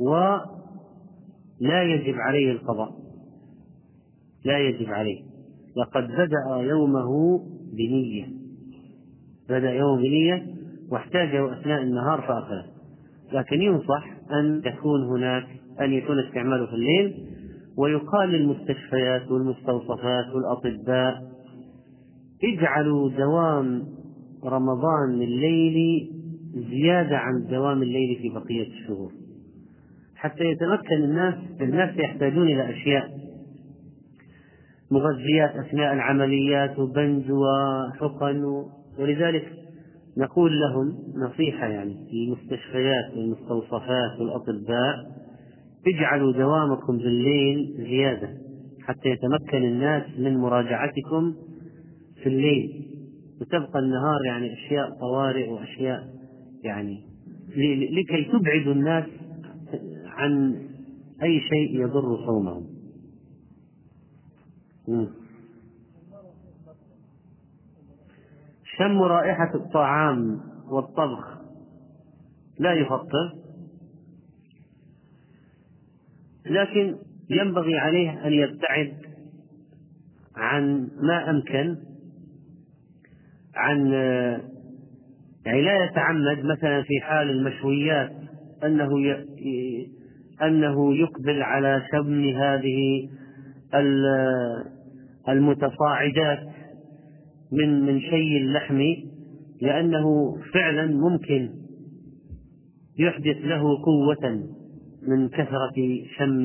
[0.00, 2.90] ولا يجب عليه القضاء.
[4.44, 5.22] لا يجب عليه.
[5.76, 7.40] لقد بدأ يومه
[7.72, 8.26] بنية.
[9.48, 10.46] بدأ يومه بنية
[10.90, 12.64] واحتاجه أثناء النهار فأخذه.
[13.32, 15.46] لكن ينصح أن يكون هناك
[15.80, 17.26] أن يكون استعماله في الليل.
[17.78, 21.22] ويقال للمستشفيات والمستوصفات والأطباء
[22.44, 23.82] اجعلوا دوام
[24.44, 26.15] رمضان الليلي
[26.56, 29.12] زيادة عن دوام الليل في بقية الشهور.
[30.16, 33.10] حتى يتمكن الناس الناس يحتاجون إلى أشياء
[34.90, 38.64] مغذيات أثناء العمليات وبنج وحقن
[38.98, 39.52] ولذلك
[40.18, 44.94] نقول لهم نصيحة يعني في المستشفيات والمستوصفات والأطباء
[45.86, 48.28] اجعلوا دوامكم بالليل زيادة
[48.82, 51.34] حتى يتمكن الناس من مراجعتكم
[52.22, 52.86] في الليل.
[53.40, 56.15] وتبقى النهار يعني أشياء طوارئ وأشياء
[56.66, 57.02] يعني
[57.92, 59.04] لكي تبعد الناس
[60.04, 60.62] عن
[61.22, 62.66] أي شيء يضر صومهم.
[68.76, 71.38] شم رائحة الطعام والطبخ
[72.58, 73.34] لا يفطر
[76.46, 76.96] لكن
[77.30, 78.96] ينبغي عليه أن يبتعد
[80.36, 81.76] عن ما أمكن
[83.54, 83.92] عن
[85.46, 88.10] يعني لا يتعمد مثلا في حال المشويات
[88.64, 88.90] أنه
[90.42, 93.08] أنه يقبل على شم هذه
[95.28, 96.38] المتصاعدات
[97.52, 98.82] من من شيء اللحم
[99.62, 101.50] لأنه فعلا ممكن
[102.98, 104.46] يحدث له قوة
[105.08, 106.44] من كثرة شم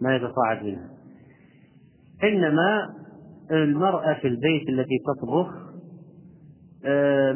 [0.00, 0.90] ما يتصاعد منها.
[2.24, 2.88] إنما
[3.50, 5.71] المرأة في البيت التي تطبخ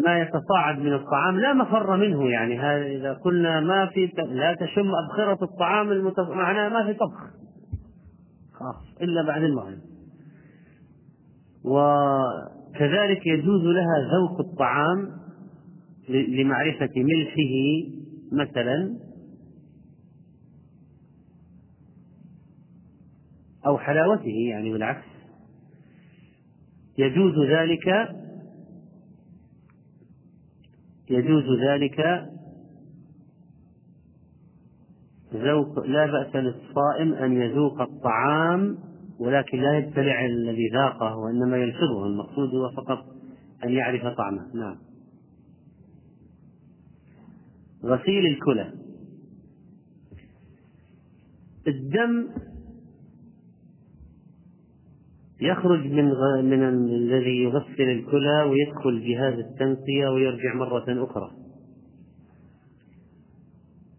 [0.06, 2.60] ما يتصاعد من الطعام لا مفر منه يعني.
[2.96, 6.28] إذا قلنا ما في لا تشم أبخرة الطعام المتص...
[6.28, 7.20] معناه ما في طبخ.
[8.54, 9.78] خلاص إلا بعد المغرب.
[11.64, 15.10] وكذلك يجوز لها ذوق الطعام
[16.08, 17.90] لمعرفة ملحه
[18.32, 18.96] مثلا
[23.66, 25.06] أو حلاوته يعني بالعكس.
[26.98, 28.08] يجوز ذلك
[31.10, 32.28] يجوز ذلك
[35.34, 38.78] ذوق لا بأس للصائم أن يذوق الطعام
[39.18, 43.04] ولكن لا يبتلع الذي ذاقه وإنما يلفظه المقصود هو فقط
[43.64, 44.46] أن يعرف طعمه.
[44.54, 44.76] نعم.
[47.84, 48.72] غسيل الكلى.
[51.66, 52.28] الدم
[55.40, 56.42] يخرج من غ...
[56.42, 61.30] من الذي يغسل الكلى ويدخل جهاز التنقية ويرجع مرة أخرى.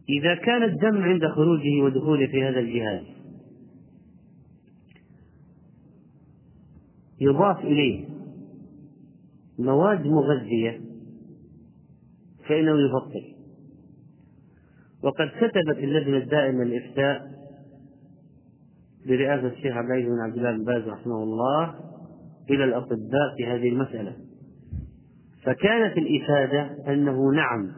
[0.10, 3.04] إذا كان الدم عند خروجه ودخوله في هذا الجهاز
[7.22, 8.06] يضاف إليه
[9.60, 10.82] مواد مغذية
[12.48, 13.38] فإنه يفطر
[15.04, 17.37] وقد كتبت اللجنة الدائمة للإفتاء
[19.08, 21.74] برئاسة الشيخ عبد العزيز بن عبد الله بن باز رحمه الله
[22.50, 24.16] إلى الأطباء في هذه المسألة.
[25.44, 27.72] فكانت الإفادة أنه نعم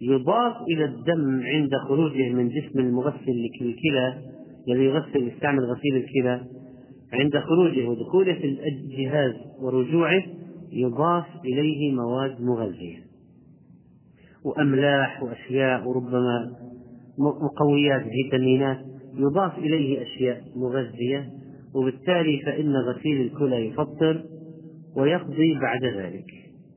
[0.00, 4.14] يضاف إلى الدم عند خروجه من جسم المغسل للكلى
[4.68, 6.40] الذي يغسل يستعمل غسيل الكلى
[7.12, 10.22] عند خروجه ودخوله في الجهاز ورجوعه
[10.72, 13.04] يضاف إليه مواد مغذية.
[14.44, 16.50] وأملاح وأشياء وربما
[17.18, 18.93] مقويات فيتامينات.
[19.16, 21.30] يضاف إليه أشياء مغذية
[21.74, 24.24] وبالتالي فإن غسيل الكلى يفطر
[24.96, 26.26] ويقضي بعد ذلك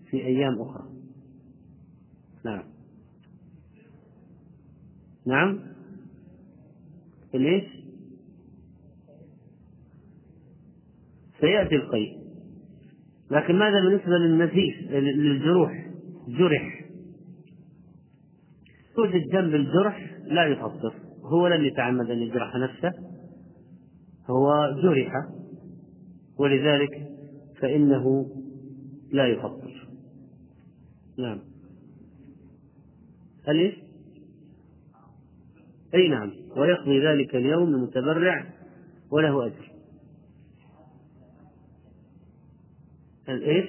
[0.10, 0.88] في أيام أخرى.
[2.46, 2.64] نعم.
[5.28, 5.60] نعم.
[7.34, 7.64] ليش
[11.42, 12.18] سيأتي القيء.
[13.32, 15.88] لكن ماذا بالنسبة للنزيف للجروح؟
[16.28, 16.86] جرح.
[18.96, 21.07] توجد جنب الجرح لا يفطر.
[21.28, 22.94] هو لم يتعمد أن يجرح نفسه
[24.30, 25.12] هو جرح
[26.40, 27.08] ولذلك
[27.62, 28.26] فإنه
[29.12, 29.88] لا يفطر.
[31.18, 31.40] نعم.
[33.48, 33.74] أليس
[35.94, 36.32] أي نعم.
[36.58, 38.46] ويقضي ذلك اليوم المتبرع
[39.12, 39.72] وله أجر.
[43.30, 43.66] إيش؟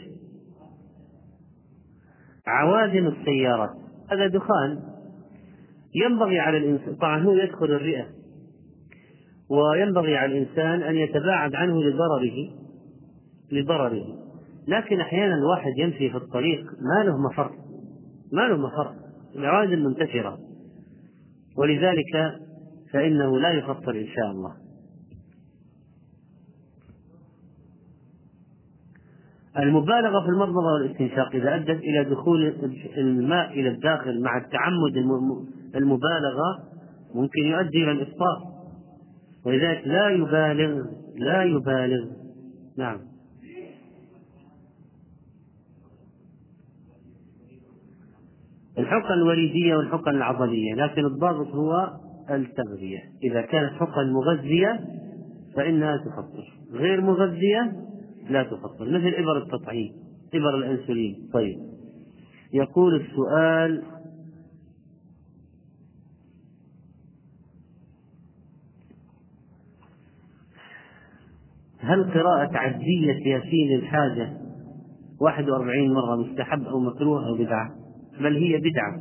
[2.46, 3.76] عوادم السيارات.
[4.10, 4.87] هذا دخان.
[5.94, 8.06] ينبغي على الإنسان طبعا هو يدخل الرئة.
[9.50, 12.50] وينبغي على الإنسان أن يتباعد عنه لضرره.
[13.52, 14.06] لضرره.
[14.68, 17.50] لكن أحيانا الواحد يمشي في الطريق ما له مفر.
[18.32, 18.94] ما له مفر.
[19.36, 20.38] العوادم منتشرة
[21.56, 22.40] ولذلك
[22.92, 24.68] فإنه لا يفطر إن شاء الله.
[29.58, 32.54] المبالغة في المضمضة والإستنشاق إذا أدت إلى دخول
[32.98, 34.96] الماء إلى الداخل مع التعمد
[35.74, 36.62] المبالغة
[37.14, 38.58] ممكن يؤدي إلى الإفطار
[39.46, 40.84] ولذلك لا يبالغ
[41.16, 42.06] لا يبالغ.
[42.78, 42.98] نعم.
[48.78, 51.90] الحقن الوريدية والحقن العضلية لكن الضابط هو
[52.30, 52.98] التغذية.
[53.22, 54.80] إذا كانت حقن مغذية
[55.56, 56.58] فإنها تفطر.
[56.72, 57.72] غير مغذية
[58.30, 58.84] لا تفطر.
[58.84, 59.92] مثل إبر التطعيم
[60.34, 61.28] إبر الأنسولين.
[61.32, 61.56] طيب.
[62.52, 63.82] يقول السؤال
[71.80, 74.30] هل قراءة عدية ياسين الحاجة
[75.20, 77.70] 41 مرة مستحب أو مكروه أو بدعة؟
[78.20, 79.00] بل هي بدعة.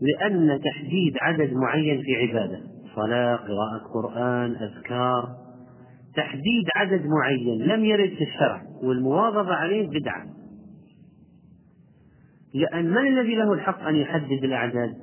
[0.00, 2.60] لأن تحديد عدد معين في عبادة
[2.94, 5.36] صلاة قراءة قرآن أذكار
[6.16, 10.26] تحديد عدد معين لم يرد في الشرع والمواظبة عليه بدعة.
[12.54, 14.94] لأن من الذي له الحق أن يحدد الأعداد؟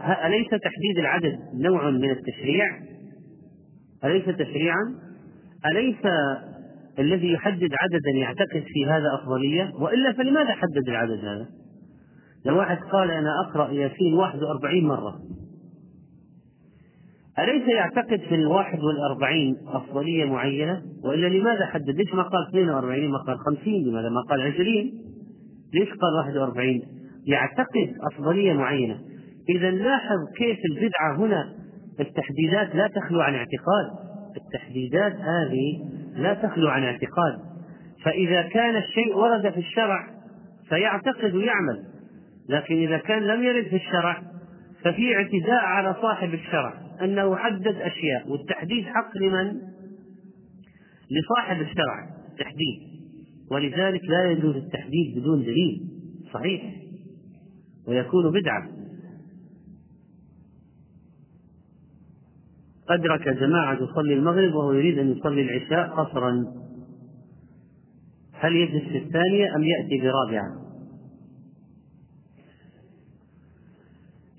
[0.00, 2.66] أليس تحديد العدد نوع من التشريع؟
[4.04, 5.09] أليس تشريعا؟
[5.66, 5.96] أليس
[6.98, 11.46] الذي يحدد عددا يعتقد في هذا أفضلية؟ وإلا فلماذا حدد العدد هذا؟
[12.44, 15.20] لو واحد قال أنا أقرأ ياسين 41 مرة.
[17.38, 23.18] أليس يعتقد في الواحد والأربعين أفضلية معينة؟ وإلا لماذا حدد؟ ليش ما قال 42 ما
[23.18, 24.66] قال 50 لماذا ما قال 20
[25.74, 26.82] ليش قال 41
[27.26, 28.98] يعتقد أفضلية معينة.
[29.48, 31.54] إذا لاحظ كيف البدعة هنا
[32.00, 34.09] التحديدات لا تخلو عن اعتقاد.
[34.36, 37.50] التحديدات هذه لا تخلو عن اعتقاد.
[38.04, 40.06] فإذا كان الشيء ورد في الشرع
[40.68, 41.84] فيعتقد ويعمل
[42.48, 44.22] لكن إذا كان لم يرد في الشرع
[44.84, 49.52] ففي اعتداء على صاحب الشرع أنه حدد أشياء والتحديد حق لمن؟
[51.10, 52.90] لصاحب الشرع التحديد
[53.50, 55.80] ولذلك لا يجوز التحديد بدون دليل
[56.32, 56.62] صحيح.
[57.88, 58.79] ويكون بدعة.
[62.90, 66.44] أدرك جماعة تصلي المغرب وهو يريد أن يصلي العشاء قصرا.
[68.32, 70.60] هل يجلس في الثانية أم يأتي برابعة؟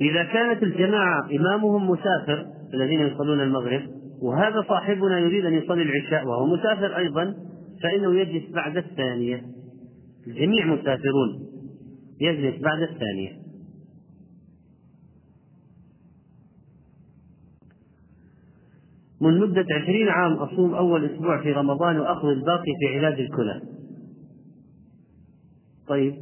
[0.02, 3.82] إذا كانت الجماعة إمامهم مسافر الذين يصلون المغرب
[4.22, 7.36] وهذا صاحبنا يريد أن يصلي العشاء وهو مسافر أيضا
[7.84, 9.42] فإنه يجلس بعد الثانية.
[10.28, 11.30] الجميع مسافرون
[12.22, 13.41] يجلس بعد الثانية.
[19.22, 23.62] من مدة عشرين عام أصوم أول أسبوع في رمضان وأخذ الباقي في علاج الكلى.
[25.88, 26.16] طيب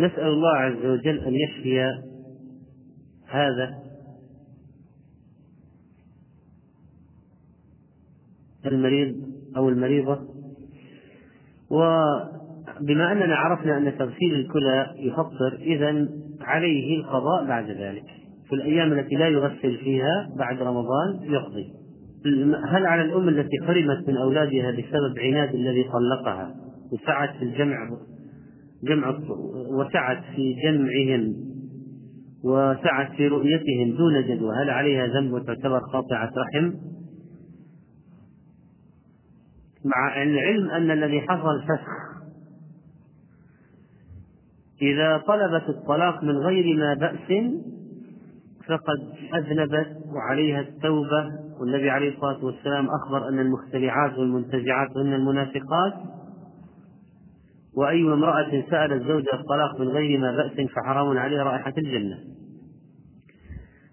[0.00, 1.80] نسأل الله عز وجل أن يشفي
[3.26, 3.82] هذا.
[8.66, 9.16] المريض
[9.56, 10.18] أو المريضة.
[11.70, 16.08] وبما أننا عرفنا أن تغسيل الكلى يفطر إذا
[16.40, 18.04] عليه القضاء بعد ذلك.
[18.48, 21.81] في الأيام التي لا يغسل فيها بعد رمضان يقضي.
[22.68, 26.54] هل على الأم التي حرمت من أولادها بسبب عناد الذي طلقها
[26.92, 27.90] وسعت في الجمع
[28.82, 29.18] جمع
[29.78, 31.34] وسعت في جمعهم
[32.44, 36.72] وسعت في رؤيتهم دون جدوى؟ هل عليها ذنب وتعتبر قاطعة رحم؟
[39.84, 42.22] مع العلم أن الذي حصل فسخ.
[44.82, 47.52] إذا طلبت الطلاق من غير ما بأس
[48.68, 48.98] فقد
[49.34, 51.30] أذنبت وعليها التوبة
[51.62, 55.92] والنبي عليه الصلاة والسلام أخبر أن المختلعات والمنتزعات هن المنافقات
[57.76, 62.18] وأي امرأة سألت زوجها الطلاق من غير ما بأس فحرام عليها رائحة الجنة.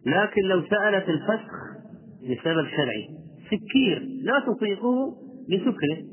[0.05, 1.53] لكن لو سألت الفسخ
[2.21, 3.07] لسبب شرعي
[3.45, 5.15] سكير لا تطيقه
[5.49, 6.03] لسكره.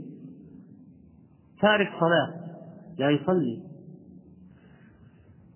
[1.62, 2.34] تارك صلاة
[2.98, 3.62] لا يصلي.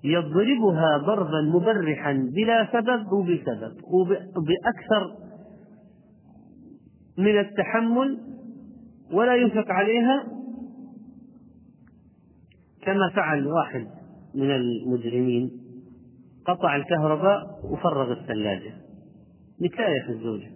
[0.04, 3.76] يضربها ضربا مبرحا بلا سبب وبسبب
[4.36, 5.29] وبأكثر
[7.20, 8.18] من التحمل
[9.12, 10.26] ولا ينفق عليها
[12.82, 13.86] كما فعل واحد
[14.34, 15.50] من المجرمين.
[16.46, 18.72] قطع الكهرباء وفرغ الثلاجة.
[19.60, 20.50] نكاية الزوجة.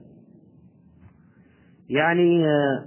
[1.90, 2.84] يعني آه،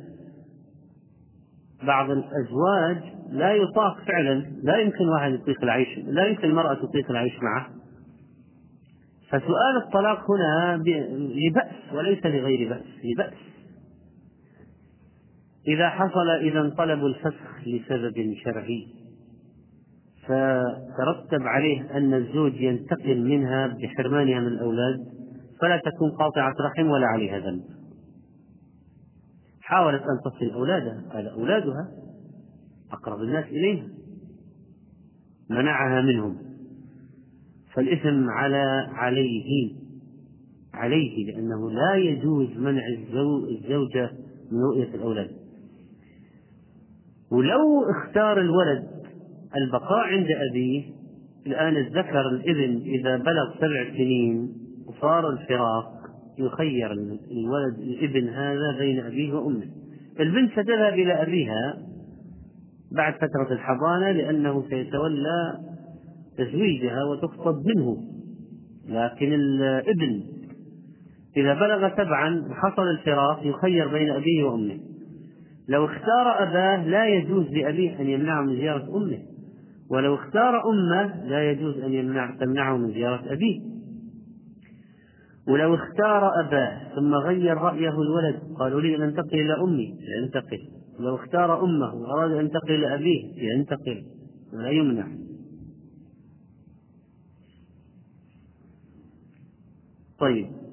[1.84, 4.45] بعض الأزواج لا يطاق فعلا.
[4.64, 7.70] لا يمكن واحد يطيق العيش لا يمكن المرأة تطيق العيش معه.
[9.28, 10.84] فسؤال الطلاق هنا
[11.18, 13.34] لبأس وليس لغير بأس لبأس.
[15.68, 18.88] إذا حصل إذا طلب الفسخ لسبب شرعي
[20.27, 24.99] فترتب عليه أن الزوج ينتقم منها بحرمانها من الأولاد
[25.61, 27.64] فلا تكون قاطعة رحم ولا عليها ذنب.
[29.61, 31.91] حاولت أن تصل أولادها هذا أولادها
[32.91, 33.88] أقرب الناس إليها
[35.49, 36.38] منعها منهم.
[37.73, 39.76] فالإثم على عليه
[40.73, 42.81] عليه لأنه لا يجوز منع
[43.49, 44.11] الزوجة
[44.52, 45.37] من رؤية الأولاد.
[47.32, 48.88] ولو اختار الولد
[49.56, 50.84] البقاء عند أبيه
[51.48, 54.54] الآن الذكر الابن إذا بلغ سبع سنين
[54.88, 55.98] وصار الفراق
[56.40, 56.91] يخير
[57.32, 59.68] الولد الابن هذا بين أبيه وأمه.
[60.20, 61.78] البنت ستذهب إلى أبيها
[62.91, 65.60] بعد فترة الحضانة لأنه سيتولى
[66.38, 67.98] تزويجها وتخطب منه.
[68.90, 70.24] لكن الابن
[71.38, 74.80] إذا بلغ سبعا وحصل الفراق يخير بين أبيه وأمه.
[75.68, 79.19] لو اختار أباه لا يجوز لأبيه أن يمنعه من زيارة أمه.
[79.89, 83.61] ولو اختار أمه لا يجوز أن يمنع تمنعه من زيارة أبيه.
[85.48, 90.60] ولو اختار أباه ثم غير رأيه الولد قال أريد أن أنتقل إلى أمي ينتقل
[90.99, 94.03] لو اختار أمه وأراد أن ينتقل إلى أبيه ينتقل
[94.53, 95.07] ولا يمنع.
[100.19, 100.66] طيب.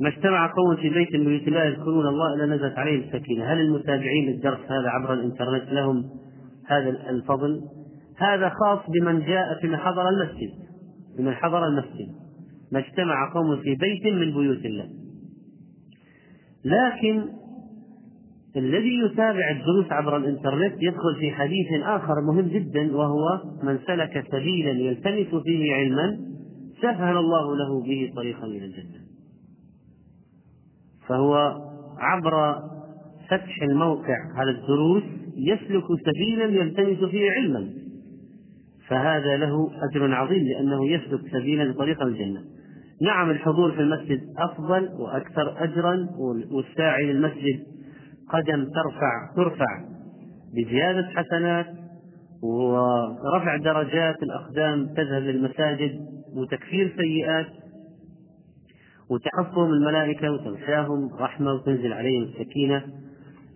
[0.00, 3.60] ما اجتمع قوم في بيت من بيوت الله يذكرون الله إلا نزلت عليهم السكينة، هل
[3.60, 6.04] المتابعين للدرس هذا عبر الإنترنت لهم
[6.66, 7.60] هذا الفضل؟
[8.18, 10.50] هذا خاص بمن جاء في من حضر المسجد،
[11.18, 12.08] بمن حضر المسجد،
[12.72, 14.88] ما اجتمع قوم في بيت من بيوت الله.
[16.64, 17.24] لكن
[18.56, 24.70] الذي يتابع الدروس عبر الإنترنت يدخل في حديث آخر مهم جدا وهو من سلك سبيلا
[24.70, 26.18] يلتمس فيه علما
[26.82, 29.05] سهل الله له به طريقا إلى الجنة.
[31.08, 31.54] فهو
[31.98, 32.54] عبر
[33.30, 35.02] فتح الموقع على الدروس
[35.36, 37.68] يسلك سبيلا يلتمس فيه علما.
[38.88, 42.40] فهذا له أجر عظيم لأنه يسلك سبيلا لطريق الجنة.
[43.02, 46.08] نعم الحضور في المسجد أفضل وأكثر أجرا
[46.50, 47.64] والساعي للمسجد
[48.30, 49.84] قدم ترفع ترفع
[50.56, 51.66] بزيادة حسنات
[52.42, 56.00] ورفع درجات الأقدام تذهب للمساجد
[56.36, 57.46] وتكفير سيئات.
[59.10, 62.84] وتحفهم الملائكة وتغشاهم رحمة وتنزل عليهم السكينة.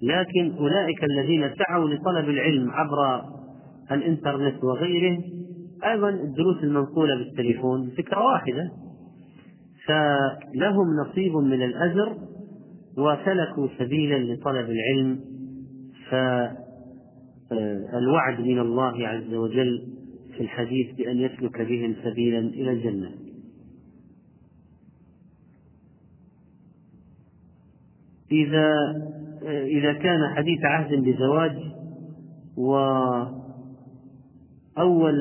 [0.03, 3.25] لكن أولئك الذين سعوا لطلب العلم عبر
[3.93, 5.19] الإنترنت وغيره
[5.85, 8.71] أيضا الدروس المنقولة بالتليفون فكرة واحدة.
[9.87, 12.17] فلهم نصيب من الأجر
[12.99, 15.21] وسلكوا سبيلا لطلب العلم.
[17.91, 19.83] فالوعد من الله عز وجل
[20.37, 23.11] في الحديث بأن يسلك بهم سبيلا إلى الجنة.
[28.33, 28.75] إذا
[29.49, 31.57] إذا كان حديث عهد بزواج
[32.57, 33.31] وأول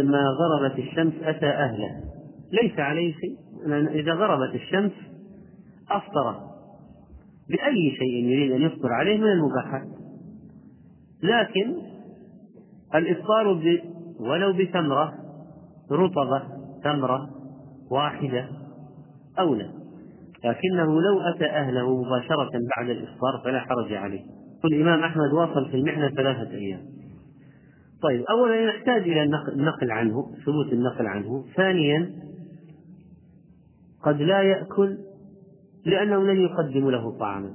[0.05, 2.03] ما غربت الشمس أتى أهله.
[2.61, 3.37] ليس عليه شيء
[3.87, 4.91] إذا غربت الشمس
[5.91, 6.35] أفطر.
[7.49, 9.87] بأي شيء يريد أن يفطر عليه من المباحات.
[11.23, 11.75] لكن
[12.95, 13.79] الإفطار ب...
[14.19, 15.13] ولو بتمرة
[15.91, 16.43] رطبة
[16.83, 17.29] تمرة
[17.91, 18.49] واحدة
[19.39, 19.78] أولى
[20.43, 24.21] لكنه لو أتى أهله مباشرة بعد الإفطار فلا حرج عليه.
[24.63, 26.81] والإمام أحمد واصل في المحنة ثلاثة أيام.
[28.01, 29.23] طيب أولا يحتاج إلى
[29.55, 31.45] النقل عنه ثبوت النقل عنه.
[31.55, 32.11] ثانيا
[34.03, 34.97] قد لا يأكل
[35.85, 37.51] لأنه لن يقدم له طعاما.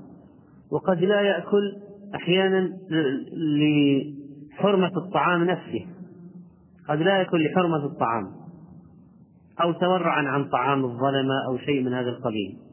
[0.72, 1.76] وقد لا يأكل
[2.14, 2.72] أحيانا
[4.52, 5.86] لحرمة الطعام نفسه.
[6.88, 8.26] قد لا يأكل لحرمة الطعام
[9.62, 12.63] أو تورعا عن طعام الظلمة أو شيء من هذا القبيل.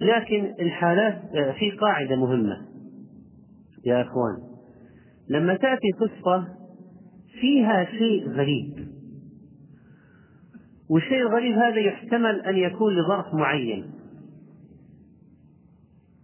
[0.00, 2.68] لكن الحالات في قاعدة مهمة.
[3.86, 4.36] يا إخوان
[5.28, 6.48] لما تأتي قصة
[7.40, 8.88] فيها شيء غريب.
[10.90, 13.90] والشيء الغريب هذا يحتمل أن يكون لظرف معين.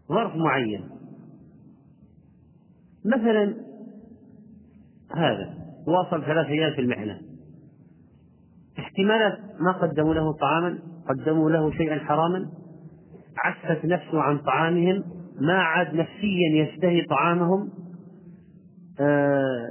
[0.08, 0.88] ظرف معين.
[3.04, 3.54] مثلا
[5.16, 5.54] هذا
[5.86, 7.20] واصل ثلاث أيام في المحنة
[8.78, 10.78] احتمالات ما قدموا له طعاما
[11.08, 12.63] قدموا له شيئا حراما.
[13.38, 15.04] عفت نفسه عن طعامهم
[15.40, 17.70] ما عاد نفسيا يشتهي طعامهم
[19.00, 19.68] آه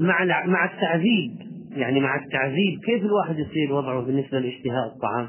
[0.00, 1.46] مع مع التعذيب.
[1.70, 5.28] يعني مع التعذيب كيف الواحد يصير وضعه بالنسبة لاشتهاء الطعام؟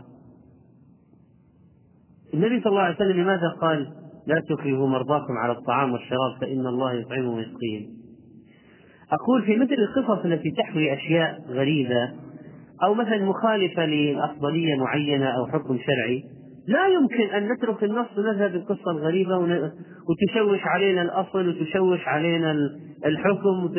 [2.34, 3.94] النبي صلى الله عليه وسلم لماذا قال
[4.28, 7.98] لا تكرهوا مرضاكم على الطعام والشراب فإن الله يطعمهم ويسقيهم
[9.12, 12.14] أقول في مثل القصص التي تحوي أشياء غريبة
[12.84, 16.24] أو مثلا مخالفة لأفضلية معينة أو حكم شرعي
[16.68, 22.56] لا يمكن أن نترك النص ونذهب بالقصة الغريبة وتشوش علينا الأصل وتشوش علينا
[23.06, 23.74] الحكم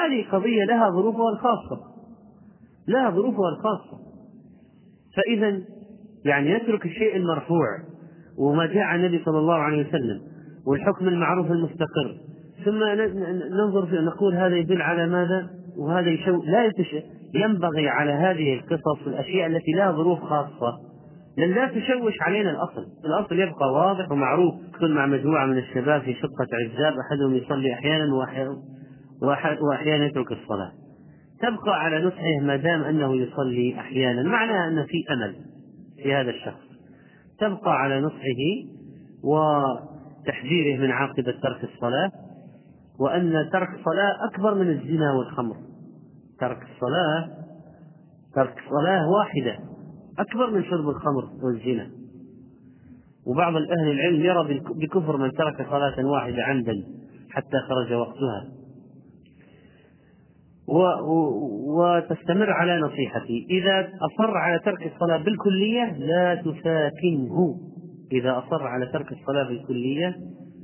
[0.00, 1.80] هذه قضية لها ظروفها الخاصة.
[2.88, 3.98] لها ظروفها الخاصة.
[5.16, 5.60] فإذا
[6.24, 7.78] يعني نترك الشيء المرفوع
[8.38, 10.20] وما جاء عن النبي صلى الله عليه وسلم
[10.66, 12.16] والحكم المعروف المستقر.
[12.64, 12.84] ثم
[13.58, 16.72] ننظر في نقول هذا يدل على ماذا؟ وهذا يشو لا.
[17.34, 20.89] ينبغي على هذه القصص الأشياء التي لها ظروف خاصة.
[21.38, 22.86] لأن لا تشوش علينا الأصل.
[23.04, 24.54] الأصل يبقى واضح ومعروف.
[24.80, 28.14] كن مع مجموعة من الشباب في شقة عزاب أحدهم يصلي أحيانا
[29.60, 30.72] وأحيانا يترك الصلاة.
[31.40, 34.22] تبقى على نصحه ما دام أنه يصلي أحيانا.
[34.22, 35.36] معناها أن في أمل
[36.02, 36.70] في هذا الشخص.
[37.38, 38.42] تبقى على نصحه
[39.24, 42.10] وتحذيره من عاقبة ترك الصلاة.
[43.00, 45.56] وأن ترك الصلاة أكبر من الزنا والخمر.
[46.40, 47.28] ترك الصلاة
[48.34, 49.69] ترك صلاة واحدة.
[50.20, 51.90] أكبر من شرب الخمر والزنا.
[53.26, 56.84] وبعض أهل العلم يرى بكفر من ترك صلاة واحدة عمدا
[57.30, 58.48] حتى خرج وقتها.
[61.66, 63.46] وتستمر على نصيحتي.
[63.50, 67.60] إذا أصر على ترك الصلاة بالكلية لا تساكنه.
[68.12, 70.16] إذا أصر على ترك الصلاة بالكلية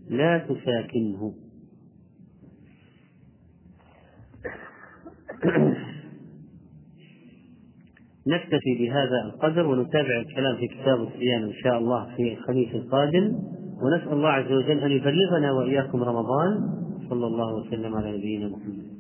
[0.08, 1.34] لا تساكنه.
[8.28, 13.32] نكتفي بهذا القدر ونتابع الكلام في كتاب الصيام إن شاء الله في الخميس القادم.
[13.82, 16.60] ونسأل الله عز وجل أن يبلغنا وإياكم رمضان.
[17.10, 18.95] صلى الله وسلم على نبينا محمد.